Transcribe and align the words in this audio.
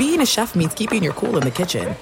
being 0.00 0.22
a 0.22 0.26
chef 0.26 0.54
means 0.54 0.72
keeping 0.72 1.02
your 1.02 1.12
cool 1.12 1.36
in 1.36 1.42
the 1.42 1.50
kitchen. 1.50 1.94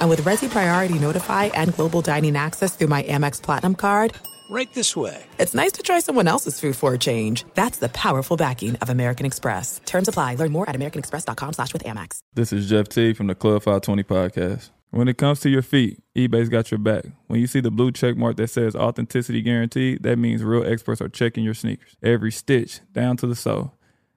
And 0.00 0.08
with 0.08 0.22
Resy 0.22 0.48
Priority 0.48 0.98
Notify 0.98 1.44
and 1.52 1.74
Global 1.74 2.00
Dining 2.00 2.34
Access 2.34 2.74
through 2.74 2.86
my 2.86 3.02
Amex 3.02 3.42
Platinum 3.42 3.74
card, 3.74 4.14
Right 4.48 4.72
this 4.72 4.96
way. 4.96 5.22
it's 5.38 5.54
nice 5.54 5.72
to 5.72 5.82
try 5.82 5.98
someone 6.00 6.28
else's 6.28 6.58
food 6.58 6.76
for 6.76 6.94
a 6.94 6.98
change. 6.98 7.44
That's 7.52 7.78
the 7.78 7.90
powerful 7.90 8.38
backing 8.38 8.76
of 8.76 8.88
American 8.88 9.26
Express. 9.26 9.82
Terms 9.84 10.08
apply. 10.08 10.36
Learn 10.36 10.50
more 10.50 10.66
at 10.70 10.74
americanexpress.com 10.76 11.52
slash 11.52 11.74
with 11.74 11.84
Amex. 11.84 12.20
This 12.32 12.54
is 12.54 12.70
Jeff 12.70 12.88
T 12.88 13.12
from 13.12 13.26
the 13.26 13.34
Club 13.34 13.62
520 13.64 14.04
podcast. 14.04 14.70
When 14.90 15.06
it 15.08 15.18
comes 15.18 15.40
to 15.40 15.50
your 15.50 15.60
feet, 15.62 16.00
eBay's 16.16 16.48
got 16.48 16.70
your 16.70 16.78
back. 16.78 17.04
When 17.26 17.38
you 17.38 17.46
see 17.48 17.60
the 17.60 17.70
blue 17.72 17.92
check 17.92 18.16
mark 18.16 18.36
that 18.36 18.48
says 18.48 18.74
authenticity 18.74 19.42
guaranteed, 19.42 20.04
that 20.04 20.16
means 20.16 20.42
real 20.42 20.64
experts 20.64 21.02
are 21.02 21.10
checking 21.10 21.44
your 21.44 21.52
sneakers. 21.54 21.96
Every 22.02 22.32
stitch, 22.32 22.80
down 22.94 23.18
to 23.18 23.26
the 23.26 23.36
sole. 23.36 23.74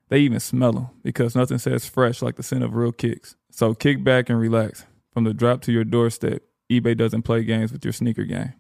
They 0.10 0.20
even 0.20 0.40
smell 0.40 0.74
them 0.74 0.90
because 1.04 1.36
nothing 1.36 1.60
says 1.60 1.88
fresh 1.88 2.22
like 2.22 2.36
the 2.36 2.44
scent 2.44 2.64
of 2.64 2.76
real 2.76 2.92
kicks. 2.92 3.36
So 3.52 3.74
kick 3.74 4.04
back 4.04 4.30
and 4.30 4.40
relax. 4.40 4.86
From 5.14 5.24
the 5.24 5.34
drop 5.34 5.62
to 5.62 5.72
your 5.72 5.84
doorstep, 5.84 6.44
eBay 6.70 6.98
doesn't 6.98 7.24
play 7.24 7.44
games 7.44 7.72
with 7.72 7.84
your 7.84 7.94
sneaker 7.94 8.26
game. 8.26 8.54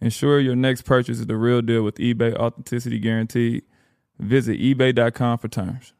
Ensure 0.00 0.40
your 0.40 0.56
next 0.56 0.82
purchase 0.82 1.18
is 1.18 1.26
the 1.26 1.36
real 1.36 1.62
deal 1.62 1.82
with 1.82 1.96
eBay 1.96 2.34
Authenticity 2.34 2.98
Guaranteed. 2.98 3.62
Visit 4.18 4.58
eBay.com 4.60 5.38
for 5.38 5.48
terms. 5.48 5.92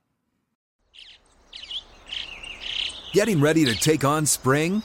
Getting 3.13 3.41
ready 3.41 3.65
to 3.65 3.75
take 3.75 4.05
on 4.05 4.27
spring? 4.27 4.83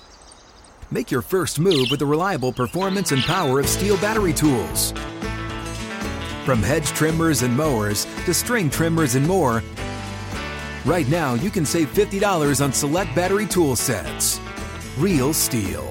Make 0.91 1.11
your 1.11 1.21
first 1.21 1.59
move 1.59 1.87
with 1.89 1.99
the 1.99 2.05
reliable 2.05 2.51
performance 2.51 3.11
and 3.11 3.21
power 3.23 3.59
of 3.59 3.65
STIHL 3.65 3.99
battery 4.01 4.33
tools. 4.33 4.91
From 6.45 6.63
hedge 6.63 6.87
trimmers 6.87 7.41
and 7.41 7.55
mowers 7.55 8.05
to 8.25 8.33
string 8.33 8.69
trimmers 8.69 9.15
and 9.15 9.27
more, 9.27 9.63
right 10.85 11.07
now 11.09 11.35
you 11.35 11.49
can 11.49 11.65
save 11.65 11.93
$50 11.93 12.63
on 12.63 12.73
select 12.73 13.15
battery 13.15 13.45
tool 13.45 13.75
sets. 13.75 14.39
Real 14.97 15.33
STIHL. 15.33 15.87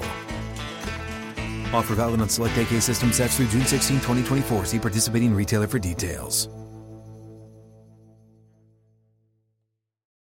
Offer 1.73 1.95
valid 1.95 2.21
on 2.21 2.29
select 2.29 2.57
AK 2.57 2.81
system 2.81 3.11
sets 3.11 3.37
through 3.37 3.47
June 3.47 3.65
16, 3.65 3.97
2024. 3.97 4.65
See 4.65 4.79
participating 4.79 5.33
retailer 5.33 5.67
for 5.67 5.79
details. 5.79 6.49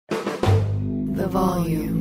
The 0.09 1.27
volume. 1.29 1.97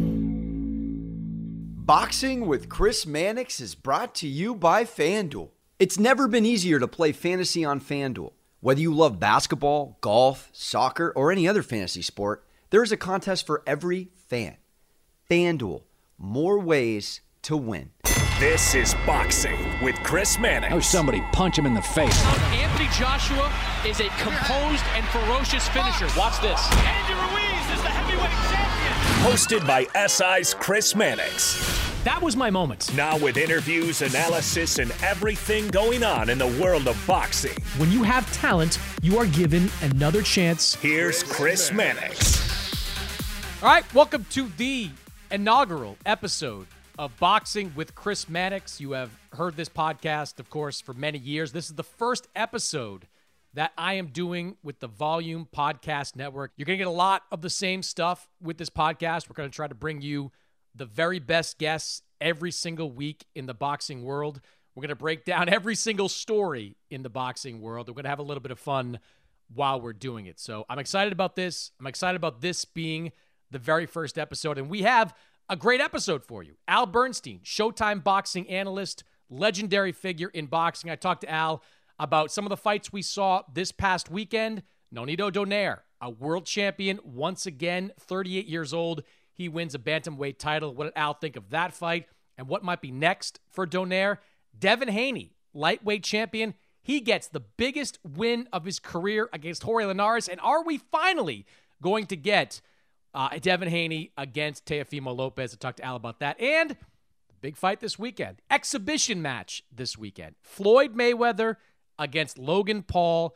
Boxing 1.87 2.47
with 2.47 2.69
Chris 2.69 3.07
Mannix 3.07 3.61
is 3.61 3.75
brought 3.75 4.15
to 4.17 4.27
you 4.27 4.55
by 4.55 4.85
FanDuel. 4.85 5.51
It's 5.79 5.99
never 5.99 6.27
been 6.27 6.45
easier 6.47 6.81
to 6.81 6.89
play 6.89 7.13
fantasy 7.13 7.65
on 7.65 7.81
FanDuel. 7.81 8.33
Whether 8.61 8.81
you 8.81 8.93
love 8.93 9.21
basketball, 9.21 9.99
golf, 10.01 10.49
soccer, 10.53 11.13
or 11.15 11.31
any 11.31 11.47
other 11.47 11.63
fantasy 11.63 12.03
sport, 12.03 12.46
there 12.71 12.83
is 12.83 12.93
a 12.93 12.97
contest 12.97 13.47
for 13.47 13.63
every 13.67 14.11
fan. 14.29 14.57
FanDuel, 15.31 15.83
more 16.19 16.59
ways 16.59 17.21
to 17.43 17.57
win. 17.57 17.91
This 18.39 18.75
is 18.75 18.95
Boxing 19.07 19.59
with 19.83 19.95
Chris 20.03 20.39
Mannix. 20.39 20.75
Oh, 20.75 20.81
somebody 20.81 21.23
punch 21.33 21.59
him 21.59 21.65
in 21.65 21.73
the 21.73 21.81
face. 21.81 22.23
Anthony 22.53 22.89
Joshua 22.93 23.51
is 23.87 24.01
a 24.01 24.09
composed 24.21 24.85
and 24.95 25.07
ferocious 25.07 25.67
finisher. 25.69 26.07
Watch 26.19 26.41
this. 26.43 26.61
Andy 26.73 27.15
Ruiz 27.15 27.77
is 27.77 27.83
the 27.83 27.89
heavyweight 27.89 28.31
champion. 28.53 29.33
Hosted 29.33 29.67
by 29.67 29.87
SI's 30.07 30.53
Chris 30.53 30.95
Mannix. 30.95 31.57
That 32.05 32.21
was 32.21 32.37
my 32.37 32.51
moment. 32.51 32.95
Now 32.95 33.17
with 33.19 33.37
interviews, 33.37 34.03
analysis, 34.03 34.79
and 34.79 34.93
everything 35.03 35.67
going 35.69 36.05
on 36.05 36.29
in 36.29 36.39
the 36.39 36.47
world 36.63 36.87
of 36.89 37.07
boxing. 37.07 37.57
When 37.79 37.91
you 37.91 38.03
have 38.03 38.31
talent, 38.33 38.79
you 39.03 39.19
are 39.19 39.27
given 39.27 39.71
another 39.81 40.21
chance. 40.23 40.75
Here's 40.75 41.23
Chris 41.23 41.73
Mannix. 41.73 42.46
All 43.67 43.73
right, 43.73 43.95
welcome 43.95 44.25
to 44.31 44.49
the 44.59 44.91
inaugural 45.33 45.97
episode 46.07 46.69
of 47.01 47.19
Boxing 47.19 47.73
with 47.75 47.97
Chris 47.97 48.29
Mannix. 48.29 48.81
You 48.81 48.93
have 48.93 49.11
heard 49.33 49.57
this 49.57 49.69
podcast, 49.69 50.39
of 50.39 50.49
course, 50.51 50.81
for 50.81 50.93
many 50.93 51.19
years. 51.19 51.51
This 51.51 51.69
is 51.69 51.75
the 51.75 51.83
first 51.83 52.29
episode 52.37 53.09
that 53.55 53.73
I 53.77 53.95
am 53.95 54.07
doing 54.07 54.57
with 54.63 54.79
the 54.79 54.87
Volume 54.87 55.49
Podcast 55.53 56.15
Network. 56.15 56.53
You're 56.57 56.67
going 56.67 56.79
to 56.79 56.85
get 56.85 56.87
a 56.87 56.91
lot 56.91 57.25
of 57.33 57.43
the 57.43 57.51
same 57.51 57.83
stuff 57.83 58.29
with 58.41 58.57
this 58.57 58.71
podcast. 58.71 59.29
We're 59.29 59.35
going 59.35 59.51
to 59.51 59.57
try 59.57 59.67
to 59.67 59.75
bring 59.75 60.01
you 60.01 60.31
the 60.77 60.87
very 60.87 61.19
best 61.19 61.59
guests 61.59 62.03
every 62.21 62.53
single 62.53 62.93
week 62.93 63.25
in 63.35 63.47
the 63.47 63.55
boxing 63.55 64.05
world. 64.05 64.41
We're 64.77 64.83
going 64.83 64.91
to 64.91 64.95
break 64.95 65.25
down 65.25 65.49
every 65.53 65.75
single 65.75 66.09
story 66.09 66.77
in 66.89 67.03
the 67.03 67.11
boxing 67.11 67.61
world. 67.61 67.89
We're 67.89 67.95
going 67.95 68.05
to 68.05 68.11
have 68.11 68.21
a 68.21 68.23
little 68.23 68.43
bit 68.43 68.53
of 68.53 68.61
fun 68.61 69.01
while 69.53 69.81
we're 69.81 69.93
doing 69.93 70.27
it. 70.27 70.39
So 70.39 70.67
I'm 70.69 70.79
excited 70.79 71.13
about 71.13 71.35
this. 71.35 71.73
I'm 71.81 71.89
excited 71.89 72.15
about 72.15 72.41
this 72.41 72.65
being 72.65 73.11
the 73.51 73.59
very 73.59 73.87
first 73.87 74.19
episode. 74.19 74.59
And 74.59 74.69
we 74.69 74.83
have 74.83 75.15
a 75.49 75.57
great 75.57 75.81
episode 75.81 76.25
for 76.25 76.43
you. 76.43 76.57
Al 76.67 76.87
Bernstein, 76.87 77.41
Showtime 77.45 78.03
boxing 78.03 78.49
analyst, 78.49 79.05
legendary 79.31 79.93
figure 79.93 80.29
in 80.29 80.47
boxing. 80.47 80.91
I 80.91 80.97
talked 80.97 81.23
to 81.23 81.31
Al 81.31 81.63
about 81.99 82.31
some 82.31 82.45
of 82.45 82.51
the 82.51 82.57
fights 82.57 82.93
we 82.93 83.03
saw 83.03 83.43
this 83.53 83.73
past 83.73 84.11
weekend. 84.11 84.63
Nonito 84.95 85.33
Donaire, 85.33 85.81
a 86.01 86.11
world 86.11 86.47
champion 86.47 87.01
once 87.05 87.47
again, 87.47 87.93
38 87.99 88.47
years 88.47 88.73
old. 88.73 89.03
He 89.33 89.49
wins 89.49 89.75
a 89.75 89.79
bantamweight 89.79 90.39
title. 90.39 90.75
What 90.75 90.85
did 90.85 90.93
Al 90.97 91.15
think 91.15 91.37
of 91.37 91.51
that 91.51 91.73
fight? 91.73 92.07
And 92.39 92.49
what 92.49 92.65
might 92.65 92.81
be 92.81 92.91
next 92.91 93.41
for 93.51 93.67
Donaire? 93.67 94.19
Devin 94.59 94.89
Haney, 94.89 95.35
lightweight 95.55 96.05
champion. 96.05 96.55
He 96.83 97.01
gets 97.01 97.29
the 97.29 97.41
biggest 97.41 97.99
win 98.05 98.49
of 98.53 98.65
his 98.65 98.79
career 98.79 99.29
against 99.33 99.65
Jorge 99.65 99.87
Linares. 99.87 100.29
And 100.29 100.41
are 100.41 100.63
we 100.63 100.79
finally 100.79 101.47
going 101.83 102.07
to 102.07 102.17
get 102.17 102.61
uh, 103.17 103.31
Devin 103.41 103.69
Haney 103.69 104.13
against 104.17 104.67
Teofimo 104.67 105.17
Lopez? 105.17 105.53
I 105.53 105.57
talked 105.57 105.79
to 105.79 105.85
Al 105.85 105.97
about 105.97 106.21
that. 106.21 106.41
And 106.41 106.71
the 106.71 107.35
big 107.41 107.57
fight 107.57 107.81
this 107.81 107.99
weekend, 107.99 108.43
exhibition 108.51 109.23
match 109.23 109.65
this 109.75 109.99
weekend. 109.99 110.37
Floyd 110.43 110.95
Mayweather 110.95 111.57
against 111.99 112.39
Logan 112.39 112.83
Paul. 112.83 113.35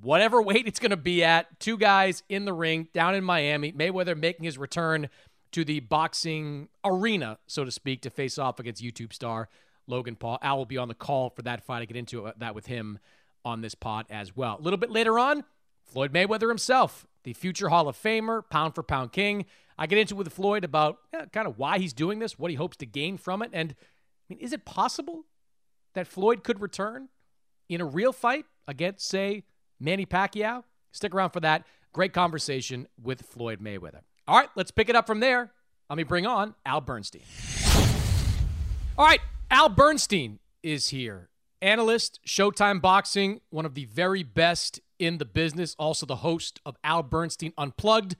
Whatever 0.00 0.40
weight 0.42 0.66
it's 0.66 0.78
going 0.80 0.90
to 0.90 0.96
be 0.96 1.22
at, 1.22 1.60
two 1.60 1.76
guys 1.76 2.22
in 2.28 2.44
the 2.44 2.52
ring 2.52 2.88
down 2.94 3.14
in 3.14 3.24
Miami. 3.24 3.72
Mayweather 3.72 4.16
making 4.16 4.44
his 4.44 4.56
return 4.56 5.08
to 5.52 5.64
the 5.64 5.80
boxing 5.80 6.68
arena, 6.84 7.38
so 7.46 7.64
to 7.64 7.70
speak, 7.70 8.02
to 8.02 8.10
face 8.10 8.38
off 8.38 8.58
against 8.58 8.82
YouTube 8.82 9.12
star 9.12 9.48
Logan 9.86 10.16
Paul. 10.16 10.38
Al 10.42 10.58
will 10.58 10.66
be 10.66 10.78
on 10.78 10.88
the 10.88 10.94
call 10.94 11.30
for 11.30 11.42
that 11.42 11.62
fight. 11.62 11.82
I 11.82 11.84
get 11.84 11.96
into 11.96 12.32
that 12.38 12.54
with 12.54 12.66
him 12.66 12.98
on 13.44 13.60
this 13.60 13.74
pod 13.74 14.06
as 14.10 14.36
well. 14.36 14.56
A 14.58 14.62
little 14.62 14.78
bit 14.78 14.90
later 14.90 15.18
on, 15.18 15.44
Floyd 15.84 16.12
Mayweather 16.12 16.48
himself, 16.48 17.06
the 17.24 17.32
future 17.32 17.68
Hall 17.68 17.88
of 17.88 17.96
Famer, 18.00 18.42
pound 18.48 18.74
for 18.74 18.82
pound 18.82 19.12
king. 19.12 19.46
I 19.76 19.86
get 19.86 19.98
into 19.98 20.14
with 20.14 20.32
Floyd 20.32 20.62
about 20.62 20.98
kind 21.32 21.48
of 21.48 21.58
why 21.58 21.78
he's 21.78 21.92
doing 21.92 22.20
this, 22.20 22.38
what 22.38 22.50
he 22.50 22.56
hopes 22.56 22.76
to 22.78 22.86
gain 22.86 23.18
from 23.18 23.42
it, 23.42 23.50
and 23.52 23.72
I 23.72 24.24
mean, 24.28 24.38
is 24.38 24.52
it 24.52 24.64
possible 24.64 25.24
that 25.94 26.06
Floyd 26.06 26.44
could 26.44 26.60
return 26.60 27.08
in 27.68 27.80
a 27.80 27.84
real 27.84 28.12
fight 28.12 28.46
against, 28.66 29.06
say, 29.06 29.42
Manny 29.80 30.06
Pacquiao? 30.06 30.64
Stick 30.92 31.14
around 31.14 31.30
for 31.30 31.40
that. 31.40 31.64
Great 31.92 32.12
conversation 32.12 32.86
with 33.02 33.22
Floyd 33.22 33.60
Mayweather. 33.60 34.00
All 34.26 34.38
right, 34.38 34.48
let's 34.56 34.70
pick 34.70 34.88
it 34.88 34.96
up 34.96 35.06
from 35.06 35.20
there. 35.20 35.52
Let 35.90 35.96
me 35.96 36.04
bring 36.04 36.26
on 36.26 36.54
Al 36.64 36.80
Bernstein. 36.80 37.22
All 38.96 39.04
right, 39.04 39.20
Al 39.50 39.68
Bernstein 39.68 40.38
is 40.62 40.88
here. 40.88 41.28
Analyst, 41.60 42.20
Showtime 42.26 42.80
Boxing, 42.80 43.40
one 43.50 43.66
of 43.66 43.74
the 43.74 43.84
very 43.84 44.22
best 44.22 44.80
in 44.98 45.18
the 45.18 45.24
business. 45.24 45.74
Also, 45.78 46.06
the 46.06 46.16
host 46.16 46.60
of 46.64 46.76
Al 46.84 47.02
Bernstein 47.02 47.52
Unplugged, 47.58 48.16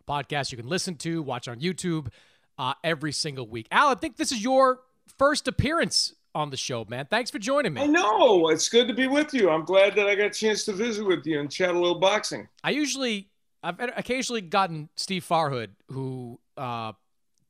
a 0.00 0.10
podcast 0.10 0.52
you 0.52 0.58
can 0.58 0.68
listen 0.68 0.96
to, 0.96 1.22
watch 1.22 1.48
on 1.48 1.60
YouTube 1.60 2.08
uh, 2.58 2.74
every 2.84 3.12
single 3.12 3.46
week. 3.48 3.66
Al, 3.70 3.88
I 3.88 3.94
think 3.94 4.16
this 4.16 4.32
is 4.32 4.42
your 4.42 4.80
first 5.18 5.48
appearance 5.48 6.14
on 6.34 6.50
the 6.50 6.56
show, 6.56 6.86
man. 6.88 7.06
Thanks 7.10 7.30
for 7.30 7.38
joining 7.38 7.74
me. 7.74 7.82
I 7.82 7.86
know. 7.86 8.48
It's 8.48 8.68
good 8.68 8.88
to 8.88 8.94
be 8.94 9.06
with 9.06 9.34
you. 9.34 9.50
I'm 9.50 9.64
glad 9.64 9.94
that 9.96 10.06
I 10.06 10.14
got 10.14 10.26
a 10.26 10.30
chance 10.30 10.64
to 10.64 10.72
visit 10.72 11.06
with 11.06 11.26
you 11.26 11.40
and 11.40 11.50
chat 11.50 11.70
a 11.70 11.78
little 11.78 11.98
boxing. 11.98 12.48
I 12.64 12.70
usually, 12.70 13.28
I've 13.62 13.78
occasionally 13.80 14.40
gotten 14.40 14.88
Steve 14.96 15.26
Farhood, 15.28 15.70
who 15.88 16.40
uh, 16.56 16.92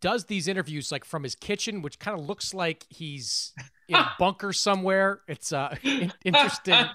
does 0.00 0.24
these 0.24 0.48
interviews 0.48 0.90
like 0.90 1.04
from 1.04 1.22
his 1.22 1.34
kitchen, 1.34 1.80
which 1.80 1.98
kind 1.98 2.18
of 2.18 2.26
looks 2.26 2.52
like 2.52 2.86
he's 2.90 3.52
in 3.94 4.00
a 4.00 4.12
bunker 4.18 4.52
somewhere. 4.52 5.20
It's 5.28 5.52
uh 5.52 5.74
interesting. 6.24 6.86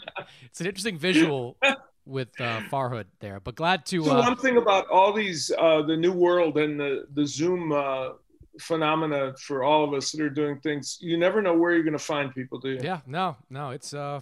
It's 0.45 0.61
an 0.61 0.67
interesting 0.67 0.97
visual 0.97 1.57
with 2.07 2.29
uh, 2.39 2.61
Farhood 2.71 3.05
there. 3.19 3.39
But 3.39 3.55
glad 3.55 3.85
to. 3.87 4.03
So 4.05 4.11
Uh, 4.11 4.21
one 4.21 4.37
thing 4.37 4.57
about 4.57 4.87
all 4.87 5.13
these, 5.13 5.51
uh, 5.57 5.81
the 5.81 5.97
new 5.97 6.13
world 6.13 6.57
and 6.57 6.79
the 6.79 7.05
the 7.13 7.25
Zoom 7.25 7.71
uh, 7.71 8.09
phenomena 8.59 9.33
for 9.39 9.63
all 9.63 9.83
of 9.83 9.93
us 9.93 10.11
that 10.11 10.21
are 10.21 10.29
doing 10.29 10.59
things, 10.59 10.97
you 11.01 11.17
never 11.17 11.41
know 11.41 11.55
where 11.55 11.73
you're 11.73 11.83
going 11.83 11.93
to 11.93 11.99
find 11.99 12.33
people, 12.33 12.59
do 12.59 12.69
you? 12.71 12.79
yeah, 12.81 13.01
no, 13.05 13.35
no, 13.49 13.69
it's 13.71 13.93
uh, 13.93 14.21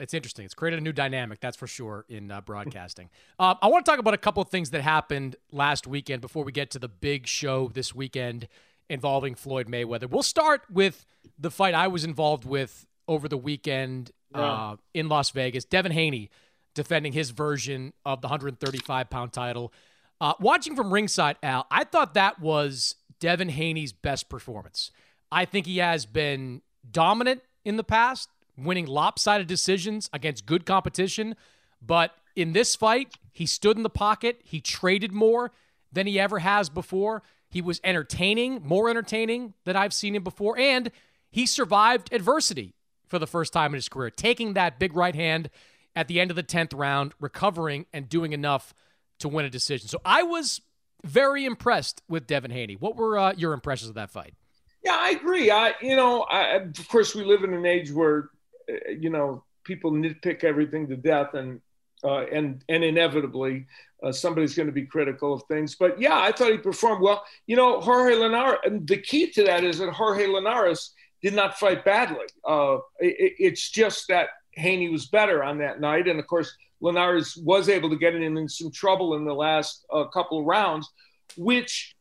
it's 0.00 0.14
interesting. 0.14 0.44
It's 0.44 0.54
created 0.54 0.80
a 0.80 0.82
new 0.82 0.92
dynamic, 0.92 1.40
that's 1.40 1.56
for 1.56 1.66
sure, 1.66 2.04
in 2.08 2.30
uh, 2.30 2.40
broadcasting. 2.40 3.08
uh, 3.38 3.54
I 3.62 3.68
want 3.68 3.84
to 3.84 3.90
talk 3.90 4.00
about 4.00 4.14
a 4.14 4.18
couple 4.18 4.42
of 4.42 4.48
things 4.48 4.70
that 4.70 4.82
happened 4.82 5.36
last 5.50 5.86
weekend 5.86 6.20
before 6.20 6.44
we 6.44 6.52
get 6.52 6.70
to 6.72 6.78
the 6.78 6.88
big 6.88 7.26
show 7.26 7.70
this 7.72 7.94
weekend 7.94 8.48
involving 8.88 9.34
Floyd 9.34 9.68
Mayweather. 9.68 10.08
We'll 10.08 10.22
start 10.22 10.62
with 10.70 11.06
the 11.38 11.50
fight 11.50 11.74
I 11.74 11.88
was 11.88 12.04
involved 12.04 12.44
with 12.44 12.86
over 13.08 13.28
the 13.28 13.36
weekend 13.36 14.10
uh, 14.34 14.76
in 14.94 15.08
Las 15.08 15.30
Vegas. 15.30 15.64
Devin 15.64 15.92
Haney 15.92 16.30
defending 16.74 17.12
his 17.12 17.30
version 17.30 17.92
of 18.04 18.20
the 18.22 18.28
135 18.28 19.10
pound 19.10 19.32
title 19.32 19.72
Uh, 20.20 20.34
watching 20.38 20.76
from 20.76 20.92
ringside, 20.92 21.36
Al, 21.42 21.66
I 21.70 21.84
thought 21.84 22.14
that 22.14 22.40
was 22.40 22.94
Devin 23.18 23.48
Haney's 23.50 23.92
best 23.92 24.28
performance. 24.28 24.90
I 25.32 25.44
think 25.44 25.66
he 25.66 25.78
has 25.78 26.06
been 26.06 26.62
dominant 26.88 27.42
in 27.64 27.76
the 27.76 27.84
past, 27.84 28.28
winning 28.56 28.86
lopsided 28.86 29.46
decisions 29.48 30.08
against 30.12 30.46
good 30.46 30.64
competition. 30.64 31.34
But 31.80 32.14
in 32.36 32.52
this 32.52 32.76
fight, 32.76 33.14
he 33.32 33.46
stood 33.46 33.76
in 33.76 33.82
the 33.82 33.90
pocket. 33.90 34.40
He 34.44 34.60
traded 34.60 35.12
more 35.12 35.50
than 35.92 36.06
he 36.06 36.20
ever 36.20 36.38
has 36.38 36.68
before. 36.70 37.22
He 37.52 37.60
was 37.60 37.80
entertaining, 37.84 38.62
more 38.64 38.88
entertaining 38.88 39.54
than 39.64 39.76
I've 39.76 39.92
seen 39.92 40.14
him 40.14 40.24
before. 40.24 40.58
And 40.58 40.90
he 41.30 41.44
survived 41.46 42.12
adversity 42.12 42.74
for 43.06 43.18
the 43.18 43.26
first 43.26 43.52
time 43.52 43.72
in 43.72 43.74
his 43.74 43.90
career, 43.90 44.10
taking 44.10 44.54
that 44.54 44.78
big 44.78 44.96
right 44.96 45.14
hand 45.14 45.50
at 45.94 46.08
the 46.08 46.18
end 46.18 46.30
of 46.30 46.36
the 46.36 46.42
10th 46.42 46.72
round, 46.74 47.12
recovering 47.20 47.84
and 47.92 48.08
doing 48.08 48.32
enough 48.32 48.72
to 49.18 49.28
win 49.28 49.44
a 49.44 49.50
decision. 49.50 49.88
So 49.88 50.00
I 50.04 50.22
was 50.22 50.62
very 51.04 51.44
impressed 51.44 52.02
with 52.08 52.26
Devin 52.26 52.50
Haney. 52.50 52.74
What 52.74 52.96
were 52.96 53.18
uh, 53.18 53.34
your 53.36 53.52
impressions 53.52 53.90
of 53.90 53.96
that 53.96 54.10
fight? 54.10 54.34
Yeah, 54.82 54.96
I 54.98 55.10
agree. 55.10 55.50
I, 55.50 55.74
you 55.82 55.94
know, 55.94 56.22
I, 56.22 56.56
of 56.56 56.88
course, 56.88 57.14
we 57.14 57.24
live 57.24 57.44
in 57.44 57.52
an 57.52 57.66
age 57.66 57.92
where, 57.92 58.30
uh, 58.68 58.90
you 58.98 59.10
know, 59.10 59.44
people 59.64 59.92
nitpick 59.92 60.42
everything 60.42 60.88
to 60.88 60.96
death, 60.96 61.34
and 61.34 61.60
uh, 62.02 62.24
and 62.32 62.64
and 62.68 62.82
inevitably, 62.82 63.66
uh, 64.02 64.12
somebody's 64.12 64.54
going 64.54 64.66
to 64.66 64.72
be 64.72 64.86
critical 64.86 65.32
of 65.32 65.42
things. 65.44 65.74
But 65.74 66.00
yeah, 66.00 66.18
I 66.18 66.32
thought 66.32 66.52
he 66.52 66.58
performed 66.58 67.02
well. 67.02 67.24
You 67.46 67.56
know, 67.56 67.80
Jorge 67.80 68.14
Linares. 68.14 68.58
And 68.64 68.86
the 68.86 68.96
key 68.96 69.30
to 69.32 69.44
that 69.44 69.64
is 69.64 69.78
that 69.78 69.92
Jorge 69.92 70.26
Linares 70.26 70.92
did 71.22 71.34
not 71.34 71.58
fight 71.58 71.84
badly. 71.84 72.26
Uh, 72.46 72.78
it, 72.98 73.34
it's 73.38 73.70
just 73.70 74.08
that 74.08 74.28
Haney 74.52 74.88
was 74.88 75.06
better 75.06 75.42
on 75.42 75.58
that 75.58 75.80
night, 75.80 76.08
and 76.08 76.18
of 76.18 76.26
course, 76.26 76.54
Linares 76.80 77.36
was 77.36 77.68
able 77.68 77.88
to 77.90 77.96
get 77.96 78.14
him 78.14 78.36
in 78.36 78.48
some 78.48 78.70
trouble 78.70 79.14
in 79.14 79.24
the 79.24 79.34
last 79.34 79.86
uh, 79.92 80.04
couple 80.04 80.40
of 80.40 80.46
rounds, 80.46 80.90
which 81.36 81.94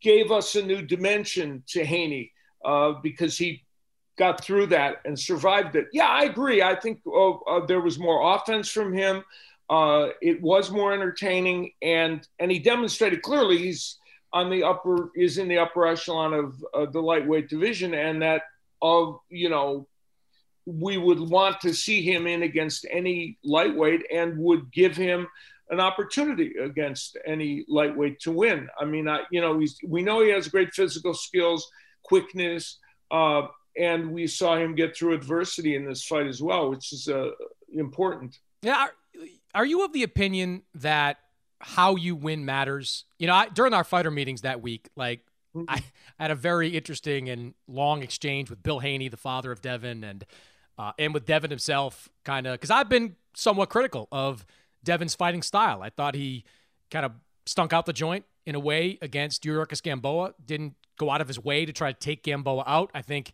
gave 0.00 0.30
us 0.30 0.54
a 0.56 0.62
new 0.62 0.82
dimension 0.82 1.62
to 1.68 1.84
Haney 1.84 2.32
uh, 2.64 2.94
because 3.02 3.38
he 3.38 3.62
got 4.18 4.42
through 4.42 4.66
that 4.66 4.96
and 5.04 5.18
survived 5.18 5.76
it. 5.76 5.86
Yeah, 5.92 6.06
I 6.06 6.24
agree. 6.24 6.62
I 6.62 6.74
think 6.74 7.00
uh, 7.06 7.30
uh, 7.30 7.66
there 7.66 7.80
was 7.80 7.98
more 7.98 8.34
offense 8.34 8.68
from 8.70 8.92
him. 8.92 9.24
Uh, 9.70 10.08
it 10.20 10.42
was 10.42 10.70
more 10.70 10.92
entertaining, 10.92 11.72
and 11.82 12.26
and 12.38 12.50
he 12.50 12.58
demonstrated 12.58 13.22
clearly 13.22 13.58
he's 13.58 13.98
on 14.32 14.50
the 14.50 14.64
upper 14.64 15.10
is 15.16 15.38
in 15.38 15.48
the 15.48 15.58
upper 15.58 15.86
echelon 15.86 16.34
of 16.34 16.92
the 16.92 17.00
lightweight 17.00 17.48
division, 17.48 17.94
and 17.94 18.22
that 18.22 18.42
of 18.82 19.18
you 19.30 19.48
know 19.48 19.86
we 20.66 20.96
would 20.96 21.20
want 21.20 21.60
to 21.60 21.74
see 21.74 22.02
him 22.02 22.26
in 22.26 22.42
against 22.42 22.86
any 22.90 23.38
lightweight 23.44 24.02
and 24.12 24.38
would 24.38 24.72
give 24.72 24.96
him 24.96 25.26
an 25.70 25.80
opportunity 25.80 26.54
against 26.62 27.16
any 27.26 27.64
lightweight 27.68 28.20
to 28.20 28.32
win. 28.32 28.68
I 28.78 28.84
mean, 28.84 29.08
I, 29.08 29.20
you 29.30 29.40
know, 29.40 29.58
he's, 29.58 29.78
we 29.86 30.02
know 30.02 30.22
he 30.22 30.30
has 30.30 30.48
great 30.48 30.72
physical 30.72 31.14
skills, 31.14 31.70
quickness, 32.02 32.78
uh, 33.10 33.42
and 33.76 34.12
we 34.12 34.26
saw 34.26 34.56
him 34.56 34.74
get 34.74 34.96
through 34.96 35.14
adversity 35.14 35.74
in 35.74 35.84
this 35.84 36.04
fight 36.04 36.26
as 36.26 36.42
well, 36.42 36.70
which 36.70 36.92
is 36.92 37.08
uh, 37.08 37.30
important. 37.72 38.38
Yeah. 38.62 38.88
Are, 39.54 39.64
you 39.64 39.84
of 39.84 39.92
the 39.92 40.02
opinion 40.02 40.62
that 40.74 41.18
how 41.60 41.96
you 41.96 42.16
win 42.16 42.44
matters? 42.44 43.04
You 43.18 43.26
know, 43.26 43.34
I, 43.34 43.48
during 43.48 43.74
our 43.74 43.84
fighter 43.84 44.10
meetings 44.10 44.42
that 44.42 44.62
week, 44.62 44.88
like 44.96 45.20
mm-hmm. 45.54 45.64
I, 45.68 45.82
I 46.18 46.22
had 46.24 46.30
a 46.30 46.34
very 46.34 46.68
interesting 46.68 47.28
and 47.28 47.54
long 47.66 48.02
exchange 48.02 48.50
with 48.50 48.62
Bill 48.62 48.80
Haney, 48.80 49.08
the 49.08 49.16
father 49.16 49.52
of 49.52 49.60
Devin, 49.60 50.04
and 50.04 50.24
uh, 50.76 50.92
and 50.98 51.14
with 51.14 51.24
Devin 51.24 51.50
himself, 51.50 52.08
kind 52.24 52.46
of 52.46 52.54
because 52.54 52.70
I've 52.70 52.88
been 52.88 53.16
somewhat 53.34 53.68
critical 53.68 54.08
of 54.10 54.44
Devin's 54.82 55.14
fighting 55.14 55.42
style. 55.42 55.82
I 55.82 55.90
thought 55.90 56.14
he 56.14 56.44
kind 56.90 57.06
of 57.06 57.12
stunk 57.46 57.72
out 57.72 57.86
the 57.86 57.92
joint 57.92 58.24
in 58.46 58.54
a 58.54 58.60
way 58.60 58.98
against 59.02 59.44
Yuriorkis 59.44 59.82
Gamboa. 59.82 60.34
Didn't 60.44 60.74
go 60.98 61.10
out 61.10 61.20
of 61.20 61.28
his 61.28 61.42
way 61.42 61.64
to 61.64 61.72
try 61.72 61.92
to 61.92 61.98
take 61.98 62.22
Gamboa 62.22 62.64
out. 62.66 62.90
I 62.94 63.02
think 63.02 63.32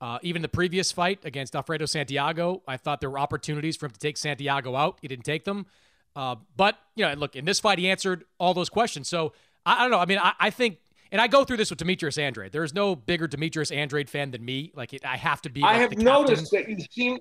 uh, 0.00 0.18
even 0.22 0.42
the 0.42 0.48
previous 0.48 0.92
fight 0.92 1.20
against 1.24 1.54
Alfredo 1.56 1.86
Santiago, 1.86 2.62
I 2.66 2.76
thought 2.76 3.00
there 3.00 3.10
were 3.10 3.18
opportunities 3.18 3.76
for 3.76 3.86
him 3.86 3.92
to 3.92 3.98
take 3.98 4.16
Santiago 4.16 4.76
out. 4.76 4.98
He 5.00 5.08
didn't 5.08 5.24
take 5.24 5.44
them. 5.44 5.66
Uh, 6.16 6.36
but, 6.56 6.76
you 6.94 7.04
know, 7.04 7.14
look, 7.14 7.36
in 7.36 7.44
this 7.44 7.60
fight, 7.60 7.78
he 7.78 7.88
answered 7.88 8.24
all 8.38 8.54
those 8.54 8.68
questions. 8.68 9.08
So 9.08 9.32
I, 9.64 9.78
I 9.78 9.82
don't 9.82 9.90
know. 9.90 9.98
I 9.98 10.06
mean, 10.06 10.18
I, 10.18 10.32
I, 10.38 10.50
think, 10.50 10.78
and 11.10 11.20
I 11.20 11.26
go 11.26 11.44
through 11.44 11.56
this 11.56 11.70
with 11.70 11.78
Demetrius 11.78 12.18
Andrade. 12.18 12.52
There's 12.52 12.74
no 12.74 12.94
bigger 12.94 13.26
Demetrius 13.26 13.70
Andrade 13.70 14.10
fan 14.10 14.30
than 14.30 14.44
me. 14.44 14.72
Like, 14.74 14.92
it, 14.92 15.04
I 15.04 15.16
have 15.16 15.42
to 15.42 15.50
be. 15.50 15.62
Like 15.62 15.76
I 15.76 15.78
have 15.78 15.96
noticed 15.96 16.50
that 16.52 16.68
you 16.68 16.78
seem, 16.90 17.18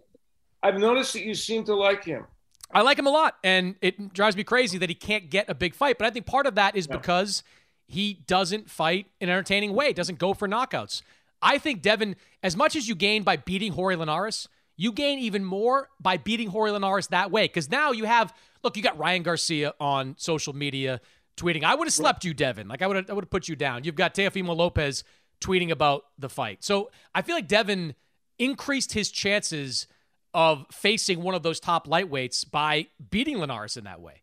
I've 0.62 0.78
noticed 0.78 1.14
that 1.14 1.24
you 1.24 1.34
seem 1.34 1.64
to 1.66 1.76
like 1.76 2.04
him. 2.04 2.26
I 2.74 2.82
like 2.82 2.98
him 2.98 3.06
a 3.06 3.12
lot, 3.12 3.38
and 3.44 3.76
it 3.82 4.14
drives 4.14 4.36
me 4.36 4.44
crazy 4.44 4.80
that 4.80 4.90
he 4.90 4.96
can't 4.96 5.30
get 5.30 5.48
a 5.48 5.54
big 5.54 5.76
fight. 5.76 6.00
But 6.00 6.08
I 6.08 6.10
think 6.10 6.26
part 6.26 6.48
of 6.48 6.56
that 6.56 6.76
is 6.76 6.88
yeah. 6.90 6.98
because 6.98 7.44
he 7.88 8.24
doesn't 8.26 8.70
fight 8.70 9.08
in 9.20 9.30
an 9.30 9.34
entertaining 9.34 9.74
way, 9.74 9.94
doesn't 9.94 10.18
go 10.18 10.34
for 10.34 10.48
knockouts. 10.48 11.04
I 11.44 11.58
think 11.58 11.82
Devin, 11.82 12.16
as 12.42 12.56
much 12.56 12.76
as 12.76 12.88
you 12.88 12.96
gain 12.96 13.24
by 13.24 13.38
beating 13.38 13.74
Jorge 13.74 13.96
Linares, 13.96 14.48
you 14.76 14.92
gain 14.92 15.20
even 15.20 15.46
more 15.46 15.90
by 16.00 16.18
beating 16.18 16.50
Jorge 16.50 16.72
Linares 16.72 17.08
that 17.08 17.30
way. 17.30 17.44
Because 17.46 17.70
now 17.70 17.92
you 17.92 18.06
have, 18.06 18.34
look, 18.64 18.76
you 18.76 18.82
got 18.82 18.98
Ryan 18.98 19.22
Garcia 19.22 19.74
on 19.80 20.16
social 20.18 20.54
media 20.54 21.02
tweeting, 21.38 21.64
"I 21.64 21.76
would 21.76 21.88
have 21.88 21.94
slept 21.94 22.26
you, 22.26 22.34
Devin. 22.34 22.68
Like 22.68 22.82
I 22.82 22.88
would, 22.88 23.10
I 23.10 23.14
would 23.14 23.26
have 23.26 23.30
put 23.30 23.48
you 23.48 23.56
down." 23.56 23.84
You've 23.84 23.96
got 23.96 24.16
Teofimo 24.16 24.56
Lopez 24.56 25.04
tweeting 25.42 25.70
about 25.70 26.06
the 26.18 26.30
fight. 26.30 26.64
So 26.64 26.90
I 27.14 27.22
feel 27.22 27.36
like 27.36 27.48
Devin 27.48 27.96
increased 28.40 28.94
his 28.94 29.12
chances 29.12 29.88
of 30.34 30.66
facing 30.72 31.22
one 31.22 31.36
of 31.36 31.44
those 31.44 31.60
top 31.60 31.88
lightweights 31.88 32.50
by 32.50 32.88
beating 33.12 33.38
Linares 33.38 33.78
in 33.78 33.84
that 33.84 34.02
way. 34.02 34.23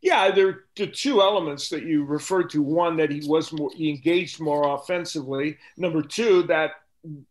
Yeah, 0.00 0.30
there 0.30 0.48
are 0.48 0.64
the 0.76 0.86
two 0.86 1.20
elements 1.20 1.68
that 1.70 1.84
you 1.84 2.04
referred 2.04 2.50
to. 2.50 2.62
One 2.62 2.96
that 2.96 3.10
he 3.10 3.26
was 3.26 3.52
more 3.52 3.70
he 3.74 3.90
engaged 3.90 4.40
more 4.40 4.74
offensively. 4.74 5.58
Number 5.76 6.02
two 6.02 6.42
that 6.44 6.72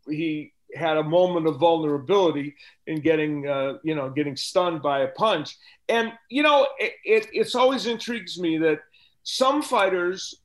he 0.07 0.53
had 0.73 0.97
a 0.97 1.03
moment 1.03 1.47
of 1.47 1.57
vulnerability 1.57 2.55
in 2.87 3.01
getting 3.01 3.47
uh, 3.47 3.73
you 3.83 3.95
know 3.95 4.09
getting 4.09 4.35
stunned 4.35 4.81
by 4.81 5.01
a 5.01 5.07
punch. 5.09 5.57
And 5.89 6.13
you 6.29 6.43
know 6.43 6.67
it, 6.79 6.93
it 7.03 7.27
it's 7.33 7.55
always 7.55 7.85
intrigues 7.85 8.39
me 8.39 8.57
that 8.59 8.79
some 9.23 9.61
fighters 9.61 10.35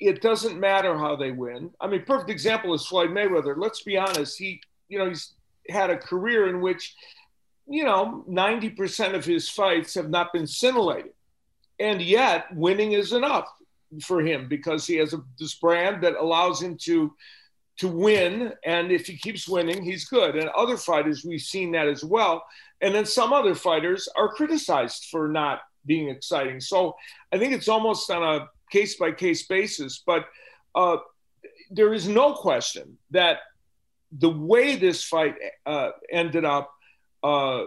it 0.00 0.22
doesn't 0.22 0.58
matter 0.58 0.96
how 0.96 1.14
they 1.14 1.30
win. 1.30 1.70
I 1.78 1.86
mean, 1.86 2.04
perfect 2.06 2.30
example 2.30 2.72
is 2.72 2.86
Floyd 2.86 3.10
Mayweather. 3.10 3.54
Let's 3.56 3.82
be 3.82 3.98
honest. 3.98 4.38
He 4.38 4.60
you 4.88 4.98
know 4.98 5.08
he's 5.08 5.34
had 5.68 5.90
a 5.90 5.96
career 5.96 6.48
in 6.48 6.60
which, 6.60 6.94
you 7.70 7.84
know, 7.84 8.24
90% 8.28 9.14
of 9.14 9.24
his 9.24 9.48
fights 9.48 9.94
have 9.94 10.10
not 10.10 10.32
been 10.32 10.46
scintillating. 10.46 11.12
And 11.78 12.02
yet, 12.02 12.54
winning 12.54 12.92
is 12.92 13.12
enough 13.12 13.48
for 14.02 14.20
him 14.20 14.48
because 14.48 14.86
he 14.86 14.96
has 14.96 15.14
a, 15.14 15.22
this 15.38 15.54
brand 15.54 16.02
that 16.02 16.14
allows 16.16 16.60
him 16.60 16.76
to 16.82 17.14
to 17.78 17.88
win. 17.88 18.52
And 18.64 18.92
if 18.92 19.06
he 19.06 19.16
keeps 19.16 19.48
winning 19.48 19.82
he's 19.82 20.04
good. 20.04 20.36
And 20.36 20.50
other 20.50 20.76
fighters 20.76 21.24
we've 21.24 21.40
seen 21.40 21.72
that 21.72 21.88
as 21.88 22.04
well. 22.04 22.44
And 22.82 22.94
then 22.94 23.06
some 23.06 23.32
other 23.32 23.54
fighters 23.54 24.06
are 24.16 24.28
criticized 24.28 25.06
for 25.10 25.28
not 25.28 25.60
being 25.86 26.10
exciting. 26.10 26.60
So 26.60 26.94
i 27.32 27.38
think 27.38 27.54
it's 27.54 27.68
almost 27.68 28.10
on 28.10 28.22
a 28.22 28.48
case 28.70 28.96
by 28.96 29.12
case 29.12 29.46
basis. 29.46 30.02
But 30.06 30.26
uh, 30.74 30.98
there 31.70 31.94
is 31.94 32.06
no 32.06 32.34
question 32.34 32.98
that 33.12 33.38
the 34.12 34.30
way 34.30 34.76
this 34.76 35.02
fight 35.04 35.36
uh, 35.66 35.90
ended 36.10 36.44
up, 36.44 36.70
uh, 37.22 37.64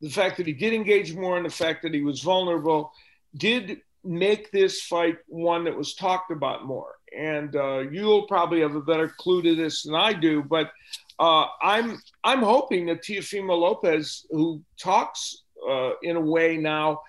the 0.00 0.10
fact 0.10 0.36
that 0.36 0.46
he 0.46 0.52
did 0.52 0.72
engage 0.72 1.14
more 1.14 1.36
and 1.36 1.46
the 1.46 1.50
fact 1.50 1.82
that 1.82 1.94
he 1.94 2.02
was 2.02 2.20
vulnerable 2.20 2.92
did 3.36 3.80
make 4.04 4.50
this 4.50 4.82
fight 4.82 5.18
one 5.26 5.64
that 5.64 5.76
was 5.76 5.94
talked 5.94 6.30
about 6.30 6.64
more. 6.64 6.94
And 7.16 7.54
uh, 7.56 7.80
you'll 7.90 8.26
probably 8.26 8.60
have 8.60 8.74
a 8.74 8.80
better 8.80 9.08
clue 9.18 9.42
to 9.42 9.54
this 9.54 9.82
than 9.82 9.94
I 9.94 10.12
do, 10.12 10.42
but 10.42 10.70
uh, 11.18 11.46
I'm 11.62 12.00
I'm 12.22 12.42
hoping 12.42 12.86
that 12.86 13.02
Teofimo 13.02 13.58
Lopez, 13.58 14.26
who 14.30 14.62
talks 14.80 15.42
uh, 15.68 15.92
in 16.02 16.16
a 16.16 16.20
way 16.20 16.56
now 16.56 17.00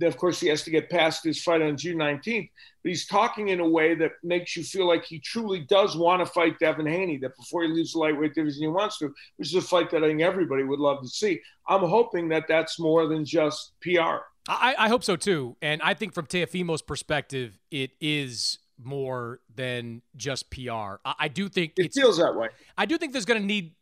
of 0.00 0.16
course, 0.16 0.40
he 0.40 0.48
has 0.48 0.62
to 0.62 0.70
get 0.70 0.88
past 0.88 1.24
his 1.24 1.42
fight 1.42 1.60
on 1.60 1.76
June 1.76 1.98
19th, 1.98 2.48
but 2.82 2.88
he's 2.88 3.06
talking 3.06 3.48
in 3.48 3.60
a 3.60 3.68
way 3.68 3.94
that 3.94 4.12
makes 4.22 4.56
you 4.56 4.64
feel 4.64 4.88
like 4.88 5.04
he 5.04 5.18
truly 5.18 5.60
does 5.60 5.96
want 5.96 6.24
to 6.24 6.32
fight 6.32 6.58
Devin 6.58 6.86
Haney, 6.86 7.18
that 7.18 7.36
before 7.36 7.62
he 7.62 7.68
leaves 7.68 7.92
the 7.92 7.98
lightweight 7.98 8.34
division, 8.34 8.62
he 8.62 8.68
wants 8.68 8.98
to, 8.98 9.12
which 9.36 9.48
is 9.48 9.54
a 9.54 9.60
fight 9.60 9.90
that 9.90 10.02
I 10.02 10.08
think 10.08 10.22
everybody 10.22 10.64
would 10.64 10.80
love 10.80 11.02
to 11.02 11.08
see. 11.08 11.40
I'm 11.68 11.82
hoping 11.82 12.28
that 12.30 12.44
that's 12.48 12.78
more 12.80 13.06
than 13.06 13.24
just 13.24 13.72
PR. 13.82 14.24
I, 14.48 14.74
I 14.78 14.88
hope 14.88 15.04
so 15.04 15.16
too. 15.16 15.56
And 15.62 15.82
I 15.82 15.94
think 15.94 16.14
from 16.14 16.26
Teofimo's 16.26 16.82
perspective, 16.82 17.58
it 17.70 17.92
is 18.00 18.58
more 18.82 19.40
than 19.54 20.02
just 20.16 20.50
PR. 20.50 20.96
I, 21.04 21.14
I 21.20 21.28
do 21.28 21.48
think 21.48 21.74
it 21.76 21.92
feels 21.92 22.18
that 22.18 22.34
way. 22.34 22.48
I 22.76 22.86
do 22.86 22.98
think 22.98 23.12
there's 23.12 23.26
going 23.26 23.40
to 23.40 23.46
need, 23.46 23.74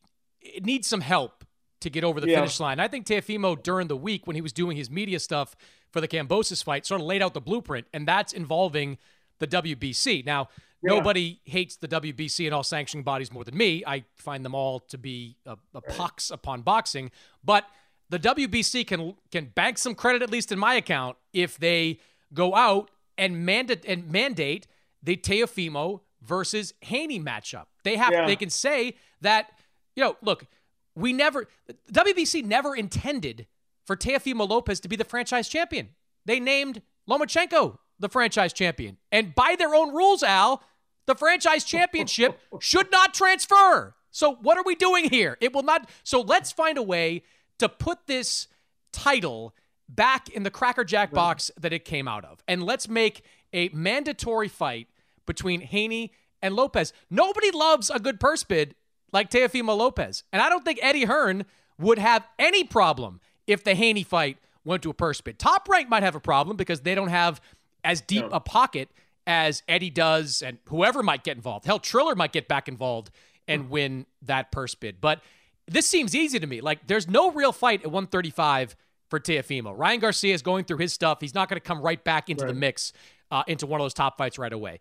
it 0.42 0.66
needs 0.66 0.88
some 0.88 1.00
help 1.00 1.39
to 1.80 1.90
get 1.90 2.04
over 2.04 2.20
the 2.20 2.28
yeah. 2.28 2.36
finish 2.36 2.60
line. 2.60 2.78
I 2.78 2.88
think 2.88 3.06
Teofimo 3.06 3.60
during 3.62 3.88
the 3.88 3.96
week 3.96 4.26
when 4.26 4.36
he 4.36 4.42
was 4.42 4.52
doing 4.52 4.76
his 4.76 4.90
media 4.90 5.18
stuff 5.18 5.56
for 5.90 6.00
the 6.00 6.08
Kambosos 6.08 6.62
fight 6.62 6.86
sort 6.86 7.00
of 7.00 7.06
laid 7.06 7.22
out 7.22 7.34
the 7.34 7.40
blueprint, 7.40 7.86
and 7.92 8.06
that's 8.06 8.32
involving 8.32 8.98
the 9.38 9.46
WBC. 9.46 10.24
Now, 10.24 10.48
yeah. 10.82 10.94
nobody 10.94 11.40
hates 11.44 11.76
the 11.76 11.88
WBC 11.88 12.46
and 12.46 12.54
all 12.54 12.62
sanctioning 12.62 13.02
bodies 13.02 13.32
more 13.32 13.44
than 13.44 13.56
me. 13.56 13.82
I 13.86 14.04
find 14.16 14.44
them 14.44 14.54
all 14.54 14.80
to 14.80 14.98
be 14.98 15.36
a, 15.46 15.56
a 15.74 15.80
pox 15.80 16.30
upon 16.30 16.62
boxing, 16.62 17.10
but 17.42 17.66
the 18.08 18.18
WBC 18.18 18.86
can 18.86 19.14
can 19.30 19.46
bank 19.46 19.78
some 19.78 19.94
credit, 19.94 20.22
at 20.22 20.30
least 20.30 20.52
in 20.52 20.58
my 20.58 20.74
account, 20.74 21.16
if 21.32 21.58
they 21.58 22.00
go 22.32 22.54
out 22.54 22.90
and 23.16 23.44
mandate 23.44 23.84
and 23.86 24.10
mandate 24.10 24.66
the 25.02 25.16
Teofimo 25.16 26.00
versus 26.22 26.74
Haney 26.82 27.20
matchup. 27.20 27.66
They 27.82 27.96
have 27.96 28.12
Yeah. 28.12 28.26
they 28.26 28.36
can 28.36 28.50
say 28.50 28.96
that 29.22 29.50
you 29.96 30.04
know, 30.04 30.16
look, 30.22 30.46
we 30.94 31.12
never 31.12 31.46
WBC 31.92 32.44
never 32.44 32.74
intended 32.74 33.46
for 33.86 33.96
Teofimo 33.96 34.48
Lopez 34.48 34.80
to 34.80 34.88
be 34.88 34.96
the 34.96 35.04
franchise 35.04 35.48
champion. 35.48 35.90
They 36.26 36.40
named 36.40 36.82
Lomachenko 37.08 37.78
the 37.98 38.08
franchise 38.08 38.52
champion. 38.52 38.96
And 39.12 39.34
by 39.34 39.56
their 39.58 39.74
own 39.74 39.94
rules, 39.94 40.22
Al, 40.22 40.62
the 41.06 41.14
franchise 41.14 41.64
championship 41.64 42.38
should 42.60 42.90
not 42.90 43.14
transfer. 43.14 43.94
So 44.10 44.34
what 44.34 44.58
are 44.58 44.64
we 44.64 44.74
doing 44.74 45.08
here? 45.08 45.36
It 45.40 45.52
will 45.52 45.62
not. 45.62 45.88
So 46.02 46.20
let's 46.20 46.50
find 46.50 46.78
a 46.78 46.82
way 46.82 47.22
to 47.58 47.68
put 47.68 48.06
this 48.06 48.48
title 48.92 49.54
back 49.88 50.28
in 50.28 50.42
the 50.42 50.50
Cracker 50.50 50.84
Jack 50.84 51.12
box 51.12 51.50
that 51.60 51.72
it 51.72 51.84
came 51.84 52.08
out 52.08 52.24
of. 52.24 52.42
And 52.48 52.62
let's 52.62 52.88
make 52.88 53.22
a 53.52 53.68
mandatory 53.70 54.48
fight 54.48 54.88
between 55.26 55.60
Haney 55.60 56.12
and 56.42 56.54
Lopez. 56.54 56.92
Nobody 57.10 57.50
loves 57.50 57.90
a 57.90 57.98
good 57.98 58.18
purse 58.18 58.44
bid 58.44 58.74
like 59.12 59.30
Teofimo 59.30 59.76
Lopez. 59.76 60.24
And 60.32 60.40
I 60.40 60.48
don't 60.48 60.64
think 60.64 60.78
Eddie 60.82 61.04
Hearn 61.04 61.44
would 61.78 61.98
have 61.98 62.26
any 62.38 62.64
problem 62.64 63.20
if 63.46 63.64
the 63.64 63.74
Haney 63.74 64.02
fight 64.02 64.38
went 64.64 64.82
to 64.82 64.90
a 64.90 64.94
purse 64.94 65.20
bid. 65.20 65.38
Top 65.38 65.68
Rank 65.68 65.88
might 65.88 66.02
have 66.02 66.14
a 66.14 66.20
problem 66.20 66.56
because 66.56 66.80
they 66.80 66.94
don't 66.94 67.08
have 67.08 67.40
as 67.82 68.00
deep 68.00 68.26
a 68.30 68.40
pocket 68.40 68.88
as 69.26 69.62
Eddie 69.68 69.90
does 69.90 70.42
and 70.42 70.58
whoever 70.68 71.02
might 71.02 71.24
get 71.24 71.36
involved. 71.36 71.64
Hell, 71.64 71.78
Triller 71.78 72.14
might 72.14 72.32
get 72.32 72.48
back 72.48 72.68
involved 72.68 73.10
and 73.48 73.70
win 73.70 74.06
that 74.22 74.52
purse 74.52 74.74
bid. 74.74 75.00
But 75.00 75.22
this 75.66 75.86
seems 75.86 76.14
easy 76.14 76.38
to 76.38 76.46
me. 76.46 76.60
Like 76.60 76.86
there's 76.86 77.08
no 77.08 77.30
real 77.30 77.52
fight 77.52 77.80
at 77.80 77.86
135 77.86 78.76
for 79.08 79.18
Teofimo. 79.18 79.76
Ryan 79.76 80.00
Garcia 80.00 80.34
is 80.34 80.42
going 80.42 80.64
through 80.64 80.78
his 80.78 80.92
stuff. 80.92 81.20
He's 81.20 81.34
not 81.34 81.48
going 81.48 81.60
to 81.60 81.66
come 81.66 81.80
right 81.80 82.02
back 82.02 82.28
into 82.30 82.44
the 82.46 82.54
mix 82.54 82.92
uh, 83.30 83.42
into 83.46 83.66
one 83.66 83.80
of 83.80 83.84
those 83.84 83.94
top 83.94 84.18
fights 84.18 84.38
right 84.38 84.52
away. 84.52 84.80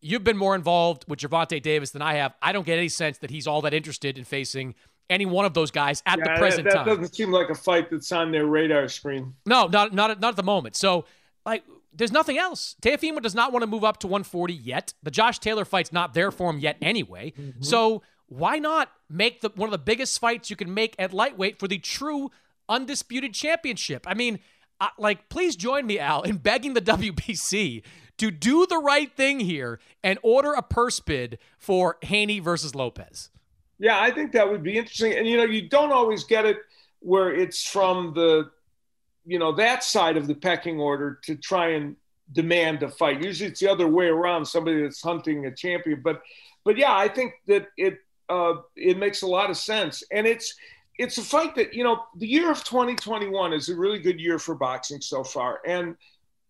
You've 0.00 0.24
been 0.24 0.36
more 0.36 0.54
involved 0.54 1.04
with 1.08 1.20
Gervonta 1.20 1.62
Davis 1.62 1.90
than 1.90 2.02
I 2.02 2.14
have. 2.14 2.34
I 2.42 2.52
don't 2.52 2.66
get 2.66 2.78
any 2.78 2.88
sense 2.88 3.18
that 3.18 3.30
he's 3.30 3.46
all 3.46 3.62
that 3.62 3.72
interested 3.74 4.18
in 4.18 4.24
facing 4.24 4.74
any 5.08 5.24
one 5.24 5.44
of 5.44 5.54
those 5.54 5.70
guys 5.70 6.02
at 6.04 6.18
Yeah, 6.18 6.24
the 6.34 6.38
present 6.38 6.64
that, 6.64 6.74
time. 6.74 6.86
That 6.88 6.96
doesn't 6.96 7.14
seem 7.14 7.30
like 7.30 7.48
a 7.48 7.54
fight 7.54 7.90
that's 7.90 8.10
on 8.12 8.30
their 8.32 8.46
radar 8.46 8.88
screen. 8.88 9.34
No, 9.46 9.66
not 9.66 9.94
not 9.94 10.10
at- 10.10 10.20
not 10.20 10.30
at 10.30 10.36
the 10.36 10.42
moment. 10.42 10.76
So 10.76 11.04
like 11.46 11.64
there's 11.94 12.12
nothing 12.12 12.38
else. 12.38 12.76
Teofimo 12.82 13.22
does 13.22 13.34
not 13.34 13.52
want 13.52 13.62
to 13.62 13.66
move 13.66 13.84
up 13.84 13.98
to 14.00 14.06
140 14.06 14.52
yet. 14.54 14.94
The 15.02 15.10
Josh 15.10 15.38
Taylor 15.38 15.64
fight's 15.64 15.92
not 15.92 16.12
there 16.14 16.30
for 16.30 16.50
him 16.50 16.58
yet 16.58 16.76
anyway. 16.82 17.32
Mm-hmm. 17.38 17.62
So 17.62 18.02
why 18.26 18.58
not 18.58 18.90
make 19.08 19.40
the 19.40 19.50
one 19.54 19.68
of 19.68 19.72
the 19.72 19.78
biggest 19.78 20.18
fights 20.20 20.50
you 20.50 20.56
can 20.56 20.74
make 20.74 20.94
at 20.98 21.12
lightweight 21.14 21.58
for 21.58 21.66
the 21.68 21.78
true 21.78 22.30
undisputed 22.68 23.32
championship? 23.32 24.04
I 24.06 24.14
mean, 24.14 24.40
I, 24.80 24.90
like 24.98 25.28
please 25.28 25.56
join 25.56 25.86
me 25.86 25.98
Al 25.98 26.22
in 26.22 26.36
begging 26.36 26.74
the 26.74 26.82
WBC 26.82 27.82
to 28.18 28.30
do 28.30 28.66
the 28.66 28.78
right 28.78 29.12
thing 29.12 29.40
here 29.40 29.80
and 30.02 30.18
order 30.22 30.52
a 30.52 30.62
purse 30.62 31.00
bid 31.00 31.38
for 31.58 31.96
Haney 32.02 32.38
versus 32.38 32.74
Lopez. 32.74 33.30
Yeah, 33.78 34.00
I 34.00 34.10
think 34.10 34.32
that 34.32 34.48
would 34.48 34.62
be 34.62 34.76
interesting. 34.76 35.12
And 35.14 35.26
you 35.26 35.36
know, 35.36 35.44
you 35.44 35.68
don't 35.68 35.92
always 35.92 36.24
get 36.24 36.44
it 36.44 36.58
where 37.00 37.32
it's 37.32 37.64
from 37.64 38.12
the, 38.14 38.50
you 39.24 39.38
know, 39.38 39.52
that 39.52 39.84
side 39.84 40.16
of 40.16 40.26
the 40.26 40.34
pecking 40.34 40.80
order 40.80 41.18
to 41.24 41.36
try 41.36 41.70
and 41.70 41.96
demand 42.32 42.82
a 42.82 42.88
fight. 42.88 43.22
Usually, 43.22 43.50
it's 43.50 43.60
the 43.60 43.70
other 43.70 43.86
way 43.86 44.06
around. 44.06 44.44
Somebody 44.44 44.82
that's 44.82 45.00
hunting 45.00 45.46
a 45.46 45.54
champion. 45.54 46.00
But, 46.02 46.22
but 46.64 46.76
yeah, 46.76 46.94
I 46.94 47.08
think 47.08 47.34
that 47.46 47.68
it 47.76 47.98
uh, 48.28 48.54
it 48.76 48.98
makes 48.98 49.22
a 49.22 49.26
lot 49.26 49.50
of 49.50 49.56
sense. 49.56 50.02
And 50.12 50.26
it's 50.26 50.54
it's 50.98 51.18
a 51.18 51.22
fight 51.22 51.54
that 51.54 51.72
you 51.72 51.84
know 51.84 52.02
the 52.16 52.26
year 52.26 52.50
of 52.50 52.64
2021 52.64 53.52
is 53.52 53.68
a 53.68 53.76
really 53.76 54.00
good 54.00 54.20
year 54.20 54.38
for 54.38 54.54
boxing 54.54 55.00
so 55.00 55.22
far. 55.22 55.60
And 55.66 55.96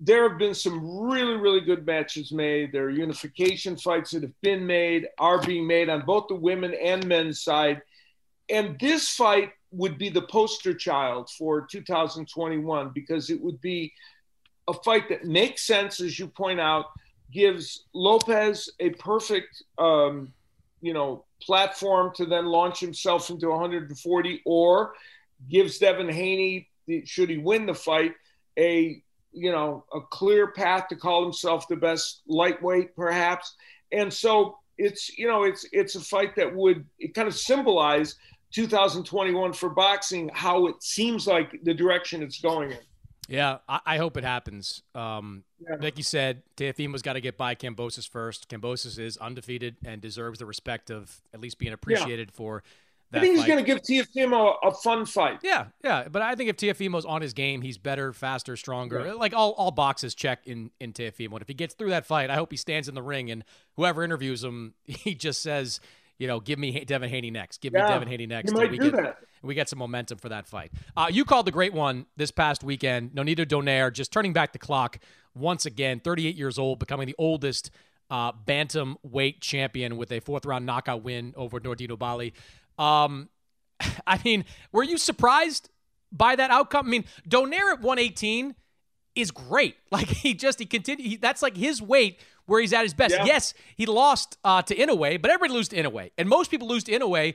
there 0.01 0.29
have 0.29 0.39
been 0.39 0.55
some 0.55 1.01
really, 1.09 1.35
really 1.35 1.61
good 1.61 1.85
matches 1.85 2.31
made. 2.31 2.71
There 2.71 2.85
are 2.85 2.91
unification 2.91 3.77
fights 3.77 4.13
that 4.13 4.23
have 4.23 4.41
been 4.43 4.65
made, 4.67 5.09
are 5.19 5.43
being 5.43 5.67
made 5.67 5.89
on 5.89 6.07
both 6.07 6.29
the 6.29 6.37
women 6.37 6.73
and 6.75 7.05
men's 7.07 7.43
side. 7.43 7.83
And 8.49 8.79
this 8.79 9.09
fight 9.09 9.51
would 9.73 9.99
be 9.99 10.09
the 10.09 10.23
poster 10.23 10.73
child 10.73 11.31
for 11.37 11.67
2021 11.67 12.91
because 12.95 13.29
it 13.29 13.41
would 13.41 13.61
be 13.61 13.93
a 14.69 14.73
fight 14.73 15.09
that 15.09 15.25
makes 15.25 15.67
sense, 15.67 16.01
as 16.01 16.19
you 16.19 16.29
point 16.29 16.61
out, 16.61 16.87
gives 17.33 17.85
Lopez 17.93 18.71
a 18.81 18.91
perfect, 18.91 19.63
um, 19.79 20.33
you 20.81 20.95
know, 20.95 21.25
platform 21.43 22.13
to 22.15 22.25
then 22.25 22.47
launch 22.47 22.81
himself 22.81 23.31
into 23.31 23.49
140, 23.49 24.43
or 24.45 24.93
gives 25.49 25.79
Devin 25.79 26.09
Haney, 26.09 26.69
should 27.05 27.31
he 27.31 27.39
win 27.39 27.67
the 27.67 27.75
fight, 27.75 28.15
a 28.59 29.03
you 29.33 29.53
know 29.53 29.85
a 29.93 30.01
clear 30.01 30.53
path 30.53 30.89
to 30.89 30.97
call 30.97 31.23
himself 31.23 31.69
the 31.69 31.77
best 31.77 32.23
lightweight, 32.27 32.95
perhaps. 32.97 33.55
And 33.93 34.13
so 34.13 34.59
it's 34.77 35.17
you 35.19 35.27
know 35.27 35.45
it's 35.45 35.67
it's 35.73 35.95
a 35.95 36.01
fight 36.01 36.37
that 36.37 36.55
would 36.55 36.85
it 36.99 37.15
kind 37.15 37.29
of 37.29 37.35
symbolize 37.35 38.17
2021 38.53 39.53
for 39.53 39.71
boxing, 39.71 40.31
how 40.33 40.67
it 40.67 40.83
seems 40.83 41.27
like 41.27 41.59
the 41.65 41.75
direction 41.75 42.23
it's 42.23 42.41
going 42.41 42.73
in. 42.73 42.79
Yeah, 43.29 43.59
I, 43.69 43.81
I 43.85 43.97
hope 43.99 44.17
it 44.17 44.25
happens. 44.25 44.83
Um, 44.95 45.45
Yeah. 45.61 45.77
Like 45.81 45.99
you 45.99 46.05
said, 46.05 46.43
Teofimo's 46.57 47.03
got 47.03 47.15
to 47.15 47.21
get 47.21 47.37
by 47.37 47.55
Kambosos 47.55 48.09
first. 48.09 48.49
Kambosos 48.49 48.99
is 48.99 49.17
undefeated 49.19 49.77
and 49.85 50.01
deserves 50.01 50.39
the 50.39 50.47
respect 50.47 50.89
of 50.89 51.21
at 51.35 51.41
least 51.41 51.59
being 51.59 51.73
appreciated 51.73 52.31
for 52.33 52.63
that 52.63 52.69
I 53.13 53.21
think 53.21 53.37
he's 53.37 53.47
going 53.47 53.59
to 53.59 53.65
give 53.65 53.81
Teofimo 53.81 54.55
a, 54.63 54.69
a 54.69 54.75
fun 54.75 55.07
fight. 55.07 55.39
Yeah, 55.43 55.67
yeah, 55.83 56.09
but 56.09 56.21
I 56.21 56.35
think 56.35 56.51
if 56.51 56.57
Teofimo's 56.57 57.07
on 57.07 57.23
his 57.23 57.33
game, 57.33 57.63
he's 57.63 57.79
better, 57.79 58.13
faster, 58.13 58.57
stronger. 58.57 59.15
Like 59.15 59.33
all, 59.33 59.53
all 59.53 59.71
boxes 59.71 60.15
check 60.15 60.47
in 60.47 60.71
in 60.79 60.93
Teofimo. 60.93 61.33
And 61.33 61.43
if 61.43 61.49
he 61.49 61.55
gets 61.55 61.75
through 61.75 61.91
that 61.91 62.07
fight, 62.07 62.29
I 62.29 62.35
hope 62.35 62.51
he 62.51 62.59
stands 62.59 62.89
in 62.89 62.95
the 62.95 63.03
ring 63.03 63.31
and 63.31 63.45
whoever 63.77 64.05
interviews 64.05 64.45
him, 64.45 64.75
he 64.85 65.15
just 65.15 65.41
says, 65.41 65.81
you 66.19 66.27
know, 66.27 66.41
give 66.41 66.59
me 66.59 66.85
Devin 66.85 67.09
Haney 67.09 67.31
next. 67.31 67.61
Give 67.61 67.73
me 67.73 67.81
Devin 67.81 68.09
Haney 68.09 68.27
next. 68.27 68.53
might 68.53 68.71
we 68.71 68.79
do 68.79 68.91
get, 68.91 69.03
that. 69.03 69.19
We 69.43 69.55
get 69.55 69.69
some 69.69 69.79
momentum 69.79 70.19
for 70.19 70.29
that 70.29 70.47
fight. 70.47 70.73
Uh, 70.97 71.07
you 71.11 71.25
called 71.25 71.47
the 71.47 71.53
great 71.53 71.73
one 71.73 72.07
this 72.17 72.31
past 72.31 72.65
weekend. 72.65 73.13
Nonito 73.13 73.47
Donaire 73.47 73.93
just 73.93 74.13
turning 74.13 74.33
back 74.33 74.53
the 74.53 74.59
clock 74.59 74.99
once 75.35 75.65
again, 75.65 76.01
38 76.01 76.35
years 76.35 76.59
old, 76.59 76.81
becoming 76.81 77.07
the 77.07 77.15
oldest 77.19 77.71
uh, 78.11 78.33
bantam 78.33 78.97
weight 79.03 79.41
champion 79.41 79.97
with 79.97 80.11
a 80.11 80.21
fourth 80.21 80.45
round 80.45 80.67
knockout 80.67 81.03
win 81.03 81.35
over 81.37 81.61
Nordine 81.61 81.91
Oubaali. 81.91 82.33
Um, 82.79 83.29
I 84.07 84.21
mean, 84.25 84.45
were 84.73 84.83
you 84.83 84.99
surprised 84.99 85.71
by 86.13 86.37
that 86.37 86.51
outcome? 86.51 86.87
I 86.87 86.89
mean, 86.91 87.05
Donaire 87.29 87.73
at 87.73 87.81
118 87.81 88.55
is 89.15 89.31
great. 89.31 89.77
Like 89.91 90.09
he 90.09 90.35
just 90.35 90.59
he 90.59 90.67
continued. 90.67 91.07
He, 91.07 91.17
that's 91.17 91.43
like 91.43 91.57
his 91.57 91.81
weight 91.81 92.21
where 92.47 92.61
he's 92.61 92.73
at 92.73 92.83
his 92.83 92.95
best. 92.95 93.15
Yeah. 93.15 93.25
Yes, 93.25 93.55
he 93.77 93.87
lost 93.87 94.37
uh, 94.45 94.63
to 94.63 94.75
Inoue, 94.75 95.21
but 95.21 95.31
everybody 95.31 95.53
loses 95.55 95.69
to 95.71 95.77
Inoue, 95.83 96.11
and 96.19 96.29
most 96.29 96.51
people 96.51 96.69
lose 96.69 96.85
to 96.85 96.93
Inoue 96.93 97.35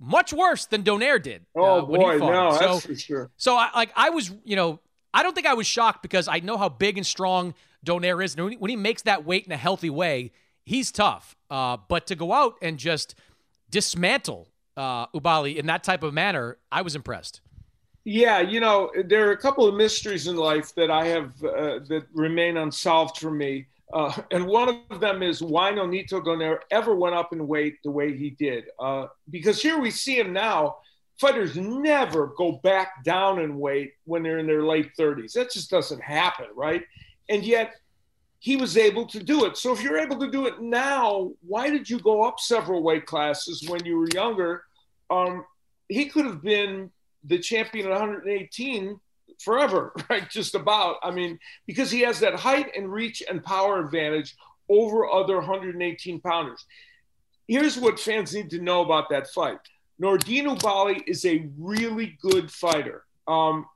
much 0.00 0.32
worse 0.32 0.66
than 0.66 0.82
Donaire 0.82 1.22
did. 1.22 1.46
Oh 1.54 1.80
uh, 1.80 1.84
when 1.84 2.00
he 2.00 2.06
boy, 2.06 2.18
no. 2.18 2.52
So- 2.52 2.58
that's 2.58 2.86
for 2.86 2.94
sure. 2.96 3.30
so 3.36 3.56
I 3.56 3.70
like 3.74 3.92
I 3.94 4.10
was, 4.10 4.32
you 4.44 4.56
know, 4.56 4.80
I 5.14 5.22
don't 5.22 5.34
think 5.34 5.46
I 5.46 5.54
was 5.54 5.66
shocked 5.66 6.02
because 6.02 6.26
I 6.26 6.40
know 6.40 6.56
how 6.56 6.68
big 6.68 6.96
and 6.96 7.06
strong 7.06 7.54
Donaire 7.86 8.22
is, 8.24 8.34
and 8.34 8.44
when 8.44 8.52
he, 8.52 8.58
when 8.58 8.70
he 8.70 8.76
makes 8.76 9.02
that 9.02 9.24
weight 9.24 9.46
in 9.46 9.52
a 9.52 9.56
healthy 9.56 9.90
way, 9.90 10.32
he's 10.64 10.90
tough. 10.90 11.36
Uh, 11.50 11.76
but 11.88 12.08
to 12.08 12.16
go 12.16 12.32
out 12.32 12.56
and 12.60 12.78
just 12.78 13.14
dismantle 13.70 14.48
uh, 14.76 15.06
Oubaali 15.08 15.56
in 15.56 15.66
that 15.66 15.84
type 15.84 16.02
of 16.02 16.14
manner, 16.14 16.58
I 16.70 16.82
was 16.82 16.94
impressed. 16.94 17.40
Yeah, 18.04 18.40
you 18.40 18.58
know, 18.58 18.90
there 19.04 19.28
are 19.28 19.32
a 19.32 19.36
couple 19.36 19.66
of 19.66 19.74
mysteries 19.74 20.26
in 20.26 20.36
life 20.36 20.74
that 20.74 20.90
I 20.90 21.06
have 21.06 21.32
uh, 21.44 21.78
that 21.88 22.06
remain 22.12 22.56
unsolved 22.56 23.18
for 23.18 23.30
me. 23.30 23.66
Uh, 23.92 24.12
and 24.30 24.46
one 24.46 24.80
of 24.90 25.00
them 25.00 25.22
is 25.22 25.42
why 25.42 25.70
Nonito 25.70 26.24
Donaire 26.24 26.60
ever 26.70 26.96
went 26.96 27.14
up 27.14 27.32
in 27.32 27.46
weight 27.46 27.76
the 27.84 27.90
way 27.90 28.16
he 28.16 28.30
did. 28.30 28.64
Uh, 28.78 29.06
because 29.30 29.62
here 29.62 29.78
we 29.78 29.90
see 29.90 30.18
him 30.18 30.32
now. 30.32 30.76
Fighters 31.20 31.56
never 31.56 32.32
go 32.38 32.52
back 32.64 33.04
down 33.04 33.38
in 33.38 33.58
weight 33.58 33.92
when 34.04 34.22
they're 34.22 34.38
in 34.38 34.46
their 34.46 34.64
late 34.64 34.90
30s. 34.98 35.34
That 35.34 35.52
just 35.52 35.70
doesn't 35.70 36.02
happen, 36.02 36.46
right? 36.56 36.82
And 37.28 37.44
yet 37.44 37.74
he 38.42 38.56
was 38.56 38.76
able 38.76 39.06
to 39.06 39.22
do 39.22 39.44
it. 39.44 39.56
So 39.56 39.72
if 39.72 39.84
you're 39.84 40.00
able 40.00 40.18
to 40.18 40.28
do 40.28 40.46
it 40.46 40.60
now, 40.60 41.30
why 41.46 41.70
did 41.70 41.88
you 41.88 42.00
go 42.00 42.24
up 42.24 42.40
several 42.40 42.82
weight 42.82 43.06
classes 43.06 43.68
when 43.68 43.84
you 43.84 43.96
were 43.96 44.08
younger? 44.12 44.64
Um, 45.10 45.44
he 45.88 46.06
could 46.06 46.26
have 46.26 46.42
been 46.42 46.90
the 47.22 47.38
champion 47.38 47.86
at 47.86 47.92
118 47.92 48.98
forever, 49.38 49.92
right? 50.10 50.28
Just 50.28 50.56
about. 50.56 50.96
I 51.04 51.12
mean, 51.12 51.38
because 51.68 51.92
he 51.92 52.00
has 52.00 52.18
that 52.18 52.34
height 52.34 52.72
and 52.76 52.92
reach 52.92 53.22
and 53.30 53.44
power 53.44 53.78
advantage 53.78 54.34
over 54.68 55.08
other 55.08 55.36
118 55.36 56.20
pounders. 56.20 56.66
Here's 57.46 57.78
what 57.78 58.00
fans 58.00 58.34
need 58.34 58.50
to 58.50 58.60
know 58.60 58.80
about 58.80 59.08
that 59.10 59.28
fight. 59.28 59.60
Nordine 60.02 60.46
Oubaali 60.46 61.00
is 61.06 61.24
a 61.24 61.48
really 61.56 62.18
good 62.20 62.50
fighter. 62.50 63.04
Um, 63.28 63.66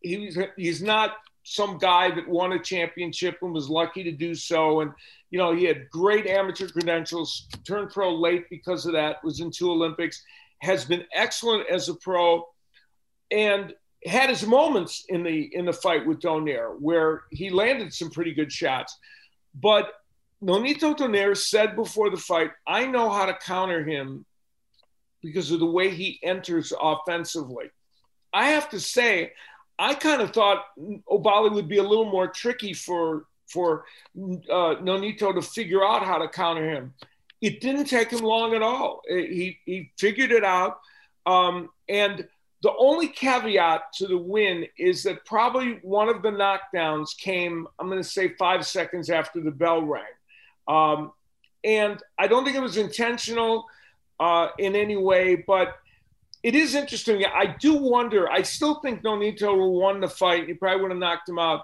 he's, 0.00 0.36
he's 0.56 0.82
not 0.82 1.12
some 1.48 1.78
guy 1.78 2.10
that 2.10 2.28
won 2.28 2.52
a 2.52 2.62
championship 2.62 3.38
and 3.40 3.54
was 3.54 3.70
lucky 3.70 4.04
to 4.04 4.12
do 4.12 4.34
so. 4.34 4.80
And, 4.80 4.92
you 5.30 5.38
know, 5.38 5.54
he 5.54 5.64
had 5.64 5.88
great 5.88 6.26
amateur 6.26 6.68
credentials, 6.68 7.48
turned 7.64 7.90
pro 7.90 8.14
late 8.14 8.50
because 8.50 8.84
of 8.84 8.92
that, 8.92 9.24
was 9.24 9.40
in 9.40 9.50
two 9.50 9.70
Olympics, 9.70 10.22
has 10.60 10.84
been 10.84 11.04
excellent 11.14 11.66
as 11.70 11.88
a 11.88 11.94
pro. 11.94 12.46
And 13.30 13.74
had 14.04 14.30
his 14.30 14.46
moments 14.46 15.04
in 15.08 15.22
the 15.24 15.50
in 15.52 15.64
the 15.64 15.72
fight 15.72 16.06
with 16.06 16.20
Donaire 16.20 16.78
where 16.78 17.24
he 17.30 17.50
landed 17.50 17.92
some 17.92 18.10
pretty 18.10 18.32
good 18.32 18.52
shots, 18.52 18.96
but 19.54 19.92
Nonito 20.40 20.96
Donaire 20.96 21.36
said 21.36 21.74
before 21.74 22.08
the 22.08 22.16
fight, 22.16 22.52
"I 22.64 22.86
know 22.86 23.10
how 23.10 23.26
to 23.26 23.34
counter 23.34 23.84
him 23.84 24.24
because 25.20 25.50
of 25.50 25.58
the 25.58 25.66
way 25.66 25.90
he 25.90 26.20
enters 26.22 26.72
offensively." 26.80 27.70
I 28.32 28.50
have 28.50 28.70
to 28.70 28.78
say, 28.78 29.32
I 29.78 29.94
kind 29.94 30.20
of 30.20 30.32
thought 30.32 30.64
Oubaali 30.78 31.52
would 31.52 31.68
be 31.68 31.78
a 31.78 31.82
little 31.82 32.10
more 32.10 32.28
tricky 32.28 32.72
for 32.72 33.26
for 33.48 33.84
uh, 34.16 34.76
Nonito 34.82 35.34
to 35.34 35.40
figure 35.40 35.82
out 35.82 36.04
how 36.04 36.18
to 36.18 36.28
counter 36.28 36.68
him. 36.68 36.92
It 37.40 37.60
didn't 37.60 37.86
take 37.86 38.10
him 38.10 38.20
long 38.20 38.54
at 38.54 38.62
all. 38.62 39.02
He 39.08 39.58
he 39.64 39.90
figured 39.98 40.32
it 40.32 40.44
out, 40.44 40.80
um, 41.26 41.70
and 41.88 42.26
the 42.62 42.72
only 42.76 43.06
caveat 43.06 43.92
to 43.94 44.06
the 44.06 44.18
win 44.18 44.66
is 44.76 45.04
that 45.04 45.24
probably 45.24 45.78
one 45.82 46.08
of 46.08 46.22
the 46.22 46.30
knockdowns 46.30 47.16
came, 47.16 47.68
I'm 47.78 47.88
going 47.88 48.02
to 48.02 48.08
say 48.08 48.30
five 48.30 48.66
seconds 48.66 49.10
after 49.10 49.40
the 49.40 49.52
bell 49.52 49.82
rang. 49.82 50.02
Um, 50.66 51.12
and 51.62 52.02
I 52.18 52.26
don't 52.26 52.44
think 52.44 52.56
it 52.56 52.62
was 52.62 52.76
intentional 52.76 53.66
uh, 54.18 54.48
in 54.58 54.74
any 54.74 54.96
way, 54.96 55.36
but 55.36 55.76
it 56.42 56.54
is 56.54 56.74
interesting. 56.74 57.24
I 57.24 57.56
do 57.58 57.74
wonder, 57.74 58.30
I 58.30 58.42
still 58.42 58.80
think 58.80 59.02
Nonito 59.02 59.72
won 59.72 60.00
the 60.00 60.08
fight. 60.08 60.46
He 60.46 60.54
probably 60.54 60.82
would 60.82 60.90
have 60.92 61.00
knocked 61.00 61.28
him 61.28 61.38
out. 61.38 61.62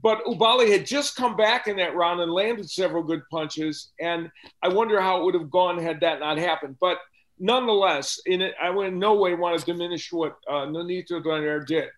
But 0.00 0.24
Oubaali 0.24 0.70
had 0.70 0.86
just 0.86 1.16
come 1.16 1.36
back 1.36 1.66
in 1.66 1.76
that 1.76 1.94
round 1.94 2.20
and 2.20 2.32
landed 2.32 2.70
several 2.70 3.02
good 3.02 3.22
punches. 3.30 3.90
And 4.00 4.30
I 4.62 4.68
wonder 4.68 5.00
how 5.00 5.20
it 5.20 5.24
would 5.24 5.34
have 5.34 5.50
gone 5.50 5.78
had 5.78 6.00
that 6.00 6.20
not 6.20 6.38
happened. 6.38 6.76
But 6.80 6.98
nonetheless, 7.38 8.20
it, 8.24 8.54
I 8.62 8.70
would 8.70 8.88
in 8.88 8.98
no 8.98 9.14
way 9.14 9.34
want 9.34 9.58
to 9.58 9.64
diminish 9.64 10.12
what 10.12 10.36
uh, 10.48 10.66
Nonito 10.66 11.22
Donaire 11.22 11.66
did. 11.66 11.88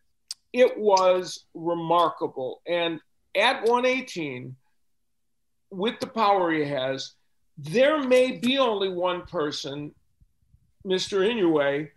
It 0.53 0.79
was 0.79 1.45
remarkable. 1.55 2.63
And 2.67 3.01
at 3.37 3.63
118, 3.69 4.57
with 5.71 6.01
the 6.01 6.07
power 6.07 6.51
he 6.51 6.65
has, 6.65 7.13
there 7.59 8.03
may 8.03 8.33
be 8.33 8.59
only 8.59 8.89
one 8.89 9.23
person, 9.27 9.95
Mr. 10.85 11.21
Inoue, 11.21 11.91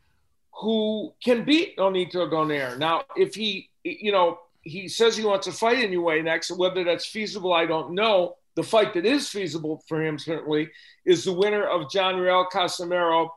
who 0.62 1.14
can 1.24 1.44
beat 1.44 1.78
Nonito 1.78 2.30
Donaire. 2.32 2.78
Now, 2.78 3.04
if 3.16 3.36
he, 3.36 3.70
you 3.84 4.12
know, 4.12 4.40
he 4.62 4.88
says 4.88 5.18
he 5.18 5.26
wants 5.26 5.48
to 5.48 5.52
fight 5.54 5.78
Inoue 5.78 6.24
next, 6.24 6.52
whether 6.52 6.84
that's 6.84 7.06
feasible, 7.06 7.54
I 7.54 7.66
don't 7.66 7.94
know. 7.94 8.36
The 8.56 8.64
fight 8.64 8.94
that 8.94 9.06
is 9.06 9.30
feasible 9.30 9.84
for 9.88 10.02
him, 10.02 10.20
certainly, 10.20 10.70
is 11.06 11.26
the 11.26 11.34
winner 11.34 11.66
of 11.66 11.90
John 11.92 12.18
Riel 12.18 12.48
Casimero 12.54 13.30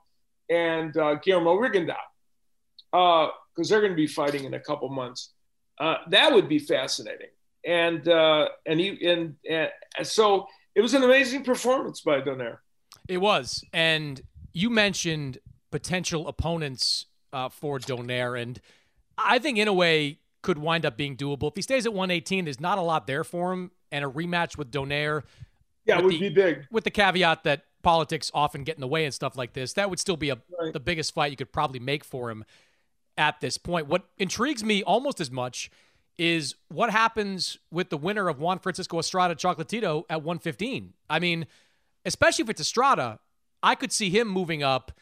and 0.51 0.97
uh, 0.97 1.15
Guillermo 1.15 1.57
Rigondeaux, 1.57 1.97
because 2.93 3.31
uh, 3.59 3.65
they're 3.69 3.81
going 3.81 3.93
to 3.93 3.97
be 3.97 4.07
fighting 4.07 4.45
in 4.45 4.55
a 4.55 4.61
couple 4.61 4.89
months. 4.91 5.33
Uh, 5.81 5.97
that 6.11 6.33
would 6.33 6.49
be 6.49 6.59
fascinating. 6.59 7.29
And 7.65 8.07
uh, 8.07 8.49
and 8.65 8.79
he 8.79 9.05
and, 9.09 9.35
and 9.49 9.71
so 10.07 10.47
it 10.75 10.83
was 10.83 10.95
an 10.95 11.03
amazing 11.03 11.43
performance 11.43 12.03
by 12.03 12.21
Donaire. 12.21 12.59
It 13.09 13.19
was, 13.19 13.65
and 13.73 14.21
you 14.53 14.71
mentioned 14.71 15.39
potential 15.77 16.27
opponents 16.27 17.05
uh, 17.35 17.51
for 17.51 17.79
Donaire, 17.79 18.41
and 18.41 18.59
I 19.19 19.39
think 19.39 19.59
in 19.59 19.69
a 19.69 19.75
way 19.75 20.21
could 20.41 20.57
wind 20.57 20.87
up 20.87 20.97
being 20.97 21.19
doable. 21.19 21.49
If 21.49 21.57
he 21.57 21.61
stays 21.61 21.85
at 21.85 21.93
118, 21.93 22.47
there's 22.47 22.59
not 22.59 22.79
a 22.79 22.81
lot 22.81 23.07
there 23.07 23.25
for 23.25 23.53
him, 23.53 23.73
and 23.93 24.03
a 24.03 24.09
rematch 24.09 24.57
with 24.57 24.71
Donaire. 24.71 25.25
Yeah, 25.85 26.01
would 26.01 26.15
the, 26.15 26.19
be 26.19 26.29
big. 26.31 26.67
With 26.71 26.85
the 26.85 26.91
caveat 26.91 27.45
that 27.45 27.65
politics 27.83 28.31
often 28.33 28.65
get 28.65 28.77
in 28.77 28.81
the 28.81 28.89
way 28.89 29.05
and 29.05 29.13
stuff 29.13 29.37
like 29.37 29.53
this, 29.53 29.75
that 29.75 29.91
would 29.91 30.01
still 30.01 30.17
be 30.17 30.31
a, 30.31 30.39
right. 30.59 30.73
the 30.73 30.81
biggest 30.81 31.13
fight 31.13 31.31
you 31.31 31.37
could 31.37 31.53
probably 31.53 31.79
make 31.79 32.05
for 32.05 32.31
him 32.31 32.43
at 33.19 33.43
this 33.43 33.59
point. 33.59 33.87
What 33.87 34.07
intrigues 34.17 34.65
me 34.65 34.83
almost 34.83 35.21
as 35.21 35.31
much 35.31 35.71
is 36.17 36.55
what 36.69 36.89
happens 36.89 37.59
with 37.71 37.91
the 37.91 37.99
winner 37.99 38.31
of 38.31 38.41
Juan 38.41 38.61
Francisco 38.61 38.99
Estrada 38.99 39.35
Chocolatito 39.35 40.05
at 40.09 40.23
115. 40.23 40.95
I 41.11 41.19
mean, 41.19 41.47
especially 42.07 42.45
if 42.45 42.49
it's 42.49 42.63
Estrada, 42.63 43.19
I 43.63 43.75
could 43.75 43.93
see 43.93 44.09
him 44.09 44.27
moving 44.27 44.63
up 44.63 44.93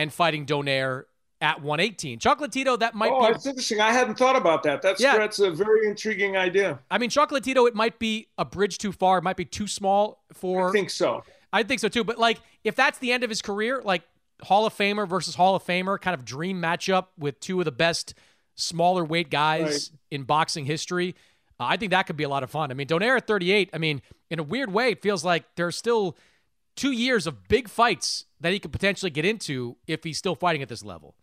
and 0.00 0.10
fighting 0.10 0.46
Donaire 0.46 1.04
at 1.42 1.60
118. 1.62 2.18
Chocolatito, 2.18 2.78
that 2.78 2.94
might 2.94 3.10
be. 3.10 3.14
oh, 3.14 3.26
be. 3.26 3.32
that's 3.32 3.46
interesting. 3.46 3.80
I 3.80 3.92
hadn't 3.92 4.16
thought 4.16 4.34
about 4.34 4.62
that. 4.62 4.80
That's 4.80 5.00
Yeah. 5.00 5.18
that's 5.18 5.38
a 5.38 5.50
very 5.50 5.86
intriguing 5.86 6.38
idea. 6.38 6.78
I 6.90 6.96
mean, 6.96 7.10
Chocolatito, 7.10 7.68
it 7.68 7.74
might 7.74 7.98
be 7.98 8.28
a 8.38 8.44
bridge 8.46 8.78
too 8.78 8.92
far. 8.92 9.18
It 9.18 9.24
might 9.24 9.36
be 9.36 9.44
too 9.44 9.66
small 9.66 10.24
for. 10.32 10.70
I 10.70 10.72
think 10.72 10.88
so. 10.88 11.22
I 11.52 11.62
think 11.64 11.80
so 11.80 11.88
too. 11.88 12.02
But 12.02 12.18
like, 12.18 12.40
if 12.64 12.76
that's 12.76 12.98
the 12.98 13.12
end 13.12 13.24
of 13.24 13.30
his 13.30 13.42
career, 13.42 13.82
like 13.84 14.02
Hall 14.42 14.64
of 14.64 14.74
Famer 14.74 15.06
versus 15.06 15.34
Hall 15.34 15.54
of 15.54 15.62
Famer, 15.64 16.00
kind 16.00 16.14
of 16.14 16.24
dream 16.24 16.62
matchup 16.62 17.08
with 17.18 17.38
two 17.40 17.58
of 17.58 17.66
the 17.66 17.72
best 17.72 18.14
smaller 18.54 19.04
weight 19.04 19.30
guys 19.30 19.92
in 20.10 20.22
boxing 20.22 20.64
history. 20.64 21.14
Uh, 21.58 21.64
I 21.64 21.76
think 21.76 21.90
that 21.90 22.06
could 22.06 22.16
be 22.16 22.24
a 22.24 22.28
lot 22.28 22.42
of 22.42 22.50
fun. 22.50 22.70
I 22.70 22.74
mean, 22.74 22.86
Donaire 22.86 23.18
at 23.18 23.26
38. 23.26 23.68
I 23.74 23.78
mean, 23.78 24.00
in 24.30 24.38
a 24.38 24.42
weird 24.42 24.72
way, 24.72 24.92
it 24.92 25.02
feels 25.02 25.24
like 25.24 25.44
there's 25.56 25.76
still 25.76 26.16
two 26.76 26.92
years 26.92 27.26
of 27.26 27.48
big 27.48 27.68
fights 27.68 28.24
that 28.40 28.52
he 28.52 28.58
could 28.58 28.72
potentially 28.72 29.10
get 29.10 29.24
into 29.24 29.76
if 29.86 30.04
he's 30.04 30.18
still 30.18 30.34
fighting 30.34 30.62
at 30.62 30.68
this 30.68 30.84
level. 30.84 31.14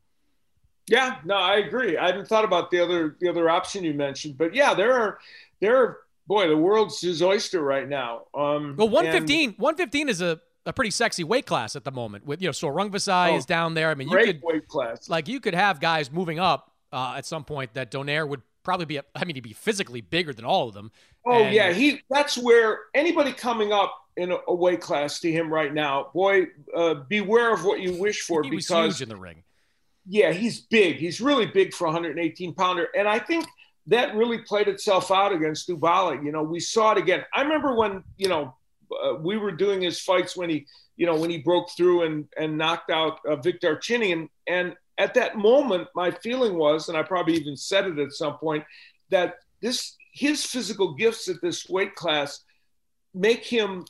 Yeah, 0.88 1.18
no, 1.26 1.36
I 1.36 1.58
agree. 1.58 1.98
I 1.98 2.06
hadn't 2.08 2.28
thought 2.28 2.46
about 2.46 2.72
the 2.72 2.80
other 2.80 3.18
the 3.20 3.28
other 3.30 3.50
option 3.50 3.84
you 3.84 3.94
mentioned, 3.94 4.38
but 4.38 4.56
yeah, 4.56 4.74
there 4.74 4.94
are 4.94 5.20
there 5.60 5.76
are 5.78 5.98
boy, 6.28 6.48
the 6.48 6.56
world's 6.58 7.02
his 7.02 7.22
oyster 7.22 7.62
right 7.62 7.88
now. 7.88 8.22
Um, 8.34 8.76
Well, 8.78 8.88
and- 8.88 8.94
115, 8.94 9.56
115 9.58 10.10
is 10.10 10.22
a, 10.22 10.40
a 10.66 10.72
pretty 10.74 10.92
sexy 10.92 11.24
weight 11.26 11.46
class 11.46 11.76
at 11.76 11.84
the 11.84 11.92
moment. 11.92 12.26
With 12.26 12.42
you 12.42 12.48
know, 12.48 12.52
Sor 12.54 12.74
Rungvisai 12.74 13.34
Oh, 13.34 13.36
is 13.38 13.46
down 13.46 13.74
there. 13.74 13.90
I 13.90 13.96
mean, 13.96 14.08
you 14.08 14.14
great 14.14 14.26
could 14.28 14.44
weight 14.44 14.68
class. 14.70 15.10
like 15.10 15.28
you 15.28 15.40
could 15.42 15.56
have 15.56 15.82
guys 15.82 16.10
moving 16.12 16.40
up 16.40 16.72
uh, 16.94 17.16
at 17.18 17.26
some 17.26 17.44
point 17.44 17.74
that 17.74 17.92
Donaire 17.92 18.28
would 18.28 18.42
probably 18.64 18.86
be. 18.86 19.00
I 19.14 19.26
mean, 19.26 19.36
he'd 19.36 19.42
be 19.42 19.54
physically 19.54 20.00
bigger 20.00 20.34
than 20.34 20.46
all 20.46 20.70
of 20.70 20.74
them. 20.74 20.92
Oh 21.26 21.44
And- 21.44 21.54
yeah, 21.54 21.74
he. 21.74 22.02
That's 22.10 22.38
where 22.38 22.80
anybody 22.96 23.34
coming 23.34 23.74
up 23.74 23.94
in 24.18 24.32
a, 24.32 24.38
a 24.48 24.54
weight 24.54 24.82
class 24.82 25.20
to 25.22 25.32
him 25.32 25.54
right 25.54 25.74
now, 25.74 26.10
boy, 26.14 26.48
uh, 26.76 26.96
beware 27.08 27.54
of 27.54 27.64
what 27.64 27.80
you 27.80 27.94
wish 28.00 28.22
for 28.22 28.44
he 28.44 28.50
was 28.50 28.66
because 28.66 29.00
huge 29.00 29.04
in 29.04 29.10
the 29.10 29.16
ring. 29.16 29.44
yeah, 30.08 30.32
he's 30.32 30.60
big. 30.60 30.98
He's 30.98 31.22
really 31.22 31.46
big 31.46 31.74
for 31.74 31.86
a 31.86 31.92
118 31.92 32.54
pounder, 32.56 32.88
and 32.98 33.08
I 33.08 33.20
think 33.20 33.46
that 33.88 34.16
really 34.16 34.40
played 34.40 34.68
itself 34.68 35.12
out 35.12 35.32
against 35.32 35.70
Oubaali. 35.70 36.26
You 36.26 36.32
know, 36.32 36.44
we 36.44 36.60
saw 36.60 36.92
it 36.92 36.98
again. 36.98 37.24
I 37.34 37.42
remember 37.44 37.76
when 37.76 38.04
you 38.18 38.28
know 38.28 38.56
uh, 39.04 39.16
we 39.16 39.38
were 39.38 39.52
doing 39.52 39.82
his 39.82 40.00
fights 40.00 40.36
when 40.36 40.50
he, 40.50 40.66
you 40.96 41.06
know, 41.06 41.16
when 41.16 41.30
he 41.30 41.38
broke 41.38 41.70
through 41.72 42.04
and 42.04 42.28
and 42.38 42.58
knocked 42.58 42.90
out 42.90 43.20
uh, 43.26 43.36
Vic 43.38 43.62
Darchinyan, 43.62 44.30
and 44.48 44.76
at 44.98 45.14
that 45.14 45.38
moment, 45.38 45.88
my 45.96 46.12
feeling 46.12 46.58
was, 46.58 46.90
and 46.90 46.98
I 46.98 47.04
probably 47.04 47.36
even 47.36 47.56
said 47.56 47.86
it 47.86 48.00
at 48.00 48.12
some 48.14 48.38
point, 48.38 48.64
that 49.10 49.36
this 49.62 49.96
his 50.14 50.44
physical 50.44 50.96
gifts 50.96 51.30
at 51.30 51.42
this 51.42 51.70
weight 51.70 51.94
class 51.96 52.44
make 53.14 53.46
him 53.46 53.86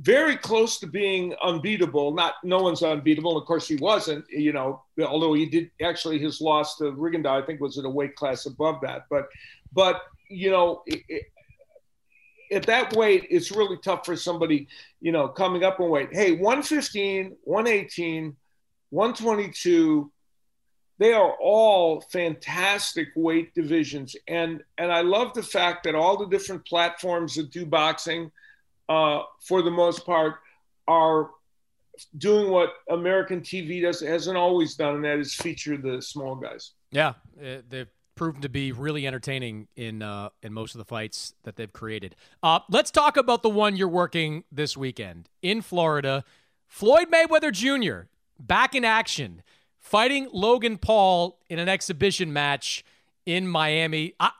very 0.00 0.36
close 0.36 0.78
to 0.80 0.86
being 0.86 1.34
unbeatable. 1.42 2.12
Not 2.14 2.34
no 2.42 2.60
one's 2.60 2.82
unbeatable. 2.82 3.36
Of 3.36 3.46
course, 3.46 3.68
he 3.68 3.76
wasn't. 3.76 4.24
You 4.28 4.52
know, 4.52 4.82
although 5.06 5.34
he 5.34 5.46
did 5.46 5.70
actually 5.82 6.18
his 6.18 6.40
loss 6.40 6.76
to 6.78 6.92
Rigondeaux, 6.92 7.42
I 7.42 7.46
think, 7.46 7.60
was 7.60 7.78
in 7.78 7.84
a 7.84 7.90
weight 7.90 8.16
class 8.16 8.46
above 8.46 8.80
that. 8.82 9.06
But, 9.08 9.28
but 9.72 10.02
you 10.28 10.50
know, 10.50 10.82
it, 10.86 11.02
it, 11.08 11.22
at 12.52 12.66
that 12.66 12.94
weight, 12.94 13.26
it's 13.30 13.50
really 13.50 13.78
tough 13.82 14.04
for 14.04 14.16
somebody, 14.16 14.68
you 15.00 15.12
know, 15.12 15.28
coming 15.28 15.64
up 15.64 15.80
in 15.80 15.88
weight. 15.88 16.08
Hey, 16.12 16.32
115, 16.32 17.36
118, 17.44 18.36
122. 18.90 20.10
They 20.98 21.12
are 21.12 21.34
all 21.40 22.00
fantastic 22.00 23.08
weight 23.16 23.52
divisions, 23.54 24.14
and 24.28 24.62
and 24.78 24.92
I 24.92 25.00
love 25.00 25.34
the 25.34 25.42
fact 25.42 25.84
that 25.84 25.94
all 25.94 26.16
the 26.16 26.28
different 26.28 26.64
platforms 26.66 27.34
that 27.34 27.50
do 27.50 27.66
boxing 27.66 28.30
uh, 28.88 29.22
for 29.40 29.62
the 29.62 29.70
most 29.70 30.04
part, 30.04 30.36
are 30.86 31.30
doing 32.18 32.50
what 32.50 32.70
American 32.90 33.40
TV 33.40 33.82
does 33.82 34.00
hasn't 34.00 34.36
always 34.36 34.74
done, 34.74 34.96
and 34.96 35.04
that 35.04 35.18
is 35.18 35.34
feature 35.34 35.76
the 35.76 36.02
small 36.02 36.34
guys. 36.34 36.72
Yeah, 36.90 37.14
uh, 37.40 37.62
they've 37.68 37.88
proven 38.14 38.40
to 38.42 38.48
be 38.48 38.72
really 38.72 39.06
entertaining 39.06 39.68
in 39.76 40.02
uh, 40.02 40.30
in 40.42 40.52
most 40.52 40.74
of 40.74 40.78
the 40.78 40.84
fights 40.84 41.34
that 41.44 41.56
they've 41.56 41.72
created. 41.72 42.16
Uh, 42.42 42.60
let's 42.70 42.90
talk 42.90 43.16
about 43.16 43.42
the 43.42 43.48
one 43.48 43.76
you're 43.76 43.88
working 43.88 44.44
this 44.50 44.76
weekend 44.76 45.28
in 45.42 45.62
Florida. 45.62 46.24
Floyd 46.66 47.08
Mayweather 47.10 47.52
Jr. 47.52 48.08
back 48.38 48.74
in 48.74 48.84
action, 48.84 49.42
fighting 49.78 50.28
Logan 50.32 50.78
Paul 50.78 51.38
in 51.48 51.58
an 51.58 51.68
exhibition 51.68 52.32
match 52.32 52.84
in 53.26 53.46
Miami. 53.46 54.14
I, 54.18 54.30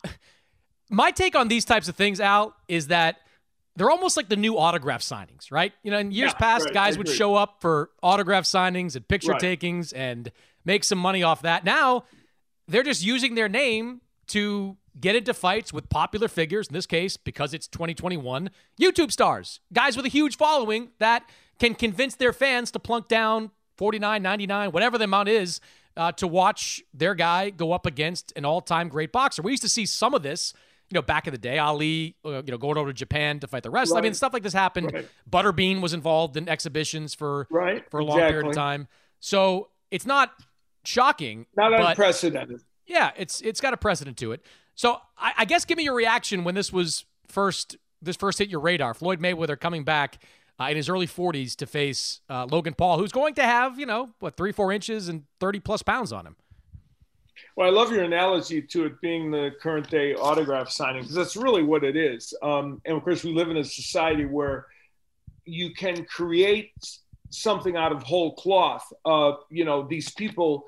my 0.90 1.10
take 1.10 1.36
on 1.36 1.48
these 1.48 1.64
types 1.64 1.88
of 1.88 1.96
things, 1.96 2.20
Al, 2.20 2.54
is 2.68 2.88
that 2.88 3.18
they're 3.76 3.90
almost 3.90 4.16
like 4.16 4.28
the 4.28 4.36
new 4.36 4.56
autograph 4.58 5.00
signings, 5.02 5.50
right? 5.50 5.72
You 5.82 5.90
know, 5.90 5.98
in 5.98 6.12
years 6.12 6.32
Yeah, 6.32 6.38
past, 6.38 6.66
right, 6.66 6.74
guys 6.74 6.96
would 6.98 7.08
show 7.08 7.34
up 7.34 7.60
for 7.60 7.90
autograph 8.02 8.44
signings 8.44 8.94
and 8.96 9.06
picture 9.06 9.32
Right. 9.32 9.40
takings 9.40 9.92
and 9.92 10.30
make 10.64 10.84
some 10.84 10.98
money 10.98 11.22
off 11.22 11.42
that. 11.42 11.64
Now, 11.64 12.04
they're 12.68 12.82
just 12.84 13.04
using 13.04 13.34
their 13.34 13.48
name 13.48 14.00
to 14.28 14.76
get 14.98 15.16
into 15.16 15.34
fights 15.34 15.72
with 15.72 15.88
popular 15.90 16.28
figures. 16.28 16.68
In 16.68 16.74
this 16.74 16.86
case, 16.86 17.16
because 17.16 17.52
it's 17.52 17.66
2021, 17.66 18.48
YouTube 18.80 19.10
stars, 19.10 19.60
guys 19.72 19.96
with 19.96 20.06
a 20.06 20.08
huge 20.08 20.36
following 20.36 20.90
that 20.98 21.28
can 21.58 21.74
convince 21.74 22.14
their 22.14 22.32
fans 22.32 22.70
to 22.70 22.78
plunk 22.78 23.08
down 23.08 23.50
49, 23.76 24.22
99, 24.22 24.70
whatever 24.70 24.96
the 24.98 25.04
amount 25.04 25.28
is, 25.28 25.60
uh, 25.96 26.12
to 26.12 26.26
watch 26.28 26.82
their 26.94 27.14
guy 27.14 27.50
go 27.50 27.72
up 27.72 27.86
against 27.86 28.32
an 28.36 28.44
all-time 28.44 28.88
great 28.88 29.10
boxer. 29.12 29.42
We 29.42 29.50
used 29.50 29.62
to 29.64 29.68
see 29.68 29.84
some 29.84 30.14
of 30.14 30.22
this, 30.22 30.52
you 30.94 31.00
know, 31.00 31.02
back 31.02 31.26
in 31.26 31.32
the 31.32 31.38
day. 31.38 31.58
Ali, 31.58 32.14
uh, 32.24 32.42
you 32.44 32.52
know, 32.52 32.56
going 32.56 32.78
over 32.78 32.90
to 32.90 32.94
Japan 32.94 33.40
to 33.40 33.48
fight 33.48 33.64
the 33.64 33.70
wrestler. 33.70 33.96
Right. 33.96 34.02
I 34.02 34.02
mean, 34.04 34.14
stuff 34.14 34.32
like 34.32 34.44
this 34.44 34.52
happened. 34.52 34.92
Right. 34.92 35.08
Butterbean 35.28 35.80
was 35.80 35.92
involved 35.92 36.36
in 36.36 36.48
exhibitions 36.48 37.14
for 37.14 37.48
Right, 37.50 37.84
for 37.90 37.98
a 37.98 38.04
long 38.04 38.18
period 38.18 38.46
of 38.46 38.54
time. 38.54 38.86
So 39.18 39.70
it's 39.90 40.06
not 40.06 40.32
shocking. 40.84 41.46
Not 41.56 41.72
but 41.72 41.90
unprecedented. 41.90 42.60
yeah, 42.86 43.10
it's 43.16 43.40
it's 43.40 43.60
got 43.60 43.74
a 43.74 43.76
precedent 43.76 44.16
to 44.18 44.30
it. 44.30 44.42
So 44.76 44.98
I, 45.18 45.32
I 45.38 45.44
guess 45.46 45.64
give 45.64 45.78
me 45.78 45.82
your 45.84 45.96
reaction 45.96 46.44
when 46.44 46.54
this 46.54 46.72
was 46.72 47.04
first 47.26 47.76
this 48.00 48.14
first 48.14 48.38
hit 48.38 48.48
your 48.48 48.60
radar. 48.60 48.94
Floyd 48.94 49.18
Mayweather 49.20 49.58
coming 49.58 49.82
back 49.82 50.22
uh, 50.60 50.66
in 50.70 50.76
his 50.76 50.88
early 50.88 51.08
40s 51.08 51.56
to 51.56 51.66
face 51.66 52.20
uh, 52.30 52.46
Logan 52.48 52.74
Paul, 52.74 52.98
who's 52.98 53.10
going 53.10 53.34
to 53.34 53.42
have 53.42 53.80
you 53.80 53.86
know 53.86 54.10
what 54.20 54.36
three 54.36 54.52
four 54.52 54.70
inches 54.70 55.08
and 55.08 55.24
30 55.40 55.58
plus 55.58 55.82
pounds 55.82 56.12
on 56.12 56.24
him. 56.24 56.36
Well, 57.56 57.66
I 57.66 57.70
love 57.70 57.92
your 57.92 58.04
analogy 58.04 58.62
to 58.62 58.86
it 58.86 59.00
being 59.00 59.30
the 59.30 59.52
current 59.60 59.88
day 59.88 60.14
autograph 60.14 60.70
signing 60.70 61.02
because 61.02 61.14
that's 61.14 61.36
really 61.36 61.62
what 61.62 61.84
it 61.84 61.96
is. 61.96 62.34
Um, 62.42 62.80
and 62.84 62.96
of 62.96 63.04
course, 63.04 63.24
we 63.24 63.32
live 63.32 63.50
in 63.50 63.56
a 63.56 63.64
society 63.64 64.24
where 64.24 64.66
you 65.44 65.74
can 65.74 66.04
create 66.04 66.72
something 67.30 67.76
out 67.76 67.92
of 67.92 68.02
whole 68.02 68.34
cloth. 68.34 68.92
Uh, 69.04 69.32
you 69.50 69.64
know, 69.64 69.86
these 69.86 70.10
people 70.10 70.66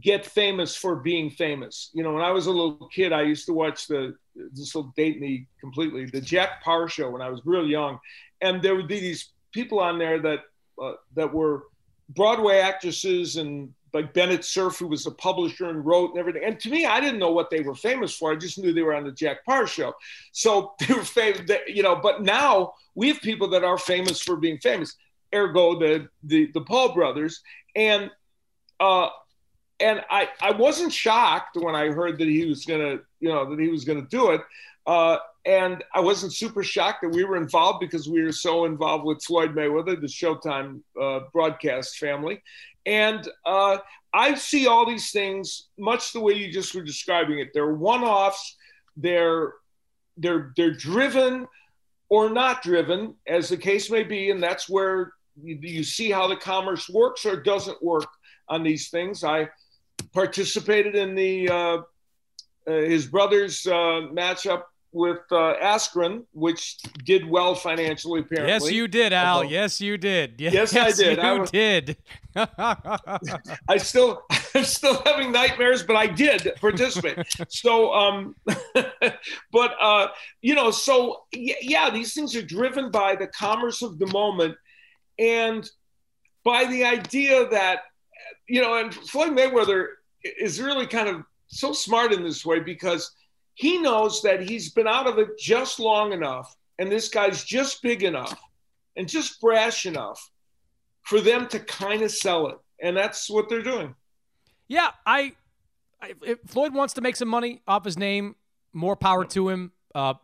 get 0.00 0.24
famous 0.24 0.76
for 0.76 0.96
being 0.96 1.30
famous. 1.30 1.90
You 1.92 2.02
know, 2.02 2.12
when 2.12 2.22
I 2.22 2.30
was 2.30 2.46
a 2.46 2.50
little 2.50 2.88
kid, 2.92 3.12
I 3.12 3.22
used 3.22 3.46
to 3.46 3.52
watch 3.52 3.86
the 3.86 4.14
this 4.52 4.74
will 4.74 4.92
date 4.96 5.20
me 5.20 5.46
completely 5.60 6.06
the 6.06 6.20
Jack 6.20 6.62
Paar 6.62 6.88
show 6.88 7.10
when 7.10 7.20
I 7.20 7.28
was 7.28 7.40
real 7.44 7.66
young, 7.66 7.98
and 8.40 8.62
there 8.62 8.74
would 8.74 8.88
be 8.88 9.00
these 9.00 9.30
people 9.52 9.80
on 9.80 9.98
there 9.98 10.20
that 10.20 10.40
uh, 10.80 10.92
that 11.14 11.32
were 11.32 11.64
Broadway 12.10 12.58
actresses 12.58 13.36
and 13.36 13.72
like 13.92 14.14
Bennett 14.14 14.44
Cerf, 14.44 14.78
who 14.78 14.86
was 14.86 15.06
a 15.06 15.10
publisher 15.10 15.68
and 15.68 15.84
wrote 15.84 16.10
and 16.10 16.18
everything. 16.18 16.44
And 16.44 16.58
to 16.60 16.70
me, 16.70 16.86
I 16.86 17.00
didn't 17.00 17.18
know 17.18 17.32
what 17.32 17.50
they 17.50 17.60
were 17.60 17.74
famous 17.74 18.14
for. 18.14 18.32
I 18.32 18.36
just 18.36 18.58
knew 18.58 18.72
they 18.72 18.82
were 18.82 18.94
on 18.94 19.04
the 19.04 19.12
Jack 19.12 19.44
Paar 19.44 19.66
show. 19.66 19.94
So 20.32 20.74
they 20.80 20.94
were 20.94 21.04
famous, 21.04 21.50
you 21.66 21.82
know. 21.82 21.96
But 21.96 22.22
now 22.22 22.74
we 22.94 23.08
have 23.08 23.20
people 23.20 23.48
that 23.50 23.64
are 23.64 23.78
famous 23.78 24.20
for 24.20 24.36
being 24.36 24.58
famous. 24.58 24.96
Ergo, 25.34 25.78
the 25.78 26.08
the 26.24 26.50
the 26.52 26.60
Paul 26.62 26.92
brothers, 26.92 27.40
and 27.76 28.10
uh, 28.80 29.08
and 29.78 30.02
I 30.10 30.28
I 30.40 30.52
wasn't 30.52 30.92
shocked 30.92 31.56
when 31.56 31.74
I 31.74 31.88
heard 31.88 32.18
that 32.18 32.28
he 32.28 32.46
was 32.46 32.64
gonna, 32.64 32.98
you 33.20 33.28
know, 33.28 33.48
that 33.48 33.60
he 33.60 33.68
was 33.68 33.84
gonna 33.84 34.06
do 34.10 34.30
it. 34.30 34.40
Uh, 34.86 35.18
and 35.46 35.82
I 35.94 36.00
wasn't 36.00 36.34
super 36.34 36.62
shocked 36.62 37.02
that 37.02 37.10
we 37.10 37.24
were 37.24 37.36
involved 37.36 37.80
because 37.80 38.08
we 38.08 38.22
were 38.22 38.32
so 38.32 38.66
involved 38.66 39.04
with 39.04 39.22
Floyd 39.22 39.54
Mayweather, 39.54 39.98
the 39.98 40.06
Showtime 40.06 40.80
uh, 41.00 41.20
broadcast 41.32 41.98
family. 41.98 42.42
And 42.86 43.28
uh, 43.44 43.78
I 44.12 44.34
see 44.34 44.66
all 44.66 44.86
these 44.86 45.10
things 45.10 45.68
much 45.78 46.12
the 46.12 46.20
way 46.20 46.34
you 46.34 46.52
just 46.52 46.74
were 46.74 46.82
describing 46.82 47.38
it. 47.38 47.48
They're 47.52 47.74
one-offs. 47.74 48.56
They're 48.96 49.54
they're 50.16 50.52
they're 50.56 50.72
driven 50.74 51.46
or 52.08 52.28
not 52.28 52.62
driven, 52.62 53.14
as 53.26 53.48
the 53.48 53.56
case 53.56 53.90
may 53.90 54.02
be, 54.02 54.30
and 54.30 54.42
that's 54.42 54.68
where 54.68 55.12
you, 55.40 55.58
you 55.62 55.84
see 55.84 56.10
how 56.10 56.26
the 56.26 56.36
commerce 56.36 56.88
works 56.88 57.24
or 57.24 57.40
doesn't 57.40 57.82
work 57.82 58.08
on 58.48 58.62
these 58.62 58.90
things. 58.90 59.22
I 59.22 59.48
participated 60.12 60.96
in 60.96 61.14
the 61.14 61.48
uh, 61.48 61.78
uh, 62.66 62.72
his 62.72 63.06
brother's 63.06 63.66
uh, 63.66 64.10
matchup 64.12 64.62
with 64.92 65.18
uh, 65.30 65.54
Askren, 65.62 66.24
which 66.32 66.78
did 67.04 67.28
well 67.28 67.54
financially. 67.54 68.20
Apparently, 68.20 68.52
Yes, 68.52 68.70
you 68.72 68.88
did, 68.88 69.12
Al. 69.12 69.36
Although- 69.36 69.48
Yes, 69.48 69.80
you 69.80 69.96
did. 69.96 70.34
Yes, 70.40 70.52
Yes, 70.72 70.74
I 70.76 70.90
did. 70.90 71.16
You 71.18 71.22
I 71.22 71.38
was- 71.38 71.50
did. 71.50 71.96
I 73.68 73.76
still 73.78 74.22
I'm 74.54 74.64
still 74.64 75.02
having 75.04 75.32
nightmares, 75.32 75.82
but 75.82 75.96
I 75.96 76.06
did 76.06 76.52
participate. 76.60 77.18
so 77.48 77.92
um 77.92 78.34
but 79.52 79.74
uh 79.80 80.08
you 80.40 80.54
know, 80.54 80.70
so 80.70 81.24
yeah, 81.32 81.90
these 81.90 82.14
things 82.14 82.34
are 82.36 82.42
driven 82.42 82.90
by 82.90 83.16
the 83.16 83.26
commerce 83.26 83.82
of 83.82 83.98
the 83.98 84.06
moment 84.08 84.56
and 85.18 85.68
by 86.44 86.64
the 86.66 86.84
idea 86.84 87.48
that 87.48 87.80
you 88.46 88.60
know, 88.62 88.74
and 88.76 88.92
Floyd 88.94 89.30
Mayweather 89.32 89.86
is 90.22 90.60
really 90.60 90.86
kind 90.86 91.08
of 91.08 91.22
so 91.48 91.72
smart 91.72 92.12
in 92.12 92.22
this 92.22 92.44
way 92.46 92.60
because 92.60 93.10
he 93.60 93.76
knows 93.76 94.22
that 94.22 94.40
he's 94.40 94.70
been 94.70 94.86
out 94.86 95.06
of 95.06 95.18
it 95.18 95.38
just 95.38 95.78
long 95.78 96.14
enough 96.14 96.56
and 96.78 96.90
this 96.90 97.10
guy's 97.10 97.44
just 97.44 97.82
big 97.82 98.02
enough 98.02 98.40
and 98.96 99.06
just 99.06 99.38
brash 99.38 99.84
enough 99.84 100.30
for 101.02 101.20
them 101.20 101.46
to 101.48 101.60
kind 101.60 102.00
of 102.00 102.10
sell 102.10 102.46
it. 102.46 102.56
And 102.80 102.96
that's 102.96 103.28
what 103.28 103.50
they're 103.50 103.60
doing. 103.60 103.94
Yeah, 104.66 104.92
I, 105.04 105.34
I 106.00 106.14
Floyd 106.46 106.72
wants 106.72 106.94
to 106.94 107.02
make 107.02 107.16
some 107.16 107.28
money 107.28 107.60
off 107.68 107.84
his 107.84 107.98
name. 107.98 108.34
More 108.72 108.96
power 108.96 109.26
to 109.26 109.50
him. 109.50 109.72
Uh, 109.94 110.14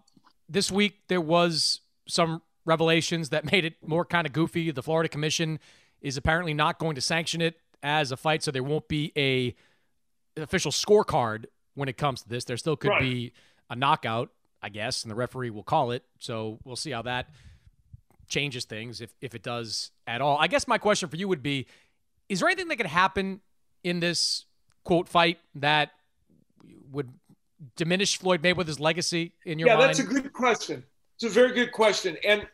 this 0.48 0.72
week 0.72 0.94
there 1.08 1.20
was 1.20 1.82
some 2.08 2.40
revelations 2.64 3.28
that 3.28 3.52
made 3.52 3.66
it 3.66 3.74
more 3.86 4.06
kind 4.06 4.26
of 4.26 4.32
goofy. 4.32 4.70
The 4.70 4.82
Florida 4.82 5.10
Commission 5.10 5.58
is 6.00 6.16
apparently 6.16 6.54
not 6.54 6.78
going 6.78 6.94
to 6.94 7.02
sanction 7.02 7.42
it 7.42 7.56
as 7.82 8.12
a 8.12 8.16
fight, 8.16 8.42
so 8.42 8.50
there 8.50 8.62
won't 8.62 8.88
be 8.88 9.12
a 9.14 9.54
official 10.40 10.72
scorecard 10.72 11.44
when 11.76 11.88
it 11.88 11.96
comes 11.96 12.22
to 12.22 12.28
this. 12.28 12.44
There 12.44 12.56
still 12.56 12.76
could 12.76 12.90
Right. 12.90 13.00
be 13.00 13.32
a 13.70 13.76
knockout, 13.76 14.32
I 14.60 14.70
guess, 14.70 15.04
and 15.04 15.10
the 15.10 15.14
referee 15.14 15.50
will 15.50 15.62
call 15.62 15.92
it. 15.92 16.04
So 16.18 16.58
we'll 16.64 16.74
see 16.74 16.90
how 16.90 17.02
that 17.02 17.30
changes 18.28 18.64
things 18.64 19.00
if 19.00 19.14
if 19.20 19.36
it 19.36 19.42
does 19.44 19.92
at 20.08 20.20
all. 20.20 20.36
I 20.38 20.48
guess 20.48 20.66
my 20.66 20.78
question 20.78 21.08
for 21.08 21.16
you 21.16 21.28
would 21.28 21.42
be 21.42 21.66
is 22.28 22.40
there 22.40 22.48
anything 22.48 22.66
that 22.68 22.76
could 22.76 22.86
happen 22.86 23.40
in 23.84 24.00
this 24.00 24.46
quote 24.82 25.08
fight 25.08 25.38
that 25.54 25.92
would 26.90 27.12
diminish 27.76 28.18
Floyd 28.18 28.42
Mayweather's 28.42 28.80
legacy 28.80 29.32
in 29.44 29.60
your 29.60 29.68
yeah, 29.68 29.76
mind? 29.76 29.88
that's 29.88 29.98
a 30.00 30.04
good 30.04 30.32
question. 30.32 30.82
It's 31.14 31.24
a 31.24 31.28
very 31.28 31.52
good 31.52 31.72
question. 31.72 32.16
And 32.24 32.48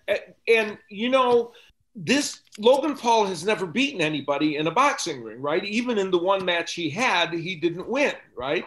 and 0.46 0.78
you 0.88 1.08
know, 1.08 1.52
this 1.94 2.40
Logan 2.58 2.96
Paul 2.96 3.26
has 3.26 3.44
never 3.44 3.66
beaten 3.66 4.00
anybody 4.00 4.56
in 4.56 4.66
a 4.66 4.70
boxing 4.70 5.22
ring, 5.22 5.40
right? 5.40 5.64
Even 5.64 5.98
in 5.98 6.11
the 6.11 6.18
one 6.18 6.44
match 6.44 6.74
he 6.74 6.90
had, 6.90 7.32
he 7.32 7.56
didn't 7.56 7.88
win, 7.88 8.14
right? 8.37 8.64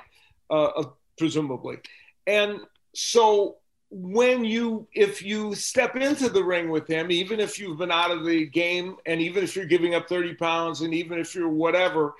Uh, 0.50 0.66
uh, 0.66 0.84
presumably. 1.18 1.78
And 2.28 2.60
so 2.94 3.58
when 3.90 4.44
you 4.44 4.88
if 4.94 5.24
you 5.24 5.56
step 5.56 5.96
into 5.96 6.30
the 6.30 6.44
ring 6.44 6.70
with 6.70 6.88
him, 6.88 7.12
even 7.12 7.40
if 7.40 7.60
you've 7.60 7.78
been 7.78 7.92
out 7.92 8.12
of 8.12 8.26
the 8.26 8.46
game, 8.48 8.98
and 9.06 9.22
even 9.22 9.44
if 9.44 9.56
you're 9.56 9.66
giving 9.66 9.96
up 9.96 10.10
30 10.10 10.36
pounds, 10.36 10.82
and 10.82 10.94
even 10.94 11.20
if 11.20 11.34
you're 11.34 11.50
whatever, 11.50 12.16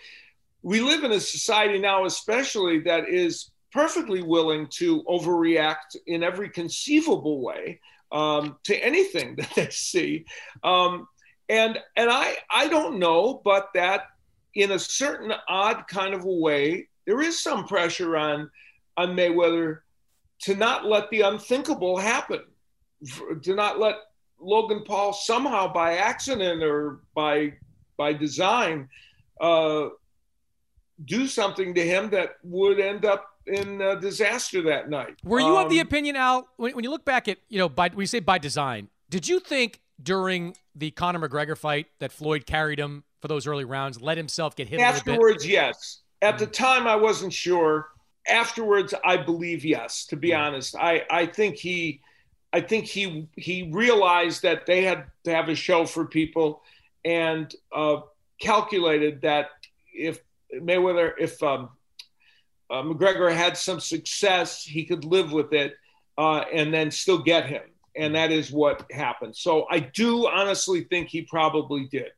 we 0.62 0.80
live 0.80 1.04
in 1.04 1.12
a 1.12 1.20
society 1.20 1.80
now, 1.80 2.06
especially 2.06 2.80
that 2.80 3.10
is 3.10 3.52
perfectly 3.72 4.22
willing 4.22 4.68
to 4.68 5.04
overreact 5.04 5.98
in 6.08 6.24
every 6.24 6.50
conceivable 6.50 7.42
way 7.42 7.80
um, 8.12 8.56
to 8.64 8.76
anything 8.78 9.36
that 9.38 9.52
they 9.56 9.70
see. 9.70 10.26
Um, 10.64 11.08
and 11.50 11.78
and 11.96 12.10
I 12.10 12.38
I 12.50 12.68
don't 12.70 13.00
know, 13.00 13.42
but 13.44 13.70
that 13.76 14.08
in 14.54 14.72
a 14.72 14.80
certain 14.80 15.34
odd 15.50 15.88
kind 15.88 16.14
of 16.14 16.24
a 16.24 16.32
way, 16.32 16.88
there 17.06 17.22
is 17.22 17.42
some 17.42 17.66
pressure 17.66 18.18
on 18.18 18.50
on 18.98 19.16
Mayweather 19.16 19.80
to 20.42 20.56
not 20.56 20.86
let 20.86 21.10
the 21.10 21.22
unthinkable 21.22 21.98
happen, 21.98 22.42
to 23.42 23.56
not 23.56 23.80
let 23.80 23.96
Logan 24.40 24.84
Paul 24.86 25.14
somehow 25.14 25.72
by 25.72 25.98
accident 25.98 26.64
or 26.64 27.02
by 27.14 27.54
by 27.98 28.14
design 28.14 28.90
uh, 29.42 29.88
do 31.06 31.28
something 31.28 31.74
to 31.74 31.86
him 31.86 32.10
that 32.10 32.36
would 32.44 32.80
end 32.80 33.06
up 33.06 33.28
in 33.48 33.82
uh, 33.82 33.96
disaster 33.96 34.62
that 34.64 34.90
night. 34.90 35.16
Were 35.24 35.40
you 35.40 35.58
of 35.58 35.70
the 35.70 35.80
Um, 35.80 35.88
opinion, 35.88 36.16
Al, 36.16 36.48
when, 36.58 36.74
when 36.76 36.84
you 36.84 36.90
look 36.90 37.06
back 37.06 37.28
at, 37.28 37.38
you 37.48 37.60
know, 37.60 37.70
by 37.70 37.92
you 37.96 38.06
say 38.06 38.20
by 38.20 38.38
design, 38.38 38.90
did 39.10 39.28
you 39.28 39.40
think 39.40 39.82
during 40.02 40.56
the 40.74 40.92
Conor 40.92 41.28
McGregor 41.28 41.58
fight 41.58 41.88
that 42.00 42.12
Floyd 42.12 42.46
carried 42.46 42.80
him 42.80 43.04
for 43.22 43.28
those 43.28 43.46
early 43.48 43.66
rounds, 43.66 44.02
let 44.02 44.18
himself 44.18 44.56
get 44.56 44.68
hit 44.68 44.80
a 44.80 44.84
little 44.84 45.04
bit? 45.04 45.12
Afterwards, 45.12 45.48
yes. 45.48 46.02
At 46.26 46.40
the 46.40 46.48
time, 46.48 46.88
I 46.88 46.96
wasn't 46.96 47.32
sure. 47.32 47.90
Afterwards, 48.28 48.96
I 49.06 49.16
believe 49.18 49.64
yes. 49.64 50.08
To 50.08 50.16
be 50.16 50.34
honest, 50.34 50.76
I 50.76 51.04
I 51.12 51.28
think 51.28 51.56
he, 51.56 52.02
I 52.52 52.62
think 52.62 52.86
he 52.86 53.28
he 53.38 53.70
realized 53.72 54.42
that 54.42 54.66
they 54.66 54.84
had 54.84 55.06
to 55.26 55.32
have 55.32 55.50
a 55.50 55.56
show 55.56 55.86
for 55.86 56.06
people, 56.06 56.64
and 57.06 57.54
uh, 57.72 57.98
calculated 58.42 59.22
that 59.22 59.50
if 59.94 60.20
Mayweather, 60.52 61.12
if 61.20 61.44
um, 61.44 61.70
uh, 62.72 62.82
McGregor 62.82 63.32
had 63.32 63.56
some 63.56 63.80
success, 63.80 64.64
he 64.64 64.84
could 64.84 65.06
live 65.06 65.32
with 65.32 65.54
it, 65.54 65.76
uh, 66.18 66.44
and 66.52 66.74
then 66.74 66.90
still 66.90 67.20
get 67.20 67.46
him. 67.46 67.62
And 67.96 68.16
that 68.16 68.32
is 68.32 68.52
what 68.52 68.92
happened. 68.92 69.36
So 69.36 69.68
I 69.70 69.80
do 69.80 70.28
honestly 70.28 70.86
think 70.86 71.10
he 71.10 71.22
probably 71.22 71.86
did. 71.86 72.12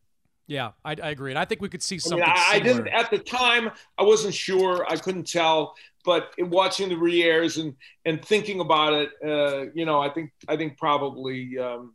Yeah, 0.48 0.72
I, 0.84 0.92
I 0.92 1.10
agree. 1.10 1.32
And 1.32 1.38
I 1.38 1.46
think 1.46 1.62
we 1.62 1.70
could 1.70 1.84
see 1.84 1.96
I, 1.96 2.00
something 2.00 2.20
mean, 2.20 2.36
I, 2.36 2.54
I 2.54 2.60
didn't 2.60 2.88
at 2.88 3.12
the 3.12 3.20
time. 3.20 3.70
I 3.98 4.04
wasn't 4.04 4.34
sure. 4.34 4.86
I 4.90 4.96
couldn't 4.96 5.28
tell. 5.28 5.76
But 6.06 6.32
in 6.38 6.50
watching 6.50 6.88
the 6.88 6.96
re-airs 6.96 7.58
and 7.58 7.76
and 8.06 8.24
thinking 8.24 8.62
about 8.62 8.94
it, 8.94 9.10
uh, 9.24 9.72
you 9.74 9.86
know, 9.86 10.00
I 10.00 10.10
think 10.10 10.32
I 10.48 10.56
think 10.56 10.78
probably 10.78 11.58
um, 11.60 11.94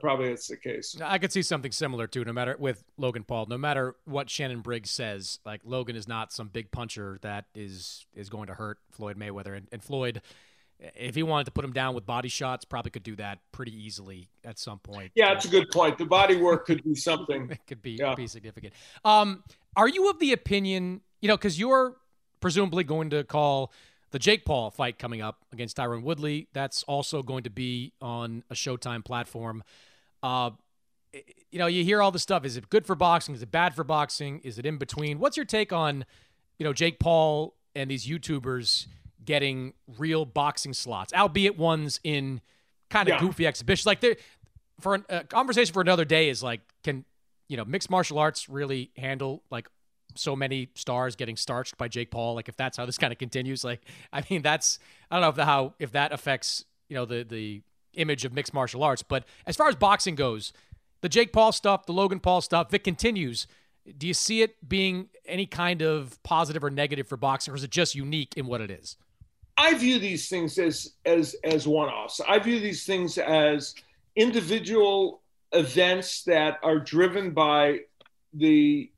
probably 0.00 0.28
that's 0.28 0.48
the 0.48 0.56
case. 0.56 0.96
I 1.02 1.18
could 1.18 1.30
see 1.30 1.42
something 1.42 1.72
similar 1.72 2.06
too. 2.06 2.24
No 2.24 2.32
matter 2.32 2.56
with 2.58 2.82
Logan 2.96 3.24
Paul, 3.24 3.46
no 3.46 3.58
matter 3.58 3.96
what 4.06 4.30
Shannon 4.30 4.60
Briggs 4.60 4.90
says, 4.90 5.40
like 5.44 5.60
Logan 5.64 5.94
is 5.94 6.08
not 6.08 6.32
some 6.32 6.48
big 6.48 6.70
puncher 6.70 7.18
that 7.20 7.46
is 7.54 8.06
is 8.14 8.30
going 8.30 8.46
to 8.46 8.54
hurt 8.54 8.78
Floyd 8.92 9.18
Mayweather, 9.18 9.56
and, 9.56 9.68
and 9.72 9.82
Floyd. 9.82 10.22
If 10.96 11.14
he 11.14 11.22
wanted 11.22 11.44
to 11.44 11.50
put 11.50 11.64
him 11.64 11.72
down 11.72 11.94
with 11.94 12.06
body 12.06 12.28
shots, 12.28 12.64
probably 12.64 12.90
could 12.90 13.02
do 13.02 13.16
that 13.16 13.38
pretty 13.52 13.72
easily 13.72 14.30
at 14.44 14.58
some 14.58 14.78
point. 14.78 15.12
Yeah, 15.14 15.34
that's 15.34 15.44
a 15.44 15.48
good 15.48 15.70
point. 15.70 15.98
The 15.98 16.06
body 16.06 16.36
work 16.36 16.66
could 16.66 16.82
be 16.82 16.94
something. 16.94 17.48
it 17.50 17.60
could 17.66 17.82
be 17.82 17.92
Yeah. 17.92 18.14
be 18.14 18.26
significant. 18.26 18.72
Um, 19.04 19.44
are 19.76 19.88
you 19.88 20.08
of 20.08 20.18
the 20.18 20.32
opinion, 20.32 21.02
you 21.20 21.28
know, 21.28 21.36
because 21.36 21.58
you're 21.58 21.96
presumably 22.40 22.84
going 22.84 23.10
to 23.10 23.24
call 23.24 23.72
the 24.10 24.18
Jake 24.18 24.44
Paul 24.44 24.70
fight 24.70 24.98
coming 24.98 25.20
up 25.20 25.44
against 25.52 25.76
Tyron 25.76 26.02
Woodley. 26.02 26.48
That's 26.52 26.82
also 26.84 27.22
going 27.22 27.44
to 27.44 27.50
be 27.50 27.92
on 28.00 28.42
a 28.50 28.54
Showtime 28.54 29.04
platform. 29.04 29.62
Uh, 30.22 30.50
you 31.50 31.58
know, 31.58 31.66
you 31.66 31.84
hear 31.84 32.02
all 32.02 32.10
this 32.10 32.22
stuff. 32.22 32.44
Is 32.44 32.56
it 32.56 32.70
good 32.70 32.86
for 32.86 32.94
boxing? 32.94 33.34
Is 33.34 33.42
it 33.42 33.50
bad 33.50 33.74
for 33.74 33.84
boxing? 33.84 34.40
Is 34.40 34.58
it 34.58 34.66
in 34.66 34.78
between? 34.78 35.18
What's 35.18 35.36
your 35.36 35.46
take 35.46 35.72
on, 35.72 36.04
you 36.58 36.64
know, 36.64 36.72
Jake 36.72 36.98
Paul 36.98 37.54
and 37.74 37.90
these 37.90 38.06
YouTubers 38.06 38.86
getting 39.24 39.74
real 39.98 40.24
boxing 40.24 40.72
slots, 40.72 41.12
albeit 41.12 41.56
ones 41.58 42.00
in 42.04 42.40
kind 42.88 43.08
of 43.08 43.14
Yeah. 43.14 43.20
goofy 43.20 43.46
exhibitions? 43.46 43.86
Like, 43.86 44.00
they're- 44.00 44.16
for 44.80 44.94
an- 44.94 45.04
a 45.10 45.24
conversation 45.24 45.72
for 45.74 45.82
another 45.82 46.04
day 46.04 46.28
is 46.30 46.42
like, 46.42 46.60
can 46.82 47.04
you 47.48 47.56
know, 47.56 47.64
mixed 47.64 47.90
martial 47.90 48.18
arts 48.18 48.48
really 48.48 48.92
handle 48.96 49.42
like 49.50 49.66
so 50.14 50.34
many 50.36 50.68
stars 50.74 51.16
getting 51.16 51.36
starched 51.36 51.76
by 51.76 51.88
Jake 51.88 52.10
Paul? 52.10 52.34
Like, 52.34 52.48
if 52.48 52.56
that's 52.56 52.76
how 52.76 52.86
this 52.86 52.96
kind 52.96 53.12
of 53.12 53.18
continues, 53.18 53.64
like, 53.64 53.82
I 54.12 54.22
mean, 54.30 54.40
that's 54.42 54.78
I 55.10 55.16
don't 55.16 55.22
know 55.22 55.28
if 55.30 55.34
the, 55.36 55.44
how 55.44 55.74
if 55.78 55.92
that 55.92 56.12
affects 56.12 56.64
you 56.88 56.94
know 56.94 57.04
the 57.04 57.22
the 57.24 57.62
image 57.94 58.24
of 58.24 58.32
mixed 58.32 58.54
martial 58.54 58.82
arts, 58.84 59.02
but 59.02 59.24
as 59.46 59.56
far 59.56 59.68
as 59.68 59.74
boxing 59.76 60.14
goes, 60.14 60.52
the 61.02 61.08
Jake 61.08 61.32
Paul 61.32 61.50
stuff, 61.52 61.86
the 61.86 61.92
Logan 61.92 62.20
Paul 62.20 62.40
stuff, 62.40 62.68
if 62.68 62.74
it 62.74 62.84
continues, 62.84 63.46
do 63.98 64.06
you 64.06 64.14
see 64.14 64.42
it 64.42 64.66
being 64.68 65.08
any 65.26 65.44
kind 65.46 65.82
of 65.82 66.22
positive 66.22 66.62
or 66.62 66.70
negative 66.70 67.08
for 67.08 67.16
boxing, 67.16 67.52
or 67.52 67.56
is 67.56 67.64
it 67.64 67.70
just 67.70 67.94
unique 67.96 68.34
in 68.36 68.46
what 68.46 68.60
it 68.60 68.70
is? 68.70 68.96
I 69.60 69.74
view 69.74 69.98
these 69.98 70.28
things 70.30 70.58
as 70.58 70.94
as 71.04 71.36
as 71.44 71.68
one-offs. 71.68 72.20
I 72.26 72.38
view 72.38 72.60
these 72.60 72.86
things 72.86 73.18
as 73.18 73.74
individual 74.16 75.20
events 75.52 76.24
that 76.24 76.58
are 76.62 76.78
driven 76.78 77.32
by 77.32 77.80
the 78.32 78.90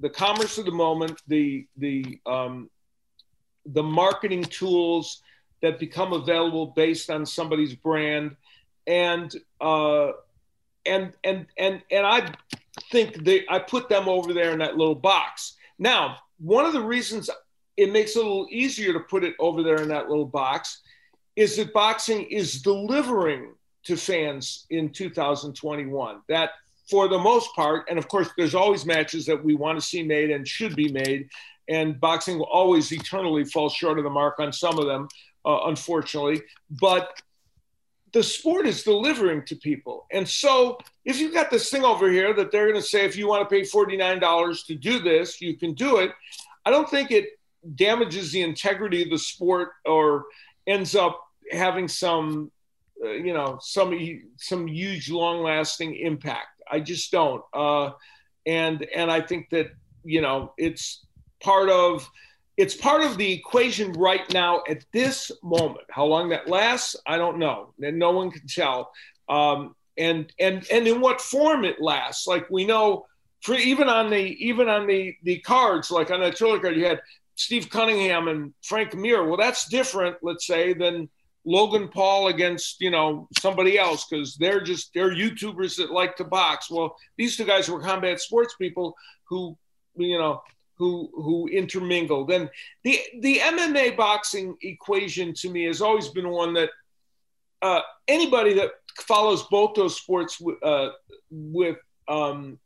the 0.00 0.08
commerce 0.08 0.56
of 0.56 0.64
the 0.64 0.70
moment, 0.86 1.20
the 1.28 1.66
the 1.76 2.18
um, 2.24 2.70
the 3.66 3.82
marketing 3.82 4.44
tools 4.44 5.22
that 5.60 5.78
become 5.78 6.14
available 6.14 6.68
based 6.68 7.10
on 7.10 7.26
somebody's 7.26 7.74
brand, 7.74 8.36
and 8.86 9.34
uh, 9.60 10.12
and 10.86 11.12
and 11.24 11.44
and 11.58 11.82
and 11.90 12.06
I 12.06 12.32
think 12.90 13.22
they 13.22 13.44
I 13.50 13.58
put 13.58 13.90
them 13.90 14.08
over 14.08 14.32
there 14.32 14.52
in 14.52 14.60
that 14.60 14.78
little 14.78 14.94
box. 14.94 15.56
Now, 15.78 16.16
one 16.38 16.64
of 16.64 16.72
the 16.72 16.80
reasons 16.80 17.28
it 17.76 17.92
makes 17.92 18.16
it 18.16 18.20
a 18.20 18.22
little 18.22 18.48
easier 18.50 18.92
to 18.92 19.00
put 19.00 19.24
it 19.24 19.34
over 19.38 19.62
there 19.62 19.82
in 19.82 19.88
that 19.88 20.08
little 20.08 20.26
box 20.26 20.82
is 21.34 21.56
that 21.56 21.72
boxing 21.72 22.22
is 22.24 22.62
delivering 22.62 23.54
to 23.84 23.96
fans 23.96 24.66
in 24.70 24.90
2021 24.90 26.20
that 26.28 26.50
for 26.90 27.08
the 27.08 27.18
most 27.18 27.54
part 27.54 27.86
and 27.88 27.98
of 27.98 28.08
course 28.08 28.28
there's 28.36 28.54
always 28.54 28.86
matches 28.86 29.26
that 29.26 29.42
we 29.42 29.54
want 29.54 29.78
to 29.78 29.84
see 29.84 30.02
made 30.02 30.30
and 30.30 30.46
should 30.46 30.74
be 30.74 30.90
made 30.90 31.28
and 31.68 32.00
boxing 32.00 32.38
will 32.38 32.46
always 32.46 32.92
eternally 32.92 33.44
fall 33.44 33.68
short 33.68 33.98
of 33.98 34.04
the 34.04 34.10
mark 34.10 34.38
on 34.38 34.52
some 34.52 34.78
of 34.78 34.86
them 34.86 35.08
uh, 35.46 35.60
unfortunately. 35.66 36.42
But 36.70 37.22
the 38.12 38.22
sport 38.22 38.66
is 38.66 38.82
delivering 38.82 39.44
to 39.46 39.56
people. 39.56 40.06
And 40.10 40.28
so 40.28 40.78
if 41.04 41.18
you've 41.20 41.34
got 41.34 41.50
this 41.50 41.70
thing 41.70 41.84
over 41.84 42.10
here 42.10 42.34
that 42.34 42.50
they're 42.50 42.68
going 42.68 42.80
to 42.80 42.86
say 42.86 43.04
if 43.04 43.16
you 43.16 43.28
want 43.28 43.48
to 43.48 43.54
pay 43.54 43.62
$49 43.62 44.66
to 44.66 44.74
do 44.74 44.98
this 44.98 45.40
you 45.40 45.56
can 45.56 45.74
do 45.74 45.98
it. 45.98 46.12
I 46.64 46.70
don't 46.70 46.90
think 46.90 47.10
it 47.10 47.35
damages 47.74 48.32
the 48.32 48.42
integrity 48.42 49.02
of 49.02 49.10
the 49.10 49.18
sport 49.18 49.70
or 49.84 50.24
ends 50.66 50.94
up 50.94 51.20
having 51.50 51.88
some 51.88 52.50
uh, 53.04 53.10
you 53.10 53.32
know 53.32 53.58
some 53.60 53.98
some 54.36 54.66
huge 54.66 55.10
long 55.10 55.42
lasting 55.42 55.96
impact. 55.96 56.62
I 56.70 56.80
just 56.80 57.12
don't. 57.12 57.42
Uh, 57.52 57.90
and 58.46 58.86
and 58.94 59.10
i 59.10 59.20
think 59.20 59.50
that 59.50 59.70
you 60.04 60.20
know 60.20 60.52
it's 60.56 61.04
part 61.40 61.68
of 61.68 62.08
it's 62.56 62.74
part 62.74 63.02
of 63.02 63.18
the 63.18 63.32
equation 63.32 63.92
right 63.92 64.32
now 64.32 64.62
at 64.66 64.82
this 64.90 65.30
moment. 65.42 65.84
How 65.90 66.06
long 66.06 66.30
that 66.30 66.48
lasts 66.48 66.96
i 67.06 67.18
don't 67.18 67.38
know. 67.38 67.74
And 67.82 67.98
no 67.98 68.12
one 68.12 68.30
can 68.30 68.46
tell. 68.46 68.92
Um, 69.28 69.74
and 69.98 70.32
and 70.38 70.66
and 70.70 70.86
in 70.86 71.00
what 71.00 71.20
form 71.20 71.64
it 71.64 71.80
lasts 71.80 72.26
like 72.26 72.48
we 72.50 72.64
know 72.64 73.04
for 73.42 73.54
even 73.54 73.88
on 73.88 74.10
the 74.10 74.36
even 74.44 74.68
on 74.68 74.86
the 74.86 75.14
the 75.24 75.38
cards 75.40 75.90
like 75.90 76.10
on 76.10 76.20
the 76.20 76.30
Triller 76.30 76.60
card 76.60 76.76
you 76.76 76.84
had 76.84 77.00
Steve 77.36 77.68
Cunningham 77.70 78.28
and 78.28 78.52
Frank 78.62 78.94
Mir. 78.94 79.24
Well, 79.24 79.36
that's 79.36 79.68
different, 79.68 80.16
let's 80.22 80.46
say, 80.46 80.72
than 80.72 81.08
Logan 81.44 81.88
Paul 81.88 82.26
against 82.26 82.80
you 82.80 82.90
know 82.90 83.28
somebody 83.38 83.78
else 83.78 84.06
because 84.08 84.36
they're 84.36 84.60
just 84.60 84.92
they're 84.94 85.14
YouTubers 85.14 85.76
that 85.76 85.92
like 85.92 86.16
to 86.16 86.24
box. 86.24 86.70
Well, 86.70 86.96
these 87.16 87.36
two 87.36 87.44
guys 87.44 87.68
were 87.68 87.80
combat 87.80 88.20
sports 88.20 88.56
people 88.56 88.96
who 89.28 89.56
you 89.96 90.18
know 90.18 90.42
who 90.76 91.10
who 91.14 91.46
intermingled. 91.48 92.32
And 92.32 92.50
the 92.82 92.98
the 93.20 93.38
MMA 93.38 93.96
boxing 93.96 94.56
equation 94.62 95.32
to 95.34 95.50
me 95.50 95.64
has 95.66 95.80
always 95.80 96.08
been 96.08 96.28
one 96.28 96.52
that 96.54 96.70
uh, 97.62 97.80
anybody 98.08 98.54
that 98.54 98.70
follows 99.00 99.44
both 99.44 99.74
those 99.74 99.96
sports 99.96 100.38
w- 100.38 100.58
uh, 100.60 100.90
with 101.30 101.76
um, 102.08 102.58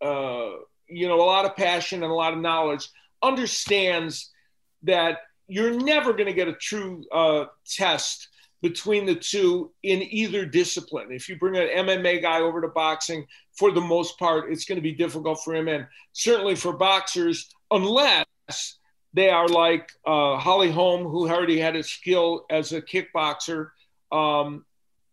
uh, 0.00 0.50
you 0.88 1.08
know 1.08 1.20
a 1.20 1.26
lot 1.26 1.44
of 1.46 1.56
passion 1.56 2.04
and 2.04 2.12
a 2.12 2.14
lot 2.14 2.32
of 2.32 2.38
knowledge 2.38 2.88
understands 3.22 4.30
that 4.82 5.18
you're 5.48 5.72
never 5.72 6.12
going 6.12 6.26
to 6.26 6.32
get 6.32 6.48
a 6.48 6.54
true 6.54 7.04
uh, 7.12 7.46
test 7.66 8.28
between 8.62 9.06
the 9.06 9.14
two 9.14 9.72
in 9.82 10.02
either 10.02 10.44
discipline. 10.44 11.08
If 11.10 11.28
you 11.28 11.36
bring 11.36 11.56
an 11.56 11.86
MMA 11.86 12.22
guy 12.22 12.40
over 12.40 12.60
to 12.60 12.68
boxing, 12.68 13.26
for 13.56 13.70
the 13.70 13.80
most 13.80 14.18
part, 14.18 14.52
it's 14.52 14.64
going 14.64 14.76
to 14.76 14.82
be 14.82 14.92
difficult 14.92 15.42
for 15.42 15.54
him, 15.54 15.68
and 15.68 15.86
certainly 16.12 16.54
for 16.54 16.74
boxers, 16.74 17.48
unless 17.70 18.26
they 19.12 19.30
are 19.30 19.48
like 19.48 19.90
uh, 20.06 20.36
Holly 20.36 20.70
Holm, 20.70 21.04
who 21.04 21.28
already 21.28 21.58
had 21.58 21.74
a 21.74 21.82
skill 21.82 22.44
as 22.50 22.72
a 22.72 22.82
kickboxer. 22.82 23.70
Um, 24.12 24.64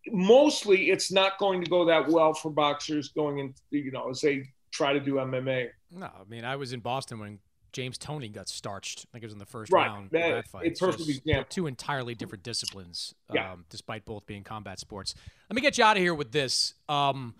mostly, 0.06 0.90
it's 0.90 1.10
not 1.10 1.38
going 1.38 1.64
to 1.64 1.70
go 1.70 1.86
that 1.86 2.08
well 2.08 2.34
for 2.34 2.50
boxers 2.50 3.08
going 3.08 3.38
in, 3.38 3.54
you 3.70 3.90
know, 3.90 4.10
as 4.10 4.20
they 4.20 4.44
try 4.70 4.92
to 4.92 5.00
do 5.00 5.14
MMA. 5.14 5.68
No, 5.90 6.06
I 6.06 6.28
mean 6.28 6.44
I 6.44 6.56
was 6.56 6.72
in 6.72 6.80
Boston 6.80 7.18
when 7.18 7.38
James 7.72 7.98
Toney 7.98 8.28
got 8.28 8.48
starched. 8.48 9.00
I 9.00 9.08
think 9.12 9.24
it 9.24 9.26
was 9.26 9.32
in 9.34 9.38
the 9.38 9.46
first 9.46 9.72
Right. 9.72 9.86
round 9.86 10.10
That- 10.10 10.28
that 10.30 10.48
fight. 10.48 10.72
a 10.72 10.74
So 10.74 10.86
perfect 10.86 11.08
it's 11.08 11.18
example. 11.18 11.46
Two 11.50 11.66
entirely 11.66 12.14
different 12.14 12.42
disciplines, 12.44 13.14
Yeah. 13.32 13.52
um, 13.52 13.66
despite 13.68 14.04
both 14.04 14.26
being 14.26 14.44
combat 14.44 14.78
sports. 14.78 15.14
Let 15.48 15.54
me 15.56 15.60
get 15.62 15.76
you 15.78 15.84
out 15.84 15.96
of 15.96 16.02
here 16.02 16.14
with 16.14 16.32
this. 16.32 16.74
Um, 16.88 17.34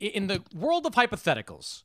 in 0.00 0.26
the 0.26 0.42
world 0.54 0.86
of 0.86 0.94
hypotheticals, 0.94 1.82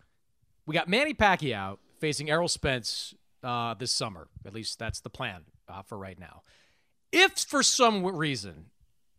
we 0.66 0.74
got 0.74 0.88
Manny 0.88 1.14
Pacquiao 1.14 1.78
facing 2.00 2.30
Errol 2.30 2.48
Spence 2.48 3.14
uh, 3.44 3.74
this 3.76 3.92
summer. 3.92 4.28
At 4.46 4.54
least 4.54 4.80
that's 4.80 5.00
the 5.00 5.10
plan 5.10 5.46
uh, 5.68 5.82
for 5.84 5.98
right 5.98 6.18
now. 6.18 6.42
If 7.12 7.38
for 7.38 7.62
some 7.64 8.04
reason 8.06 8.72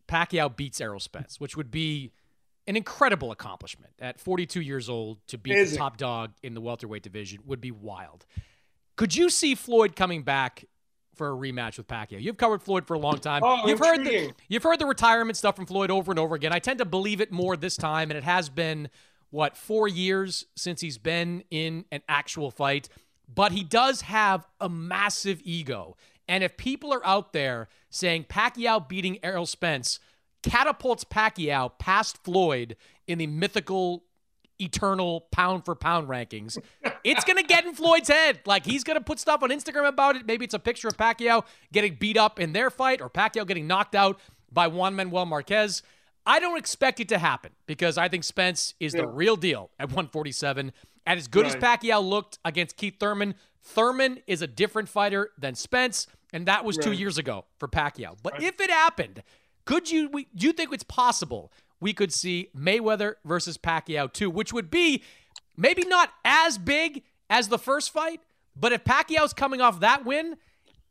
Pacquiao 0.09 0.55
beats 0.55 0.81
Errol 0.81 1.01
Spence, 1.01 1.39
which 1.39 1.57
would 1.57 1.71
be 1.71 2.13
an 2.69 2.77
incredible 2.77 3.33
accomplishment 3.33 3.95
at 3.99 4.21
42 4.21 4.61
years 4.61 4.91
old 4.91 5.19
to 5.29 5.39
be 5.39 5.65
the 5.65 5.77
top 5.77 5.97
dog 5.97 6.33
in 6.43 6.53
the 6.53 6.61
welterweight 6.61 7.03
division 7.03 7.41
would 7.47 7.63
be 7.63 7.71
wild. 7.71 8.27
Could 8.95 9.17
you 9.17 9.31
see 9.31 9.55
Floyd 9.55 9.97
coming 9.97 10.23
back 10.23 10.67
for 11.15 11.31
a 11.31 11.33
rematch 11.33 11.79
with 11.79 11.89
Pacquiao? 11.89 12.21
You've 12.21 12.37
covered 12.37 12.63
Floyd 12.63 12.87
for 12.87 12.93
a 12.93 12.99
long 12.99 13.19
time. 13.19 13.43
Oh, 13.43 13.67
you've 13.67 13.79
heard 13.79 14.05
the, 14.05 14.33
you've 14.49 14.63
heard 14.63 14.79
the 14.79 14.87
retirement 14.87 15.39
stuff 15.39 15.57
from 15.57 15.65
Floyd 15.65 15.91
over 15.91 16.13
and 16.13 16.19
over 16.19 16.35
again. 16.35 16.53
I 16.53 16.59
tend 16.59 16.79
to 16.81 16.85
believe 16.85 17.23
it 17.23 17.33
more 17.33 17.57
this 17.57 17.77
time, 17.77 18.11
and 18.11 18.19
it 18.19 18.25
has 18.25 18.51
been 18.51 18.91
what 19.31 19.57
four 19.57 19.89
years 19.89 20.45
since 20.55 20.83
he's 20.83 20.99
been 20.99 21.45
in 21.51 21.87
an 21.91 22.03
actual 22.07 22.51
fight. 22.51 22.91
But 23.35 23.53
he 23.53 23.65
does 23.65 24.03
have 24.03 24.47
a 24.61 24.69
massive 24.69 25.41
ego, 25.43 25.97
and 26.29 26.45
if 26.45 26.59
people 26.59 26.93
are 26.93 27.07
out 27.07 27.33
there 27.33 27.69
saying 27.89 28.25
Pacquiao 28.25 28.87
beating 28.87 29.19
Errol 29.23 29.47
Spence 29.47 30.01
catapults 30.43 31.05
Pacquiao 31.05 31.71
past 31.79 32.23
Floyd 32.25 32.77
in 33.07 33.19
the 33.19 33.27
mythical 33.27 34.05
eternal 34.61 35.23
pound 35.31 35.65
for 35.65 35.75
pound 35.75 36.09
rankings. 36.09 36.59
It's 37.05 37.25
going 37.25 37.37
to 37.37 37.45
get 37.45 37.65
in 37.65 37.75
Floyd's 37.75 38.09
head. 38.09 38.41
Like 38.45 38.67
he's 38.67 38.85
going 38.85 38.99
to 38.99 39.05
put 39.05 39.19
stuff 39.19 39.43
on 39.43 39.51
Instagram 39.51 39.87
about 39.87 40.17
it. 40.17 40.27
Maybe 40.27 40.45
it's 40.45 40.55
a 40.55 40.59
picture 40.59 40.89
of 40.89 40.97
Pacquiao 40.97 41.45
getting 41.73 41.95
beat 41.95 42.17
up 42.17 42.41
in 42.41 42.53
their 42.53 42.71
fight 42.71 43.01
or 43.01 43.09
Pacquiao 43.09 43.47
getting 43.47 43.67
knocked 43.67 43.95
out 43.95 44.19
by 44.51 44.67
Juan 44.67 44.97
Manuel 44.97 45.27
Marquez. 45.27 45.83
I 46.27 46.41
don't 46.41 46.59
expect 46.59 47.01
it 47.01 47.09
to 47.09 47.19
happen 47.19 47.53
because 47.67 47.97
I 47.97 48.09
think 48.09 48.25
Spence 48.25 48.75
is 48.81 48.93
the 48.93 49.07
real 49.07 49.37
deal 49.37 49.71
at 49.79 49.89
147. 49.89 50.73
And 51.07 51.19
as 51.19 51.27
good 51.27 51.47
as 51.47 51.55
Right. 51.55 51.81
Pacquiao 51.81 52.07
looked 52.07 52.39
against 52.45 52.77
Keith 52.77 52.97
Thurman, 53.01 53.35
Thurman 53.63 54.19
is 54.27 54.43
a 54.43 54.47
different 54.47 54.91
fighter 54.91 55.31
than 55.39 55.55
Spence, 55.55 56.07
and 56.33 56.47
that 56.47 56.65
was 56.67 56.77
two 56.77 56.93
years 56.93 57.17
ago 57.17 57.47
for 57.59 57.67
Pacquiao. 57.67 58.17
But 58.23 58.43
if 58.43 58.61
it 58.61 58.71
happened, 58.71 59.23
could 59.69 59.91
you 59.91 60.09
we, 60.09 60.27
do 60.35 60.47
you 60.47 60.55
think 60.55 60.73
it's 60.73 60.83
possible 60.83 61.53
we 61.79 61.93
could 61.93 62.11
see 62.11 62.49
Mayweather 62.57 63.17
versus 63.23 63.59
Pacquiao 63.59 64.11
too, 64.11 64.31
which 64.31 64.51
would 64.51 64.71
be 64.71 65.03
maybe 65.59 65.85
not 65.85 66.09
as 66.25 66.57
big 66.57 67.03
as 67.29 67.49
the 67.49 67.59
first 67.59 67.93
fight, 67.93 68.23
but 68.57 68.73
if 68.73 68.83
Pacquiao's 68.83 69.35
coming 69.35 69.61
off 69.61 69.81
that 69.81 70.07
win, 70.07 70.37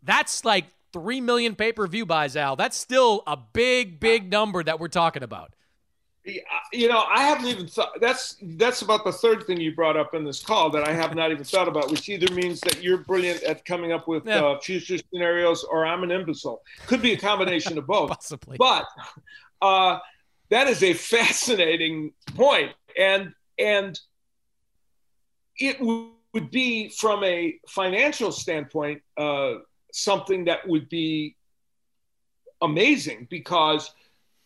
that's 0.04 0.46
like 0.46 0.66
3 0.94 1.22
million 1.22 1.56
pay 1.56 1.72
per 1.72 1.88
view 1.88 2.06
buys, 2.06 2.36
Al. 2.36 2.56
That's 2.56 2.78
still 2.78 3.24
a 3.26 3.36
big, 3.36 4.00
big 4.00 4.30
number 4.30 4.63
that 4.63 4.80
we're 4.80 4.90
talking 4.90 5.24
about. 5.24 5.56
You 6.74 6.90
know, 6.90 7.06
I 7.10 7.22
haven't 7.22 7.46
even 7.46 7.68
thought. 7.68 8.02
That's 8.02 8.36
that's 8.42 8.82
about 8.82 9.06
the 9.06 9.13
third 9.13 9.46
thing 9.46 9.62
you 9.62 9.74
brought 9.74 9.96
up 9.96 10.13
in 10.13 10.26
this 10.26 10.44
call 10.44 10.70
that 10.72 10.86
I 10.86 10.92
have 10.92 11.16
not 11.16 11.32
even 11.32 11.46
thought 11.46 11.70
about, 11.70 11.90
which 11.90 12.10
either 12.10 12.34
means 12.34 12.60
that 12.62 12.84
you're 12.84 12.98
brilliant 12.98 13.44
at 13.44 13.63
coming 13.63 13.94
up 13.94 14.10
with 14.10 14.26
yeah. 14.26 14.44
uh, 14.44 14.60
future 14.60 14.98
scenarios, 14.98 15.63
or 15.63 15.86
I'm 15.86 16.04
an 16.04 16.12
imbecile. 16.12 16.63
Could 16.86 17.02
be 17.02 17.13
a 17.13 17.18
combination 17.18 17.78
of 17.78 17.88
both. 17.88 18.10
Possibly. 18.18 18.58
But 18.58 18.86
uh, 19.62 20.00
that 20.50 20.68
is 20.68 20.84
a 20.84 20.94
fascinating 20.94 22.12
point, 22.36 22.74
and 22.98 23.34
and 23.58 23.98
it 25.58 25.80
would 25.80 26.52
be 26.52 26.90
from 26.90 27.24
a 27.24 27.58
financial 27.70 28.34
standpoint 28.34 29.02
uh, 29.18 29.56
something 29.94 30.46
that 30.46 30.68
would 30.68 30.90
be 30.90 31.38
amazing 32.62 33.28
because 33.30 33.92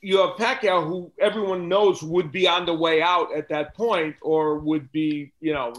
you 0.02 0.18
have 0.18 0.32
Pacquiao, 0.32 0.86
who 0.86 1.12
everyone 1.20 1.70
knows 1.70 2.02
would 2.02 2.32
be 2.32 2.48
on 2.48 2.66
the 2.66 2.74
way 2.74 3.02
out 3.02 3.34
at 3.36 3.48
that 3.50 3.76
point, 3.76 4.16
or 4.22 4.58
would 4.60 4.92
be, 4.92 5.32
you 5.40 5.54
know, 5.54 5.74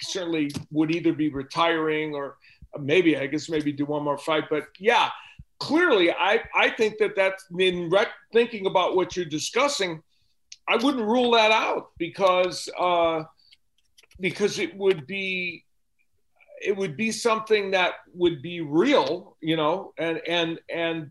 certainly 0.00 0.52
would 0.70 0.94
either 0.94 1.12
be 1.12 1.28
retiring 1.28 2.14
or 2.14 2.36
maybe, 2.78 3.16
I 3.16 3.26
guess, 3.26 3.48
maybe 3.48 3.72
do 3.72 3.84
one 3.84 4.04
more 4.04 4.18
fight. 4.18 4.44
But 4.48 4.68
yeah, 4.78 5.10
clearly, 5.58 6.12
I, 6.12 6.42
I 6.54 6.70
think 6.70 6.98
that 6.98 7.16
that's 7.16 7.44
in 7.58 7.90
rec- 7.90 8.08
thinking 8.32 8.66
about 8.66 8.94
what 8.94 9.16
you're 9.16 9.26
discussing. 9.26 10.02
I 10.68 10.76
wouldn't 10.76 11.04
rule 11.04 11.32
that 11.32 11.50
out 11.50 11.90
because 11.98 12.68
uh, 12.78 13.24
because 14.20 14.60
it 14.60 14.76
would 14.76 15.06
be 15.08 15.64
it 16.62 16.76
would 16.76 16.96
be 16.96 17.10
something 17.10 17.72
that 17.72 17.94
would 18.14 18.42
be 18.42 18.60
real, 18.60 19.36
you 19.40 19.56
know, 19.56 19.92
and 19.98 20.20
and 20.28 20.60
and 20.72 21.10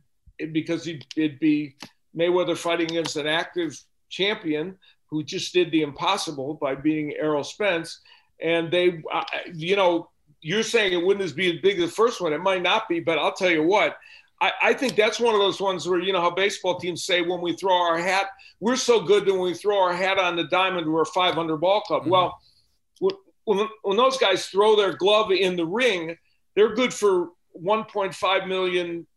because 0.54 0.88
it'd 0.88 1.40
be 1.40 1.76
Mayweather 2.20 2.58
fighting 2.58 2.92
against 2.92 3.16
an 3.16 3.28
active 3.28 3.80
champion 4.10 4.78
who 5.08 5.24
just 5.24 5.54
did 5.54 5.72
the 5.72 5.82
impossible 5.82 6.56
by 6.56 6.76
beating 6.76 7.14
Errol 7.18 7.44
Spence. 7.44 8.02
And 8.42 8.72
they, 8.72 9.02
uh, 9.12 9.24
you 9.54 9.76
know, 9.76 10.10
you're 10.42 10.64
saying 10.64 10.94
it 10.94 11.04
wouldn't 11.04 11.36
be 11.36 11.56
as 11.56 11.62
big 11.62 11.80
as 11.80 11.90
the 11.90 11.96
first 11.96 12.22
one. 12.22 12.34
It 12.34 12.42
might 12.42 12.62
not 12.62 12.88
be, 12.88 13.00
but 13.00 13.18
I'll 13.18 13.34
tell 13.34 13.50
you 13.50 13.64
what. 13.64 13.98
I, 14.42 14.52
I 14.64 14.74
think 14.74 14.96
that's 14.96 15.20
one 15.20 15.34
of 15.34 15.42
those 15.42 15.60
ones 15.60 15.88
where 15.88 16.00
you 16.00 16.14
know 16.14 16.22
how 16.22 16.30
baseball 16.30 16.80
teams 16.80 17.04
say 17.04 17.22
when 17.22 17.42
we 17.42 17.54
throw 17.54 17.76
our 17.76 17.98
hat, 17.98 18.28
we're 18.60 18.78
so 18.78 19.02
good 19.02 19.26
that 19.26 19.34
when 19.34 19.42
we 19.42 19.54
throw 19.54 19.82
our 19.82 19.94
hat 19.94 20.18
on 20.18 20.36
the 20.36 20.46
diamond, 20.46 20.92
we're 20.92 21.02
a 21.02 21.06
500 21.06 21.58
ball 21.58 21.82
club. 21.82 22.04
Mm-hmm. 22.04 22.12
Well, 22.12 22.40
when, 23.46 23.68
when 23.82 23.98
those 23.98 24.18
guys 24.18 24.46
throw 24.46 24.76
their 24.76 24.94
glove 24.94 25.32
in 25.32 25.56
the 25.56 25.66
ring, 25.66 26.16
they're 26.56 26.76
good 26.76 26.94
for 26.94 27.30
1.5 27.62 28.48
million 28.48 29.08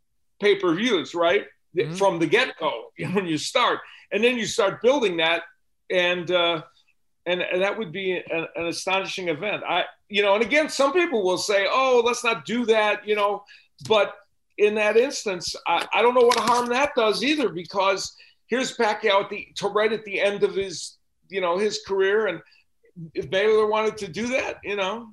pay 0.40 0.56
per 0.56 0.74
views, 0.74 1.14
right? 1.14 1.44
Mm-hmm. 1.76 1.94
from 1.94 2.18
the 2.18 2.26
get 2.26 2.56
go 2.58 2.90
when 3.12 3.26
you 3.26 3.38
start, 3.38 3.80
and 4.10 4.22
then 4.22 4.36
you 4.36 4.46
start 4.46 4.82
building 4.82 5.16
that, 5.18 5.42
and 5.90 6.30
uh, 6.30 6.62
and, 7.26 7.40
and 7.40 7.62
that 7.62 7.78
would 7.78 7.92
be 7.92 8.12
an, 8.12 8.46
an, 8.56 8.66
astonishing 8.66 9.28
event. 9.28 9.62
I 9.68 9.84
you 10.08 10.22
know, 10.22 10.34
and 10.34 10.42
again, 10.42 10.68
some 10.68 10.92
people 10.92 11.22
will 11.22 11.38
say, 11.38 11.66
oh, 11.68 12.02
let's 12.04 12.24
not 12.24 12.44
do 12.44 12.66
that, 12.66 13.06
you 13.06 13.14
know, 13.14 13.44
but 13.88 14.14
in 14.58 14.74
that 14.74 14.96
instance, 14.96 15.56
I, 15.66 15.86
I 15.94 16.02
don't 16.02 16.14
know 16.14 16.26
what 16.26 16.38
harm 16.38 16.68
that 16.68 16.92
does 16.94 17.24
either 17.24 17.48
because 17.48 18.14
here's 18.46 18.76
Pacquiao 18.76 19.24
at 19.24 19.30
the 19.30 19.48
to 19.56 19.68
right 19.68 19.92
at 19.92 20.04
the 20.04 20.20
end 20.20 20.42
of 20.42 20.54
his 20.54 20.98
you 21.28 21.40
know 21.40 21.58
his 21.58 21.80
career 21.86 22.26
and 22.26 22.40
if 23.14 23.30
Baylor 23.30 23.66
wanted 23.66 23.96
to 23.98 24.08
do 24.08 24.28
that, 24.28 24.58
you 24.62 24.76
know, 24.76 25.10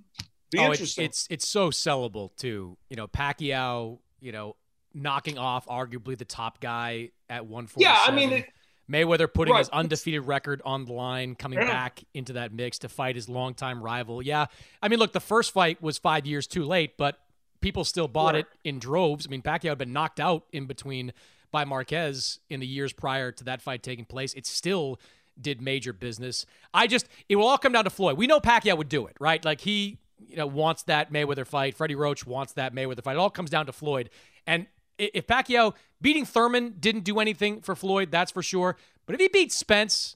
be 0.52 0.60
oh, 0.60 0.72
interesting. 0.72 1.06
It's, 1.06 1.24
it's, 1.26 1.28
it's 1.32 1.48
so 1.48 1.69
sellable 1.69 2.36
too. 2.36 2.78
You 2.89 2.98
know, 2.98 3.08
Pacquiao, 3.08 4.00
you 4.19 4.32
know, 4.32 4.56
knocking 4.93 5.38
off 5.38 5.67
arguably 5.67 6.17
the 6.17 6.25
top 6.25 6.60
guy 6.60 7.10
at 7.30 7.45
147. 7.45 7.82
Yeah, 7.82 7.99
I 8.06 8.15
mean, 8.15 8.39
it, 8.39 8.49
Mayweather 8.89 9.32
putting 9.32 9.54
right. 9.54 9.60
his 9.60 9.69
undefeated 9.69 10.25
record 10.25 10.62
on 10.65 10.86
the 10.86 10.93
line, 10.93 11.36
coming 11.36 11.60
yeah. 11.60 11.67
back 11.67 12.04
into 12.13 12.34
that 12.34 12.52
mix 12.52 12.80
to 12.80 12.89
fight 12.89 13.15
his 13.15 13.30
longtime 13.30 13.82
rival. 13.84 14.21
Yeah, 14.21 14.47
I 14.82 14.88
mean, 14.88 14.99
look, 14.99 15.13
the 15.13 15.19
first 15.19 15.52
fight 15.52 15.82
was 15.82 15.97
five 15.97 16.25
years 16.25 16.47
too 16.47 16.63
late, 16.63 16.97
but 16.97 17.19
people 17.62 17.84
still 17.84 18.08
bought 18.08 18.34
right. 18.34 18.45
it 18.45 18.47
in 18.67 18.80
droves. 18.80 19.28
I 19.28 19.30
mean, 19.30 19.41
Pacquiao 19.41 19.69
had 19.69 19.78
been 19.78 19.93
knocked 19.93 20.19
out 20.19 20.45
in 20.52 20.65
between 20.65 21.13
by 21.52 21.65
Marquez 21.65 22.39
in 22.49 22.60
the 22.60 22.67
years 22.67 22.93
prior 22.93 23.32
to 23.32 23.43
that 23.45 23.62
fight 23.62 23.84
taking 23.84 24.06
place. 24.06 24.34
It 24.34 24.45
still 24.45 24.99
did 25.39 25.62
major 25.62 25.93
business. 25.93 26.45
I 26.73 26.88
just, 26.88 27.08
it 27.28 27.36
will 27.36 27.47
all 27.47 27.58
come 27.58 27.71
down 27.71 27.86
to 27.86 27.89
Floyd. 27.89 28.17
We 28.17 28.28
know 28.28 28.39
Pacquiao 28.39 28.78
would 28.78 28.89
do 28.89 29.08
it, 29.08 29.15
right? 29.19 29.43
Like 29.43 29.62
he, 29.62 29.97
you 30.28 30.36
know, 30.36 30.47
wants 30.47 30.84
that 30.84 31.12
Mayweather 31.12 31.47
fight. 31.47 31.75
Freddie 31.75 31.95
Roach 31.95 32.25
wants 32.25 32.54
that 32.54 32.73
Mayweather 32.73 33.04
fight. 33.04 33.13
It 33.13 33.19
all 33.19 33.30
comes 33.30 33.49
down 33.49 33.65
to 33.67 33.71
Floyd. 33.71 34.10
And 34.45 34.67
if 34.99 35.25
Pacquiao 35.25 35.73
beating 36.01 36.25
Thurman 36.25 36.75
didn't 36.79 37.03
do 37.03 37.19
anything 37.19 37.62
for 37.62 37.75
Floyd, 37.75 38.12
that's 38.12 38.31
for 38.31 38.43
sure. 38.43 38.77
But 39.05 39.15
if 39.15 39.21
he 39.21 39.27
beats 39.27 39.55
Spence, 39.55 40.15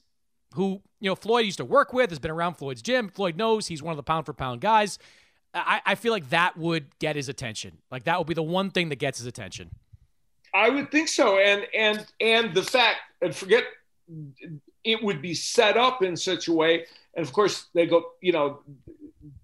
who 0.54 0.82
you 1.00 1.10
know 1.10 1.16
Floyd 1.16 1.46
used 1.46 1.58
to 1.58 1.64
work 1.64 1.92
with, 1.92 2.10
has 2.10 2.18
been 2.18 2.30
around 2.30 2.54
Floyd's 2.54 2.82
gym, 2.82 3.08
Floyd 3.08 3.36
knows 3.36 3.66
he's 3.66 3.82
one 3.82 3.92
of 3.92 3.96
the 3.96 4.02
pound 4.02 4.26
for 4.26 4.32
pound 4.32 4.60
guys. 4.60 4.98
I, 5.52 5.80
I 5.86 5.94
feel 5.94 6.12
like 6.12 6.30
that 6.30 6.56
would 6.56 6.98
get 6.98 7.16
his 7.16 7.28
attention. 7.28 7.78
Like 7.90 8.04
that 8.04 8.18
would 8.18 8.26
be 8.26 8.34
the 8.34 8.42
one 8.42 8.70
thing 8.70 8.88
that 8.88 8.96
gets 8.96 9.18
his 9.18 9.26
attention. 9.26 9.70
I 10.52 10.68
would 10.68 10.90
think 10.90 11.08
so, 11.08 11.38
and 11.38 11.66
and 11.74 12.06
and 12.20 12.54
the 12.54 12.62
fact, 12.62 12.98
and 13.20 13.34
forget, 13.34 13.64
it 14.84 15.02
would 15.02 15.20
be 15.20 15.34
set 15.34 15.76
up 15.76 16.02
in 16.02 16.16
such 16.16 16.48
a 16.48 16.52
way, 16.52 16.86
and 17.14 17.26
of 17.26 17.32
course 17.32 17.66
they 17.74 17.86
go, 17.86 18.04
you 18.20 18.32
know, 18.32 18.60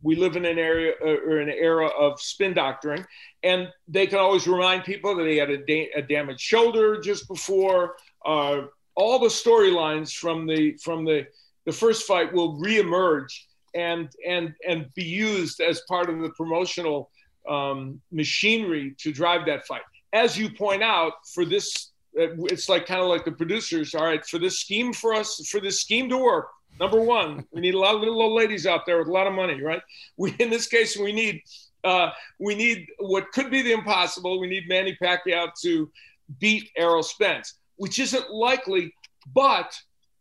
we 0.02 0.16
live 0.16 0.36
in 0.36 0.44
an 0.44 0.58
area 0.58 0.94
uh, 1.02 1.16
or 1.26 1.38
an 1.38 1.48
era 1.48 1.86
of 1.86 2.20
spin 2.20 2.54
doctoring, 2.54 3.04
and 3.42 3.68
they 3.88 4.06
can 4.06 4.18
always 4.18 4.46
remind 4.46 4.84
people 4.84 5.14
that 5.16 5.26
he 5.26 5.36
had 5.36 5.50
a, 5.50 5.58
da- 5.64 5.90
a 5.96 6.02
damaged 6.02 6.40
shoulder 6.40 7.00
just 7.00 7.28
before. 7.28 7.96
Uh, 8.24 8.62
all 8.94 9.18
the 9.18 9.28
storylines 9.28 10.12
from 10.12 10.46
the 10.46 10.76
from 10.82 11.04
the 11.04 11.26
the 11.66 11.72
first 11.72 12.06
fight 12.06 12.32
will 12.32 12.58
reemerge 12.60 13.32
and 13.74 14.10
and 14.26 14.54
and 14.66 14.92
be 14.94 15.04
used 15.04 15.60
as 15.60 15.82
part 15.88 16.10
of 16.10 16.20
the 16.20 16.30
promotional 16.30 17.10
um, 17.48 18.00
machinery 18.12 18.94
to 18.98 19.12
drive 19.12 19.46
that 19.46 19.66
fight. 19.66 19.82
As 20.12 20.36
you 20.36 20.50
point 20.50 20.82
out, 20.82 21.12
for 21.32 21.44
this, 21.44 21.92
uh, 22.20 22.34
it's 22.44 22.68
like 22.68 22.86
kind 22.86 23.00
of 23.00 23.08
like 23.08 23.24
the 23.24 23.32
producers. 23.32 23.94
All 23.94 24.04
right, 24.04 24.24
for 24.26 24.38
this 24.38 24.60
scheme 24.60 24.92
for 24.92 25.14
us, 25.14 25.48
for 25.48 25.60
this 25.60 25.80
scheme 25.80 26.08
to 26.08 26.18
work, 26.18 26.48
Number 26.80 26.98
one, 26.98 27.44
we 27.52 27.60
need 27.60 27.74
a 27.74 27.78
lot 27.78 27.94
of 27.94 28.00
little 28.00 28.20
old 28.22 28.32
ladies 28.32 28.66
out 28.66 28.86
there 28.86 28.98
with 28.98 29.08
a 29.08 29.12
lot 29.12 29.26
of 29.26 29.34
money, 29.34 29.62
right? 29.62 29.82
We 30.16 30.34
in 30.38 30.48
this 30.48 30.66
case 30.66 30.96
we 30.96 31.12
need 31.12 31.42
uh, 31.84 32.10
we 32.38 32.54
need 32.54 32.86
what 32.98 33.30
could 33.32 33.50
be 33.50 33.60
the 33.60 33.72
impossible. 33.72 34.40
We 34.40 34.48
need 34.48 34.64
Manny 34.66 34.96
Pacquiao 35.00 35.50
to 35.62 35.90
beat 36.38 36.70
Errol 36.76 37.02
Spence, 37.02 37.54
which 37.76 37.98
isn't 37.98 38.30
likely, 38.30 38.94
but 39.34 39.78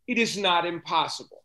it 0.07 0.17
is 0.17 0.37
not 0.37 0.65
impossible. 0.65 1.43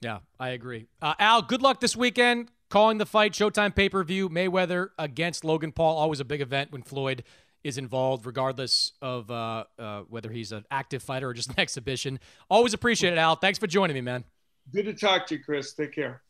Yeah, 0.00 0.18
I 0.38 0.50
agree. 0.50 0.88
Uh, 1.00 1.14
Al, 1.18 1.42
good 1.42 1.62
luck 1.62 1.80
this 1.80 1.96
weekend. 1.96 2.50
Calling 2.68 2.98
the 2.98 3.06
fight, 3.06 3.32
Showtime 3.32 3.74
pay 3.74 3.88
per 3.88 4.02
view, 4.02 4.28
Mayweather 4.28 4.88
against 4.98 5.44
Logan 5.44 5.70
Paul. 5.70 5.96
Always 5.96 6.18
a 6.18 6.24
big 6.24 6.40
event 6.40 6.72
when 6.72 6.82
Floyd 6.82 7.22
is 7.62 7.78
involved, 7.78 8.26
regardless 8.26 8.92
of 9.00 9.30
uh, 9.30 9.64
uh, 9.78 10.00
whether 10.08 10.30
he's 10.30 10.50
an 10.50 10.64
active 10.72 11.04
fighter 11.04 11.28
or 11.28 11.34
just 11.34 11.50
an 11.50 11.54
exhibition. 11.58 12.18
Always 12.50 12.74
appreciate 12.74 13.12
it, 13.12 13.18
Al. 13.18 13.36
Thanks 13.36 13.60
for 13.60 13.68
joining 13.68 13.94
me, 13.94 14.00
man. 14.00 14.24
Good 14.72 14.84
to 14.86 14.94
talk 14.94 15.26
to 15.28 15.36
you, 15.36 15.44
Chris. 15.44 15.72
Take 15.72 15.92
care. 15.92 16.22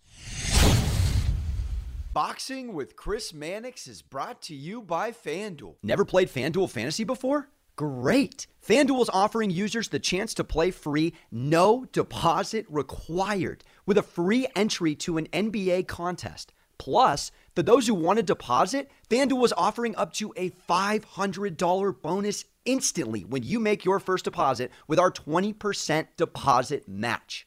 Boxing 2.12 2.72
with 2.72 2.96
Chris 2.96 3.34
Mannix 3.34 3.86
is 3.86 4.00
brought 4.00 4.40
to 4.42 4.54
you 4.54 4.80
by 4.80 5.12
FanDuel. 5.12 5.74
Never 5.82 6.04
played 6.04 6.28
FanDuel 6.28 6.70
Fantasy 6.70 7.04
before? 7.04 7.50
Great. 7.76 8.46
FanDuel 8.66 9.02
is 9.02 9.10
offering 9.10 9.50
users 9.50 9.88
the 9.88 9.98
chance 9.98 10.32
to 10.34 10.44
play 10.44 10.70
free, 10.70 11.12
no 11.30 11.84
deposit 11.92 12.64
required, 12.70 13.64
with 13.84 13.98
a 13.98 14.02
free 14.02 14.46
entry 14.56 14.94
to 14.94 15.18
an 15.18 15.26
NBA 15.26 15.86
contest. 15.86 16.54
Plus, 16.78 17.30
for 17.54 17.62
those 17.62 17.86
who 17.86 17.94
want 17.94 18.18
to 18.18 18.22
deposit, 18.22 18.90
FanDuel 19.10 19.44
is 19.44 19.54
offering 19.56 19.94
up 19.96 20.14
to 20.14 20.32
a 20.36 20.50
$500 20.50 22.02
bonus 22.02 22.44
instantly 22.64 23.24
when 23.24 23.42
you 23.42 23.60
make 23.60 23.84
your 23.84 24.00
first 24.00 24.24
deposit 24.24 24.70
with 24.88 24.98
our 24.98 25.10
20% 25.10 26.06
deposit 26.16 26.88
match. 26.88 27.45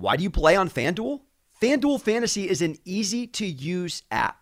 Why 0.00 0.16
do 0.16 0.22
you 0.22 0.30
play 0.30 0.54
on 0.54 0.70
FanDuel? 0.70 1.22
FanDuel 1.60 2.00
Fantasy 2.00 2.48
is 2.48 2.62
an 2.62 2.76
easy 2.84 3.26
to 3.26 3.44
use 3.44 4.04
app. 4.12 4.38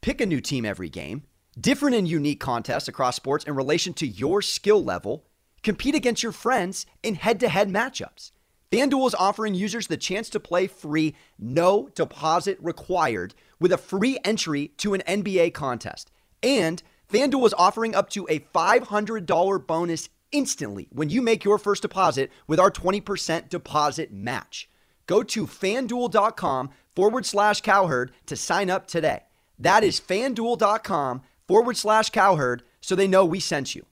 Pick 0.00 0.22
a 0.22 0.26
new 0.26 0.40
team 0.40 0.64
every 0.64 0.88
game, 0.88 1.24
different 1.60 1.94
and 1.94 2.08
unique 2.08 2.40
contests 2.40 2.88
across 2.88 3.14
sports 3.14 3.44
in 3.44 3.54
relation 3.54 3.92
to 3.94 4.06
your 4.06 4.40
skill 4.40 4.82
level, 4.82 5.26
compete 5.62 5.94
against 5.94 6.22
your 6.22 6.32
friends 6.32 6.86
in 7.02 7.16
head 7.16 7.38
to 7.40 7.50
head 7.50 7.68
matchups. 7.68 8.32
FanDuel 8.72 9.08
is 9.08 9.14
offering 9.16 9.54
users 9.54 9.88
the 9.88 9.98
chance 9.98 10.30
to 10.30 10.40
play 10.40 10.66
free, 10.66 11.14
no 11.38 11.90
deposit 11.94 12.56
required, 12.62 13.34
with 13.60 13.72
a 13.72 13.78
free 13.78 14.18
entry 14.24 14.68
to 14.78 14.94
an 14.94 15.02
NBA 15.06 15.52
contest. 15.52 16.10
And 16.42 16.82
FanDuel 17.12 17.44
is 17.44 17.54
offering 17.58 17.94
up 17.94 18.08
to 18.10 18.26
a 18.30 18.38
$500 18.38 19.66
bonus 19.66 20.08
instantly 20.32 20.88
when 20.92 21.10
you 21.10 21.20
make 21.20 21.44
your 21.44 21.58
first 21.58 21.82
deposit 21.82 22.32
with 22.46 22.58
our 22.58 22.70
20% 22.70 23.50
deposit 23.50 24.10
match. 24.10 24.66
Go 25.06 25.22
to 25.22 25.46
fanduel.com 25.46 26.70
forward 26.94 27.26
slash 27.26 27.60
cowherd 27.60 28.12
to 28.26 28.36
sign 28.36 28.70
up 28.70 28.86
today. 28.86 29.24
That 29.58 29.84
is 29.84 30.00
fanduel.com 30.00 31.22
forward 31.46 31.76
slash 31.76 32.10
cowherd 32.10 32.62
so 32.80 32.94
they 32.94 33.08
know 33.08 33.24
we 33.24 33.40
sent 33.40 33.74
you. 33.74 33.84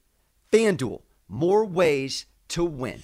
Fanduel, 0.51 1.03
more 1.29 1.65
ways 1.65 2.27
to 2.49 2.65
win. 2.65 3.01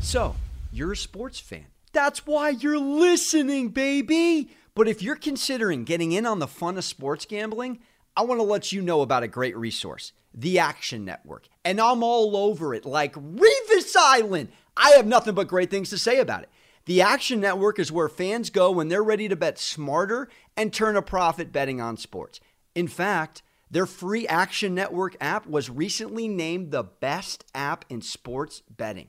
So, 0.00 0.34
you're 0.72 0.92
a 0.92 0.96
sports 0.96 1.38
fan. 1.38 1.66
That's 1.92 2.26
why 2.26 2.50
you're 2.50 2.78
listening, 2.78 3.68
baby. 3.68 4.50
But 4.74 4.88
if 4.88 5.02
you're 5.02 5.16
considering 5.16 5.84
getting 5.84 6.12
in 6.12 6.24
on 6.24 6.38
the 6.38 6.46
fun 6.46 6.78
of 6.78 6.84
sports 6.84 7.26
gambling, 7.26 7.80
I 8.16 8.22
want 8.22 8.40
to 8.40 8.44
let 8.44 8.72
you 8.72 8.80
know 8.80 9.02
about 9.02 9.22
a 9.22 9.28
great 9.28 9.56
resource, 9.56 10.12
the 10.32 10.58
Action 10.58 11.04
Network. 11.04 11.48
And 11.64 11.80
I'm 11.80 12.02
all 12.02 12.36
over 12.36 12.74
it 12.74 12.86
like 12.86 13.14
Revis 13.14 13.94
Island. 13.96 14.48
I 14.76 14.92
have 14.92 15.06
nothing 15.06 15.34
but 15.34 15.48
great 15.48 15.70
things 15.70 15.90
to 15.90 15.98
say 15.98 16.18
about 16.18 16.44
it. 16.44 16.50
The 16.84 17.00
Action 17.00 17.40
Network 17.40 17.78
is 17.78 17.92
where 17.92 18.08
fans 18.08 18.50
go 18.50 18.72
when 18.72 18.88
they're 18.88 19.04
ready 19.04 19.28
to 19.28 19.36
bet 19.36 19.58
smarter 19.58 20.28
and 20.56 20.72
turn 20.72 20.96
a 20.96 21.02
profit 21.02 21.52
betting 21.52 21.80
on 21.80 21.96
sports. 21.96 22.40
In 22.74 22.88
fact, 22.88 23.42
their 23.70 23.86
free 23.86 24.26
Action 24.26 24.74
Network 24.74 25.16
app 25.20 25.46
was 25.46 25.70
recently 25.70 26.26
named 26.26 26.72
the 26.72 26.82
best 26.82 27.44
app 27.54 27.84
in 27.88 28.02
sports 28.02 28.62
betting. 28.68 29.08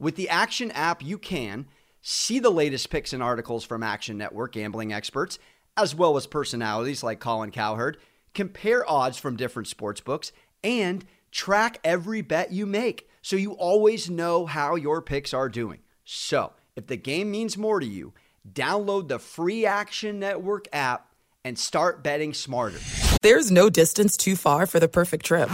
With 0.00 0.16
the 0.16 0.28
Action 0.28 0.72
app, 0.72 1.00
you 1.00 1.16
can 1.16 1.66
see 2.00 2.40
the 2.40 2.50
latest 2.50 2.90
picks 2.90 3.12
and 3.12 3.22
articles 3.22 3.64
from 3.64 3.84
Action 3.84 4.18
Network 4.18 4.52
gambling 4.52 4.92
experts, 4.92 5.38
as 5.76 5.94
well 5.94 6.16
as 6.16 6.26
personalities 6.26 7.04
like 7.04 7.20
Colin 7.20 7.52
Cowherd, 7.52 7.98
compare 8.34 8.88
odds 8.90 9.16
from 9.16 9.36
different 9.36 9.68
sports 9.68 10.00
books, 10.00 10.32
and 10.64 11.04
track 11.30 11.78
every 11.84 12.20
bet 12.20 12.52
you 12.52 12.66
make 12.66 13.08
so 13.22 13.36
you 13.36 13.52
always 13.52 14.10
know 14.10 14.44
how 14.44 14.74
your 14.74 15.00
picks 15.00 15.32
are 15.32 15.48
doing. 15.48 15.78
So, 16.04 16.52
if 16.76 16.86
the 16.86 16.96
game 16.96 17.30
means 17.30 17.58
more 17.58 17.80
to 17.80 17.86
you, 17.86 18.12
download 18.50 19.08
the 19.08 19.18
free 19.18 19.66
Action 19.66 20.18
Network 20.18 20.66
app 20.72 21.08
and 21.44 21.58
start 21.58 22.02
betting 22.02 22.32
smarter. 22.34 22.78
There's 23.20 23.50
no 23.50 23.68
distance 23.68 24.16
too 24.16 24.36
far 24.36 24.66
for 24.66 24.80
the 24.80 24.88
perfect 24.88 25.26
trip. 25.26 25.48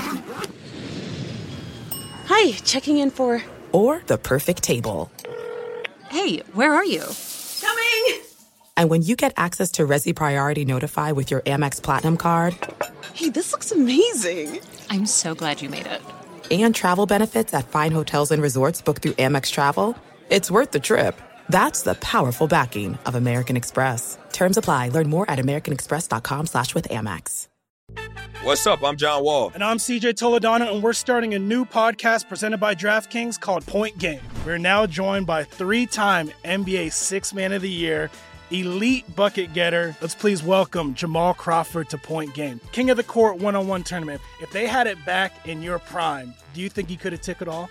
Hi, 2.26 2.52
checking 2.64 2.98
in 2.98 3.10
for. 3.10 3.42
Or 3.72 4.02
the 4.06 4.18
perfect 4.18 4.62
table. 4.62 5.10
Hey, 6.08 6.38
where 6.52 6.72
are 6.72 6.84
you? 6.84 7.02
Coming! 7.60 8.22
And 8.76 8.88
when 8.88 9.02
you 9.02 9.16
get 9.16 9.32
access 9.36 9.72
to 9.72 9.86
Resy 9.86 10.14
Priority 10.14 10.64
Notify 10.64 11.12
with 11.12 11.30
your 11.30 11.40
Amex 11.42 11.82
Platinum 11.82 12.16
card. 12.16 12.56
Hey, 13.14 13.28
this 13.28 13.52
looks 13.52 13.72
amazing! 13.72 14.60
I'm 14.88 15.04
so 15.06 15.34
glad 15.34 15.60
you 15.60 15.68
made 15.68 15.86
it. 15.86 16.00
And 16.50 16.74
travel 16.74 17.06
benefits 17.06 17.52
at 17.52 17.68
fine 17.68 17.92
hotels 17.92 18.30
and 18.30 18.40
resorts 18.40 18.80
booked 18.80 19.02
through 19.02 19.12
Amex 19.14 19.50
Travel. 19.50 19.96
It's 20.30 20.50
worth 20.50 20.72
the 20.72 20.80
trip. 20.80 21.18
That's 21.48 21.80
the 21.80 21.94
powerful 21.94 22.46
backing 22.46 22.98
of 23.06 23.14
American 23.14 23.56
Express. 23.56 24.18
Terms 24.30 24.58
apply. 24.58 24.90
Learn 24.90 25.08
more 25.08 25.28
at 25.30 25.38
americanexpress.com 25.38 26.46
slash 26.46 26.74
with 26.74 26.86
Amex. 26.90 27.48
What's 28.42 28.66
up? 28.66 28.84
I'm 28.84 28.98
John 28.98 29.24
Wall. 29.24 29.50
And 29.54 29.64
I'm 29.64 29.78
CJ 29.78 30.12
Toledano, 30.12 30.70
and 30.72 30.82
we're 30.82 30.92
starting 30.92 31.32
a 31.32 31.38
new 31.38 31.64
podcast 31.64 32.28
presented 32.28 32.58
by 32.58 32.74
DraftKings 32.74 33.40
called 33.40 33.66
Point 33.66 33.96
Game. 33.98 34.20
We're 34.44 34.58
now 34.58 34.86
joined 34.86 35.26
by 35.26 35.44
three-time 35.44 36.30
NBA 36.44 36.92
Six 36.92 37.32
Man 37.32 37.52
of 37.54 37.62
the 37.62 37.70
Year, 37.70 38.10
elite 38.50 39.16
bucket 39.16 39.54
getter. 39.54 39.96
Let's 40.02 40.14
please 40.14 40.42
welcome 40.42 40.92
Jamal 40.92 41.32
Crawford 41.32 41.88
to 41.88 41.96
Point 41.98 42.34
Game. 42.34 42.60
King 42.72 42.90
of 42.90 42.98
the 42.98 43.02
Court 43.02 43.38
one-on-one 43.38 43.82
tournament. 43.82 44.20
If 44.42 44.50
they 44.52 44.66
had 44.66 44.86
it 44.86 45.02
back 45.06 45.48
in 45.48 45.62
your 45.62 45.78
prime, 45.78 46.34
do 46.52 46.60
you 46.60 46.68
think 46.68 46.90
you 46.90 46.98
could 46.98 47.12
have 47.12 47.22
took 47.22 47.40
it 47.40 47.48
all? 47.48 47.70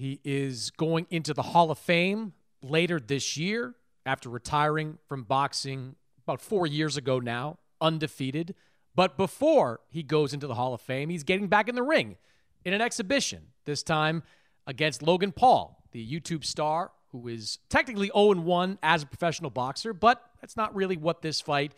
He 0.00 0.18
is 0.24 0.70
going 0.70 1.06
into 1.10 1.34
the 1.34 1.42
Hall 1.42 1.70
of 1.70 1.76
Fame 1.76 2.32
later 2.62 2.98
this 2.98 3.36
year 3.36 3.74
after 4.06 4.30
retiring 4.30 4.96
from 5.06 5.24
boxing 5.24 5.94
about 6.26 6.40
four 6.40 6.66
years 6.66 6.96
ago 6.96 7.18
now, 7.18 7.58
undefeated. 7.82 8.54
But 8.94 9.18
before 9.18 9.80
he 9.90 10.02
goes 10.02 10.32
into 10.32 10.46
the 10.46 10.54
Hall 10.54 10.72
of 10.72 10.80
Fame, 10.80 11.10
he's 11.10 11.22
getting 11.22 11.48
back 11.48 11.68
in 11.68 11.74
the 11.74 11.82
ring 11.82 12.16
in 12.64 12.72
an 12.72 12.80
exhibition, 12.80 13.48
this 13.66 13.82
time 13.82 14.22
against 14.66 15.02
Logan 15.02 15.32
Paul, 15.32 15.84
the 15.92 16.02
YouTube 16.02 16.46
star 16.46 16.92
who 17.08 17.28
is 17.28 17.58
technically 17.68 18.10
0 18.16 18.40
1 18.40 18.78
as 18.82 19.02
a 19.02 19.06
professional 19.06 19.50
boxer, 19.50 19.92
but 19.92 20.30
that's 20.40 20.56
not 20.56 20.74
really 20.74 20.96
what 20.96 21.20
this 21.20 21.42
fight 21.42 21.74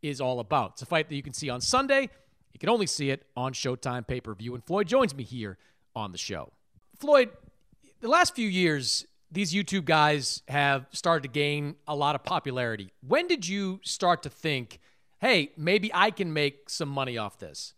is 0.00 0.18
all 0.18 0.40
about. 0.40 0.72
It's 0.72 0.82
a 0.82 0.86
fight 0.86 1.10
that 1.10 1.14
you 1.14 1.22
can 1.22 1.34
see 1.34 1.50
on 1.50 1.60
Sunday. 1.60 2.08
You 2.54 2.58
can 2.58 2.70
only 2.70 2.86
see 2.86 3.10
it 3.10 3.26
on 3.36 3.52
Showtime 3.52 4.06
pay 4.06 4.22
per 4.22 4.32
view. 4.34 4.54
And 4.54 4.64
Floyd 4.64 4.88
joins 4.88 5.14
me 5.14 5.24
here 5.24 5.58
on 5.94 6.12
the 6.12 6.18
show. 6.18 6.52
Floyd, 6.98 7.28
the 8.06 8.12
last 8.12 8.36
few 8.36 8.48
years, 8.48 9.04
these 9.32 9.52
YouTube 9.52 9.84
guys 9.84 10.40
have 10.46 10.86
started 10.92 11.22
to 11.22 11.28
gain 11.28 11.74
a 11.88 11.96
lot 11.96 12.14
of 12.14 12.22
popularity. 12.22 12.92
When 13.04 13.26
did 13.26 13.48
you 13.48 13.80
start 13.82 14.22
to 14.22 14.30
think, 14.30 14.78
hey, 15.18 15.50
maybe 15.56 15.90
I 15.92 16.12
can 16.12 16.32
make 16.32 16.70
some 16.70 16.88
money 16.88 17.18
off 17.18 17.40
this? 17.40 17.74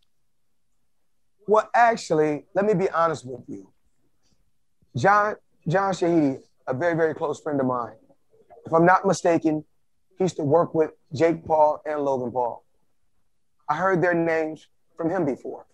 Well, 1.46 1.70
actually, 1.74 2.44
let 2.54 2.66
me 2.66 2.74
be 2.74 2.90
honest 2.90 3.24
with 3.24 3.40
you. 3.48 3.72
John 4.94 5.36
John 5.66 5.94
Shahidi, 5.94 6.40
a 6.66 6.74
very, 6.74 6.94
very 6.94 7.14
close 7.14 7.40
friend 7.40 7.58
of 7.58 7.66
mine. 7.66 7.96
If 8.66 8.72
I'm 8.74 8.84
not 8.84 9.06
mistaken, 9.06 9.64
he 10.18 10.24
used 10.24 10.36
to 10.36 10.42
work 10.44 10.74
with 10.74 10.90
Jake 11.14 11.42
Paul 11.46 11.80
and 11.86 12.02
Logan 12.02 12.32
Paul. 12.32 12.66
I 13.66 13.76
heard 13.76 14.02
their 14.02 14.12
names 14.12 14.66
from 14.94 15.08
him 15.08 15.24
before. 15.24 15.64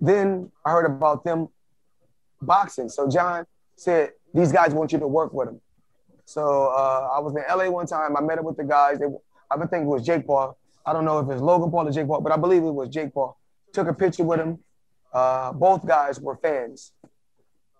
then 0.00 0.52
I 0.64 0.70
heard 0.70 0.86
about 0.86 1.24
them 1.24 1.48
boxing. 2.42 2.88
So 2.88 3.08
John 3.08 3.46
said, 3.76 4.10
these 4.34 4.52
guys 4.52 4.72
want 4.72 4.92
you 4.92 4.98
to 4.98 5.06
work 5.06 5.32
with 5.32 5.48
them. 5.48 5.60
So 6.24 6.66
uh, 6.66 7.08
I 7.14 7.20
was 7.20 7.34
in 7.34 7.42
LA 7.48 7.70
one 7.70 7.86
time. 7.86 8.16
I 8.16 8.20
met 8.20 8.38
up 8.38 8.44
with 8.44 8.56
the 8.56 8.64
guys. 8.64 8.98
They, 8.98 9.06
I 9.50 9.56
think 9.56 9.84
it 9.84 9.86
was 9.86 10.04
Jake 10.04 10.26
Paul. 10.26 10.58
I 10.84 10.92
don't 10.92 11.04
know 11.04 11.18
if 11.20 11.28
it's 11.30 11.40
Logan 11.40 11.70
Paul 11.70 11.88
or 11.88 11.92
Jake 11.92 12.06
Paul, 12.06 12.20
but 12.20 12.32
I 12.32 12.36
believe 12.36 12.62
it 12.62 12.70
was 12.70 12.88
Jake 12.88 13.12
Paul. 13.14 13.38
Took 13.72 13.88
a 13.88 13.94
picture 13.94 14.24
with 14.24 14.40
him. 14.40 14.58
Uh, 15.12 15.52
both 15.52 15.86
guys 15.86 16.20
were 16.20 16.36
fans, 16.36 16.92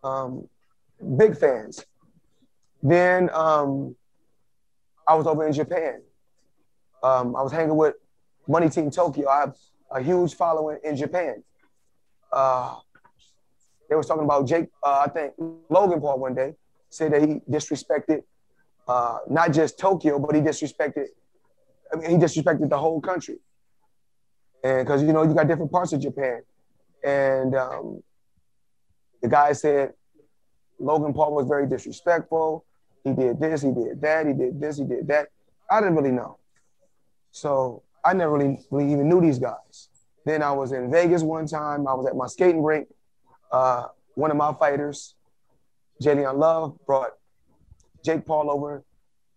um, 0.02 0.48
big 1.16 1.36
fans. 1.36 1.84
Then 2.82 3.28
um, 3.32 3.96
I 5.06 5.14
was 5.14 5.26
over 5.26 5.46
in 5.46 5.52
Japan. 5.52 6.00
Um, 7.02 7.36
I 7.36 7.42
was 7.42 7.52
hanging 7.52 7.76
with 7.76 7.96
Money 8.46 8.70
Team 8.70 8.90
Tokyo. 8.90 9.28
I 9.28 9.40
have 9.40 9.56
a 9.90 10.02
huge 10.02 10.34
following 10.34 10.78
in 10.84 10.96
Japan. 10.96 11.42
Uh, 12.32 12.76
they 13.88 13.96
was 13.96 14.06
talking 14.06 14.24
about 14.24 14.46
Jake, 14.46 14.68
uh, 14.82 15.04
I 15.06 15.08
think 15.08 15.32
Logan 15.68 16.00
Paul 16.00 16.18
one 16.18 16.34
day 16.34 16.54
said 16.90 17.12
that 17.12 17.22
he 17.22 17.40
disrespected 17.50 18.22
uh, 18.86 19.18
not 19.28 19.52
just 19.52 19.78
Tokyo, 19.78 20.18
but 20.18 20.34
he 20.34 20.40
disrespected. 20.40 21.06
I 21.92 21.96
mean, 21.96 22.10
he 22.10 22.16
disrespected 22.16 22.68
the 22.68 22.78
whole 22.78 23.00
country. 23.00 23.36
And 24.64 24.86
because 24.86 25.02
you 25.02 25.12
know 25.12 25.22
you 25.22 25.34
got 25.34 25.46
different 25.46 25.70
parts 25.70 25.92
of 25.92 26.00
Japan, 26.00 26.40
and 27.04 27.54
um, 27.54 28.02
the 29.22 29.28
guy 29.28 29.52
said 29.52 29.92
Logan 30.78 31.12
Paul 31.12 31.34
was 31.34 31.46
very 31.46 31.66
disrespectful. 31.66 32.64
He 33.04 33.12
did 33.12 33.40
this, 33.40 33.62
he 33.62 33.72
did 33.72 34.00
that, 34.00 34.26
he 34.26 34.32
did 34.32 34.60
this, 34.60 34.78
he 34.78 34.84
did 34.84 35.06
that. 35.08 35.28
I 35.70 35.80
didn't 35.80 35.96
really 35.96 36.10
know. 36.10 36.38
So 37.30 37.82
I 38.04 38.14
never 38.14 38.36
really, 38.36 38.58
really 38.70 38.92
even 38.92 39.08
knew 39.08 39.20
these 39.20 39.38
guys. 39.38 39.88
Then 40.24 40.42
I 40.42 40.52
was 40.52 40.72
in 40.72 40.90
Vegas 40.90 41.22
one 41.22 41.46
time. 41.46 41.86
I 41.86 41.94
was 41.94 42.06
at 42.06 42.16
my 42.16 42.26
skating 42.26 42.62
rink. 42.62 42.88
Uh, 43.50 43.86
one 44.14 44.30
of 44.30 44.36
my 44.36 44.52
fighters, 44.54 45.14
J'Leon 46.02 46.36
Love, 46.36 46.78
brought 46.86 47.10
Jake 48.04 48.26
Paul 48.26 48.50
over 48.50 48.84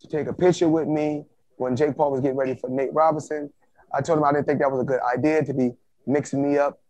to 0.01 0.07
take 0.07 0.27
a 0.27 0.33
picture 0.33 0.67
with 0.67 0.87
me 0.87 1.25
when 1.57 1.75
Jake 1.75 1.95
Paul 1.95 2.11
was 2.11 2.21
getting 2.21 2.37
ready 2.37 2.55
for 2.55 2.69
Nate 2.69 2.93
Robinson. 2.93 3.51
I 3.93 4.01
told 4.01 4.19
him 4.19 4.25
I 4.25 4.31
didn't 4.31 4.47
think 4.47 4.59
that 4.59 4.71
was 4.71 4.81
a 4.81 4.85
good 4.85 4.99
idea 5.01 5.43
to 5.43 5.53
be 5.53 5.71
mixing 6.07 6.41
me 6.41 6.57
up, 6.57 6.81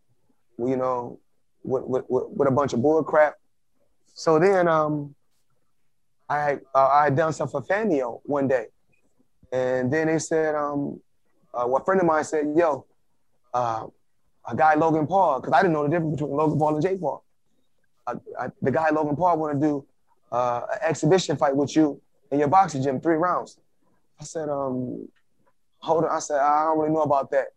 you 0.58 0.78
know, 0.78 1.20
with, 1.64 1.84
with, 1.84 2.06
with 2.10 2.48
a 2.48 2.52
bunch 2.52 2.74
of 2.74 2.82
bull 2.82 3.04
crap. 3.04 3.36
So 4.14 4.40
then 4.40 4.68
um, 4.68 5.16
I, 6.30 6.60
uh, 6.74 6.88
I 6.88 7.04
had 7.06 7.16
done 7.16 7.34
something 7.34 7.62
for 7.62 7.68
Fanmio 7.68 8.22
one 8.24 8.48
day. 8.48 8.66
And 9.52 9.92
then 9.92 10.08
they 10.08 10.20
said, 10.20 10.56
um, 10.56 11.02
uh, 11.54 11.66
well, 11.68 11.82
a 11.82 11.86
friend 11.86 12.00
of 12.00 12.08
mine 12.08 12.24
said, 12.24 12.54
yo, 12.56 12.86
uh, 13.54 13.88
a 14.48 14.56
guy 14.56 14.74
Logan 14.76 15.08
Paul, 15.08 15.40
because 15.40 15.54
I 15.54 15.62
didn't 15.62 15.74
know 15.74 15.84
the 15.84 15.90
difference 15.90 16.20
between 16.20 16.36
Logan 16.36 16.58
Paul 16.58 16.76
and 16.76 16.84
Jake 16.84 17.00
Paul. 17.00 17.24
I, 18.08 18.50
the 18.62 18.72
guy 18.72 18.90
Logan 18.90 19.16
Paul 19.16 19.38
want 19.38 19.60
to 19.60 19.68
do 19.68 19.86
uh, 20.32 20.62
an 20.72 20.80
exhibition 20.82 21.38
fight 21.38 21.56
with 21.56 21.76
you 21.76 22.02
in 22.32 22.40
your 22.40 22.48
boxing 22.48 22.82
gym, 22.82 23.00
three 23.00 23.16
rounds. 23.16 23.58
I 24.20 24.24
said, 24.24 24.50
um, 24.50 25.08
hold 25.80 26.06
on. 26.06 26.12
I 26.12 26.20
said, 26.20 26.40
I 26.40 26.66
don't 26.66 26.80
really 26.80 26.94
know 26.94 27.04
about 27.04 27.32
that. 27.32 27.48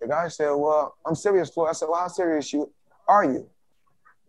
The 0.00 0.08
guy 0.08 0.28
said, 0.28 0.50
well, 0.50 0.96
I'm 1.04 1.14
serious, 1.14 1.50
Floyd. 1.50 1.68
I 1.70 1.72
said, 1.72 1.88
well, 1.90 2.00
how 2.00 2.08
serious 2.08 2.52
you 2.52 2.72
are 3.06 3.24
you? 3.24 3.48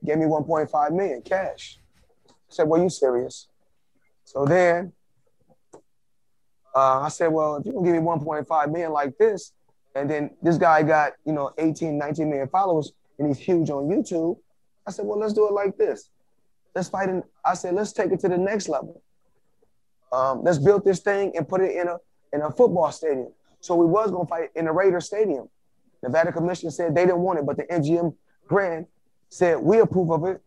Gave 0.03 0.17
me 0.17 0.25
1.5 0.25 0.91
million 0.91 1.21
cash. 1.21 1.79
I 2.29 2.33
said, 2.49 2.67
well, 2.67 2.81
you 2.81 2.89
serious? 2.89 3.47
So 4.25 4.45
then 4.45 4.93
uh, 6.75 7.01
I 7.01 7.09
said, 7.09 7.27
well, 7.27 7.57
if 7.57 7.65
you 7.65 7.73
can 7.73 7.83
give 7.83 7.93
me 7.93 7.99
1.5 7.99 8.71
million 8.71 8.91
like 8.91 9.17
this, 9.17 9.53
and 9.95 10.09
then 10.09 10.31
this 10.41 10.57
guy 10.57 10.83
got, 10.83 11.13
you 11.25 11.33
know, 11.33 11.51
18, 11.57 11.97
19 11.97 12.29
million 12.29 12.47
followers, 12.47 12.93
and 13.19 13.27
he's 13.27 13.37
huge 13.37 13.69
on 13.69 13.83
YouTube. 13.89 14.37
I 14.87 14.91
said, 14.91 15.05
well, 15.05 15.19
let's 15.19 15.33
do 15.33 15.47
it 15.47 15.53
like 15.53 15.77
this. 15.77 16.09
Let's 16.73 16.89
fight 16.89 17.09
in, 17.09 17.23
I 17.45 17.53
said, 17.53 17.75
let's 17.75 17.91
take 17.91 18.11
it 18.11 18.19
to 18.21 18.29
the 18.29 18.37
next 18.37 18.69
level. 18.69 19.01
Um, 20.11 20.43
let's 20.43 20.57
build 20.57 20.83
this 20.83 20.99
thing 20.99 21.33
and 21.35 21.47
put 21.47 21.61
it 21.61 21.75
in 21.75 21.87
a 21.87 21.97
in 22.33 22.41
a 22.41 22.51
football 22.51 22.91
stadium. 22.91 23.31
So 23.59 23.75
we 23.75 23.85
was 23.85 24.11
gonna 24.11 24.25
fight 24.25 24.49
in 24.55 24.65
the 24.65 24.71
Raider 24.71 24.99
Stadium. 24.99 25.49
Nevada 26.03 26.31
Commission 26.31 26.71
said 26.71 26.95
they 26.95 27.05
didn't 27.05 27.19
want 27.19 27.39
it, 27.39 27.45
but 27.45 27.57
the 27.57 27.63
MGM 27.63 28.15
Grand 28.47 28.87
said 29.29 29.59
we 29.59 29.79
approve 29.79 30.11
of 30.11 30.25
it, 30.25 30.41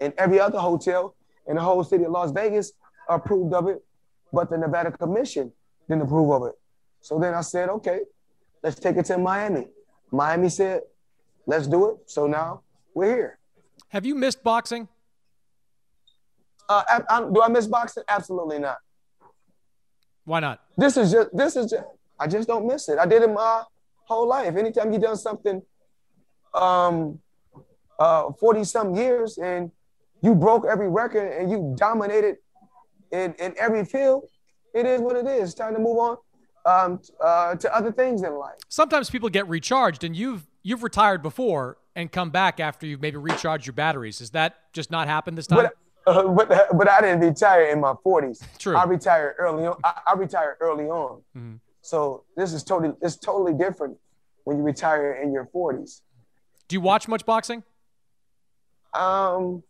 and 0.00 0.14
every 0.16 0.40
other 0.40 0.58
hotel 0.58 1.14
in 1.46 1.56
the 1.56 1.62
whole 1.62 1.82
city 1.84 2.04
of 2.04 2.12
Las 2.12 2.30
Vegas 2.30 2.72
approved 3.08 3.52
of 3.52 3.68
it, 3.68 3.82
but 4.32 4.48
the 4.48 4.56
Nevada 4.56 4.92
Commission 4.92 5.52
didn't 5.88 6.02
approve 6.02 6.30
of 6.30 6.48
it. 6.48 6.54
So 7.00 7.18
then 7.18 7.34
I 7.34 7.40
said, 7.40 7.68
okay, 7.70 8.00
let's 8.62 8.78
take 8.78 8.96
it 8.96 9.06
to 9.06 9.18
Miami. 9.18 9.68
Miami 10.10 10.48
said, 10.48 10.82
let's 11.46 11.66
do 11.66 11.90
it. 11.90 11.96
So 12.06 12.26
now 12.26 12.62
we're 12.94 13.14
here. 13.14 13.38
Have 13.88 14.06
you 14.06 14.14
missed 14.14 14.42
boxing? 14.42 14.88
Uh, 16.68 16.82
I, 16.88 17.02
I, 17.08 17.20
do 17.20 17.42
I 17.42 17.48
miss 17.48 17.66
boxing? 17.66 18.04
Absolutely 18.08 18.58
not. 18.58 18.78
Why 20.24 20.40
not? 20.40 20.60
This 20.76 20.96
is 20.96 21.10
just 21.10 21.36
this 21.36 21.56
is 21.56 21.70
just 21.70 21.84
I 22.18 22.26
just 22.28 22.46
don't 22.46 22.66
miss 22.66 22.88
it. 22.88 22.98
I 22.98 23.06
did 23.06 23.22
it 23.22 23.32
my 23.32 23.64
whole 24.04 24.28
life. 24.28 24.54
Anytime 24.54 24.92
you 24.92 24.98
done 25.00 25.16
something 25.16 25.62
um 26.54 27.18
uh 27.98 28.30
40 28.32 28.64
some 28.64 28.94
years 28.94 29.38
and 29.38 29.70
you 30.22 30.34
broke 30.34 30.66
every 30.66 30.88
record 30.88 31.32
and 31.32 31.50
you 31.50 31.74
dominated 31.76 32.36
in, 33.10 33.34
in 33.40 33.54
every 33.58 33.84
field, 33.84 34.28
it 34.72 34.86
is 34.86 35.00
what 35.00 35.16
it 35.16 35.26
is. 35.26 35.50
It's 35.50 35.54
time 35.54 35.74
to 35.74 35.80
move 35.80 35.98
on 35.98 36.16
um, 36.66 37.00
uh, 37.20 37.54
to 37.56 37.74
other 37.74 37.92
things 37.92 38.22
in 38.22 38.34
life. 38.34 38.56
Sometimes 38.68 39.10
people 39.10 39.28
get 39.28 39.48
recharged, 39.48 40.04
and 40.04 40.16
you've 40.16 40.46
you've 40.62 40.82
retired 40.82 41.22
before 41.22 41.78
and 41.96 42.10
come 42.10 42.30
back 42.30 42.60
after 42.60 42.86
you've 42.86 43.00
maybe 43.00 43.16
recharged 43.16 43.66
your 43.66 43.74
batteries. 43.74 44.18
Has 44.18 44.30
that 44.30 44.72
just 44.72 44.90
not 44.90 45.08
happened 45.08 45.36
this 45.36 45.46
time? 45.46 45.68
But, 46.04 46.16
uh, 46.16 46.28
but, 46.28 46.48
but 46.76 46.88
I 46.88 47.00
didn't 47.00 47.20
retire 47.20 47.64
in 47.64 47.80
my 47.80 47.94
40s. 48.04 48.42
True. 48.58 48.76
I 48.76 48.84
retired 48.84 49.36
early 49.38 49.66
on. 49.66 49.76
I, 49.84 50.00
I 50.08 50.14
retired 50.14 50.56
early 50.60 50.86
on. 50.86 51.22
Mm-hmm. 51.36 51.56
So 51.82 52.24
this 52.36 52.52
is 52.52 52.62
totally 52.62 52.94
it's 53.00 53.16
totally 53.16 53.54
different 53.54 53.96
when 54.44 54.58
you 54.58 54.62
retire 54.62 55.14
in 55.14 55.32
your 55.32 55.48
40s. 55.54 56.02
Do 56.68 56.76
you 56.76 56.80
watch 56.80 57.08
much 57.08 57.26
boxing? 57.26 57.62
Um, 58.94 59.62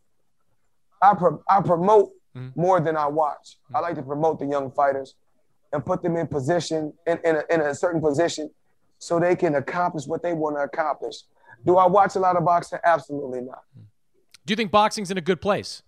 I 1.02 1.14
pro- 1.14 1.42
I 1.48 1.60
promote 1.60 2.12
mm-hmm. 2.36 2.60
more 2.60 2.80
than 2.80 2.96
I 2.96 3.06
watch. 3.06 3.58
Mm-hmm. 3.64 3.76
I 3.76 3.80
like 3.80 3.94
to 3.96 4.02
promote 4.02 4.38
the 4.38 4.46
young 4.46 4.70
fighters 4.70 5.14
and 5.72 5.84
put 5.84 6.02
them 6.02 6.16
in 6.16 6.26
position 6.26 6.92
in, 7.06 7.18
in, 7.24 7.36
a, 7.36 7.42
in 7.50 7.60
a 7.60 7.74
certain 7.74 8.00
position 8.00 8.50
so 8.98 9.18
they 9.18 9.36
can 9.36 9.54
accomplish 9.54 10.06
what 10.06 10.22
they 10.22 10.32
want 10.32 10.56
to 10.56 10.62
accomplish. 10.62 11.22
Do 11.64 11.76
I 11.76 11.86
watch 11.86 12.16
a 12.16 12.18
lot 12.18 12.36
of 12.36 12.44
boxing? 12.44 12.78
Absolutely 12.84 13.42
not. 13.42 13.62
Do 14.46 14.52
you 14.52 14.56
think 14.56 14.70
boxing's 14.70 15.10
in 15.10 15.18
a 15.18 15.22
good 15.22 15.40
place? 15.40 15.82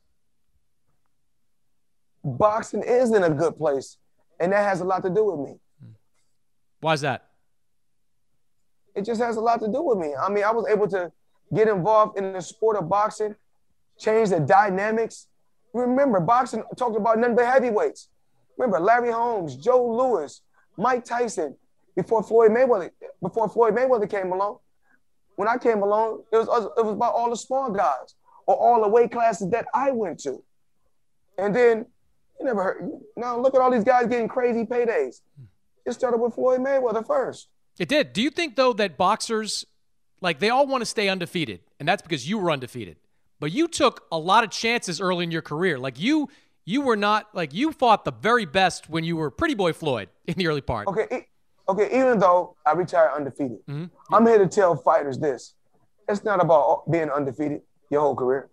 Boxing 2.24 2.82
is 2.82 3.10
in 3.10 3.24
a 3.24 3.30
good 3.30 3.56
place, 3.56 3.96
and 4.38 4.52
that 4.52 4.62
has 4.62 4.80
a 4.80 4.84
lot 4.84 5.02
to 5.02 5.10
do 5.10 5.24
with 5.24 5.48
me. 5.48 5.56
Why 6.80 6.92
is 6.92 7.00
that? 7.00 7.28
It 8.94 9.04
just 9.04 9.20
has 9.20 9.36
a 9.36 9.40
lot 9.40 9.60
to 9.60 9.68
do 9.68 9.82
with 9.82 9.98
me. 9.98 10.14
I 10.14 10.28
mean, 10.28 10.44
I 10.44 10.52
was 10.52 10.66
able 10.68 10.86
to 10.88 11.10
get 11.52 11.68
involved 11.68 12.18
in 12.18 12.32
the 12.32 12.40
sport 12.40 12.76
of 12.76 12.88
boxing, 12.88 13.34
change 13.98 14.30
the 14.30 14.40
dynamics. 14.40 15.26
Remember, 15.72 16.20
boxing 16.20 16.62
talked 16.76 16.96
about 16.96 17.18
none 17.18 17.34
but 17.34 17.46
heavyweights. 17.46 18.08
Remember, 18.58 18.80
Larry 18.80 19.10
Holmes, 19.10 19.56
Joe 19.56 19.84
Louis, 19.84 20.40
Mike 20.76 21.04
Tyson, 21.04 21.56
before 21.96 22.22
Floyd 22.22 22.50
Mayweather, 22.50 22.90
before 23.20 23.48
Floyd 23.48 23.74
Mayweather 23.74 24.08
came 24.08 24.32
along. 24.32 24.58
When 25.36 25.48
I 25.48 25.58
came 25.58 25.82
along, 25.82 26.22
it 26.32 26.36
was 26.36 26.48
it 26.76 26.84
was 26.84 26.94
about 26.94 27.14
all 27.14 27.30
the 27.30 27.36
small 27.36 27.70
guys 27.70 28.14
or 28.46 28.56
all 28.56 28.82
the 28.82 28.88
weight 28.88 29.12
classes 29.12 29.50
that 29.50 29.66
I 29.74 29.90
went 29.90 30.20
to. 30.20 30.42
And 31.38 31.54
then 31.54 31.86
you 32.38 32.46
never 32.46 32.62
heard. 32.62 32.90
Now 33.16 33.38
look 33.38 33.54
at 33.54 33.60
all 33.60 33.70
these 33.70 33.84
guys 33.84 34.06
getting 34.06 34.28
crazy 34.28 34.64
paydays. 34.64 35.20
It 35.86 35.92
started 35.92 36.18
with 36.18 36.34
Floyd 36.34 36.60
Mayweather 36.60 37.06
first. 37.06 37.48
It 37.78 37.88
did. 37.88 38.12
Do 38.12 38.22
you 38.22 38.30
think 38.30 38.56
though 38.56 38.72
that 38.74 38.96
boxers, 38.96 39.64
like 40.20 40.38
they 40.38 40.50
all 40.50 40.66
want 40.66 40.82
to 40.82 40.86
stay 40.86 41.08
undefeated, 41.08 41.60
and 41.80 41.88
that's 41.88 42.02
because 42.02 42.28
you 42.28 42.38
were 42.38 42.50
undefeated, 42.50 42.96
but 43.40 43.50
you 43.52 43.66
took 43.66 44.04
a 44.12 44.18
lot 44.18 44.44
of 44.44 44.50
chances 44.50 45.00
early 45.00 45.24
in 45.24 45.30
your 45.30 45.42
career. 45.42 45.78
Like 45.78 45.98
you, 45.98 46.28
you 46.64 46.80
were 46.80 46.96
not 46.96 47.34
like 47.34 47.52
you 47.52 47.72
fought 47.72 48.04
the 48.04 48.12
very 48.12 48.44
best 48.44 48.88
when 48.88 49.04
you 49.04 49.16
were 49.16 49.30
Pretty 49.30 49.54
Boy 49.54 49.72
Floyd 49.72 50.08
in 50.26 50.34
the 50.34 50.46
early 50.46 50.60
part. 50.60 50.88
Okay, 50.88 51.26
okay. 51.68 51.86
Even 51.86 52.18
though 52.18 52.56
I 52.64 52.72
retired 52.72 53.12
undefeated, 53.14 53.58
mm-hmm. 53.68 54.14
I'm 54.14 54.26
here 54.26 54.38
to 54.38 54.46
tell 54.46 54.76
fighters 54.76 55.18
this: 55.18 55.54
it's 56.08 56.24
not 56.24 56.42
about 56.42 56.90
being 56.90 57.10
undefeated 57.10 57.62
your 57.90 58.02
whole 58.02 58.16
career. 58.16 58.48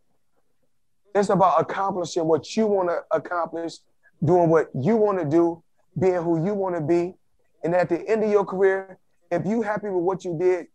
It's 1.15 1.29
about 1.29 1.59
accomplishing 1.59 2.25
what 2.25 2.55
you 2.55 2.67
want 2.67 2.89
to 2.89 3.01
accomplish, 3.11 3.77
doing 4.23 4.49
what 4.49 4.69
you 4.75 4.95
want 4.95 5.19
to 5.19 5.25
do, 5.25 5.63
being 5.99 6.21
who 6.21 6.45
you 6.45 6.53
want 6.53 6.75
to 6.75 6.81
be. 6.81 7.15
And 7.63 7.75
at 7.75 7.89
the 7.89 8.07
end 8.07 8.23
of 8.23 8.29
your 8.29 8.45
career, 8.45 8.97
if 9.31 9.45
you 9.45 9.61
happy 9.61 9.89
with 9.89 10.03
what 10.03 10.23
you 10.23 10.37
did, 10.39 10.67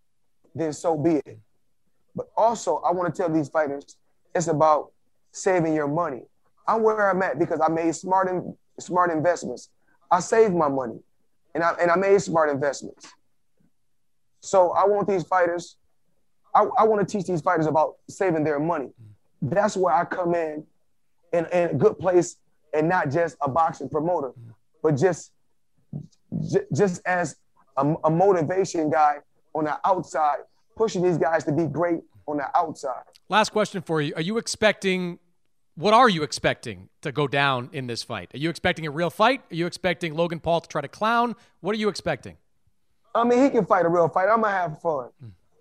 then 0.55 0.73
so 0.73 0.97
be 0.97 1.17
it. 1.17 1.39
But 2.15 2.27
also, 2.37 2.77
I 2.79 2.93
want 2.93 3.13
to 3.13 3.23
tell 3.23 3.33
these 3.33 3.49
fighters, 3.49 3.97
it's 4.35 4.49
about 4.49 4.93
saving 5.33 5.75
your 5.75 5.89
money. 5.89 6.23
I'm 6.67 6.83
where 6.83 7.11
I'm 7.11 7.23
at 7.23 7.39
because 7.39 7.61
I 7.61 7.69
made 7.69 7.95
smart 7.95 8.29
smart 8.79 9.11
investments. 9.11 9.71
I 10.11 10.21
saved 10.21 10.55
my 10.55 10.69
money, 10.69 10.99
and 11.55 11.63
I 11.63 11.73
and 11.81 11.91
I 11.91 11.97
made 11.97 12.21
smart 12.21 12.51
investments. 12.51 13.07
So 14.41 14.73
I 14.73 14.85
want 14.87 15.09
these 15.09 15.25
fighters. 15.25 15.77
I, 16.55 16.67
I 16.79 16.85
want 16.85 17.07
to 17.07 17.19
teach 17.19 17.27
these 17.27 17.41
fighters 17.41 17.67
about 17.67 17.97
saving 18.09 18.45
their 18.45 18.61
money. 18.61 18.91
That's 19.43 19.77
where 19.77 19.93
I 19.93 20.05
come 20.05 20.35
in, 20.35 20.65
in, 21.33 21.47
in 21.47 21.71
a 21.71 21.75
good 21.75 21.99
place, 21.99 22.37
and 22.73 22.89
not 22.89 23.11
just 23.11 23.37
a 23.41 23.49
boxing 23.51 23.89
promoter, 23.89 24.33
but 24.83 24.97
just 24.97 25.33
just 26.73 27.01
as 27.07 27.37
a, 27.77 27.95
a 28.05 28.11
motivation 28.11 28.91
guy 28.91 29.19
on 29.55 29.65
the 29.65 29.79
outside, 29.85 30.39
pushing 30.77 31.03
these 31.03 31.19
guys 31.19 31.45
to 31.45 31.53
be 31.53 31.67
great 31.67 32.01
on 32.27 32.39
the 32.39 32.47
outside. 32.57 33.05
Last 33.29 33.51
question 33.51 33.83
for 33.83 34.01
you: 34.01 34.15
Are 34.15 34.23
you 34.23 34.39
expecting? 34.39 35.19
What 35.77 35.93
are 35.93 36.09
you 36.09 36.23
expecting 36.23 36.89
to 37.03 37.11
go 37.11 37.27
down 37.27 37.69
in 37.73 37.89
this 37.89 38.05
fight? 38.05 38.31
Are 38.33 38.39
you 38.39 38.49
expecting 38.49 38.87
a 38.87 38.91
real 38.91 39.11
fight? 39.11 39.43
Are 39.51 39.55
you 39.57 39.67
expecting 39.67 40.15
Logan 40.15 40.39
Paul 40.39 40.61
to 40.61 40.69
try 40.69 40.81
to 40.81 40.87
clown? 40.87 41.35
What 41.63 41.75
are 41.75 41.79
you 41.79 41.89
expecting? 41.89 42.37
I 43.13 43.25
mean, 43.25 43.43
he 43.43 43.51
can 43.51 43.67
fight 43.67 43.85
a 43.85 43.89
real 43.89 44.09
fight. 44.09 44.29
I'm 44.29 44.43
gonna 44.43 44.53
have 44.53 44.81
fun. 44.81 45.09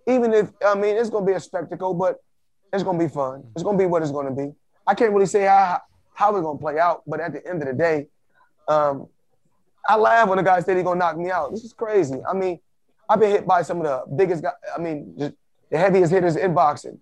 Even 0.06 0.32
if 0.32 0.50
I 0.64 0.76
mean 0.76 0.96
it's 0.96 1.10
gonna 1.10 1.26
be 1.26 1.32
a 1.32 1.40
spectacle, 1.40 1.94
but 1.94 2.22
it's 2.72 2.84
gonna 2.84 2.98
be 2.98 3.08
fun. 3.08 3.42
It's 3.56 3.64
gonna 3.64 3.78
be 3.78 3.86
what 3.86 4.02
it's 4.02 4.12
gonna 4.12 4.30
be. 4.30 4.52
I 4.86 4.94
can't 4.94 5.12
really 5.12 5.26
say 5.26 5.46
how 5.46 5.80
how 6.12 6.36
it's 6.36 6.44
gonna 6.44 6.58
play 6.58 6.78
out, 6.78 7.02
but 7.08 7.18
at 7.18 7.32
the 7.32 7.44
end 7.48 7.62
of 7.62 7.66
the 7.66 7.74
day, 7.74 8.06
um, 8.68 9.08
I 9.88 9.96
laugh 9.96 10.28
when 10.28 10.38
the 10.38 10.44
guy 10.44 10.60
said 10.60 10.76
he's 10.76 10.84
gonna 10.84 10.98
knock 10.98 11.18
me 11.18 11.32
out. 11.32 11.50
This 11.50 11.64
is 11.64 11.72
crazy. 11.72 12.20
I 12.28 12.34
mean, 12.34 12.60
I've 13.08 13.18
been 13.18 13.32
hit 13.32 13.46
by 13.46 13.62
some 13.62 13.78
of 13.80 13.84
the 13.84 14.14
biggest 14.14 14.44
guys. 14.44 14.52
I 14.76 14.80
mean, 14.80 15.14
just 15.18 15.34
the 15.70 15.78
heaviest 15.78 16.12
hitters 16.12 16.36
in 16.36 16.54
boxing. 16.54 17.00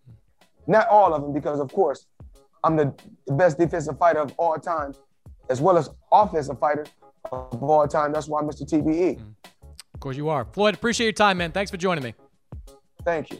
Not 0.66 0.88
all 0.88 1.12
of 1.12 1.22
them, 1.22 1.32
because 1.32 1.60
of 1.60 1.72
course, 1.72 2.06
I'm 2.64 2.76
the, 2.76 2.94
best 3.28 3.58
defensive 3.58 3.98
fighter 3.98 4.20
of 4.20 4.34
all 4.36 4.56
time, 4.58 4.94
as 5.48 5.60
well 5.60 5.78
as 5.78 5.88
offensive 6.12 6.58
fighter 6.58 6.86
of 7.30 7.62
all 7.62 7.86
time. 7.88 8.12
That's 8.12 8.28
why 8.28 8.40
I'm 8.40 8.48
Mr. 8.48 8.62
TBE. 8.68 9.18
Mm. 9.18 9.34
Of 9.94 10.00
course 10.00 10.16
you 10.16 10.28
are. 10.28 10.44
Floyd, 10.44 10.74
appreciate 10.74 11.06
your 11.06 11.12
time, 11.12 11.38
man. 11.38 11.52
Thanks 11.52 11.70
for 11.70 11.76
joining 11.76 12.04
me. 12.04 12.14
Thank 13.04 13.30
you. 13.30 13.38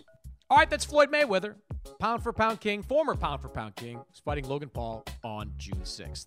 All 0.50 0.58
right, 0.58 0.68
that's 0.68 0.84
Floyd 0.84 1.10
Mayweather, 1.10 1.54
pound 1.98 2.22
for 2.22 2.32
pound 2.32 2.60
king, 2.60 2.82
former 2.82 3.14
pound 3.14 3.40
for 3.40 3.48
pound 3.48 3.74
king, 3.76 4.00
fighting 4.24 4.46
Logan 4.46 4.68
Paul 4.68 5.04
on 5.24 5.52
June 5.56 5.80
6th. 5.82 6.26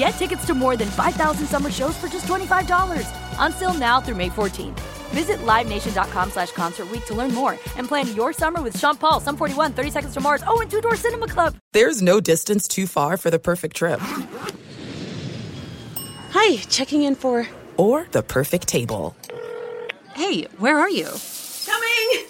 Get 0.00 0.12
tickets 0.12 0.46
to 0.46 0.54
more 0.54 0.78
than 0.78 0.88
5,000 0.88 1.46
summer 1.46 1.70
shows 1.70 1.94
for 1.98 2.08
just 2.08 2.26
$25. 2.26 3.38
On 3.38 3.52
sale 3.52 3.74
now 3.74 4.00
through 4.00 4.14
May 4.14 4.30
14th. 4.30 4.80
Visit 5.10 5.40
LiveNation.com 5.44 6.30
slash 6.30 6.52
Concert 6.52 6.88
Week 6.88 7.04
to 7.04 7.12
learn 7.12 7.34
more 7.34 7.52
and 7.76 7.86
plan 7.86 8.16
your 8.16 8.32
summer 8.32 8.62
with 8.62 8.78
Sean 8.78 8.96
Paul, 8.96 9.20
Sum 9.20 9.36
41, 9.36 9.74
30 9.74 9.90
Seconds 9.90 10.14
to 10.14 10.20
Mars, 10.22 10.42
oh, 10.46 10.62
and 10.62 10.70
Two 10.70 10.80
Door 10.80 10.96
Cinema 10.96 11.28
Club. 11.28 11.56
There's 11.72 12.00
no 12.00 12.18
distance 12.18 12.66
too 12.66 12.86
far 12.86 13.18
for 13.18 13.30
the 13.30 13.38
perfect 13.38 13.76
trip. 13.76 14.00
Hi, 16.30 16.56
checking 16.70 17.02
in 17.02 17.14
for. 17.14 17.46
Or 17.76 18.06
the 18.12 18.22
perfect 18.22 18.68
table. 18.68 19.14
Hey, 20.14 20.44
where 20.56 20.78
are 20.78 20.88
you? 20.88 21.08
Coming! 21.66 22.29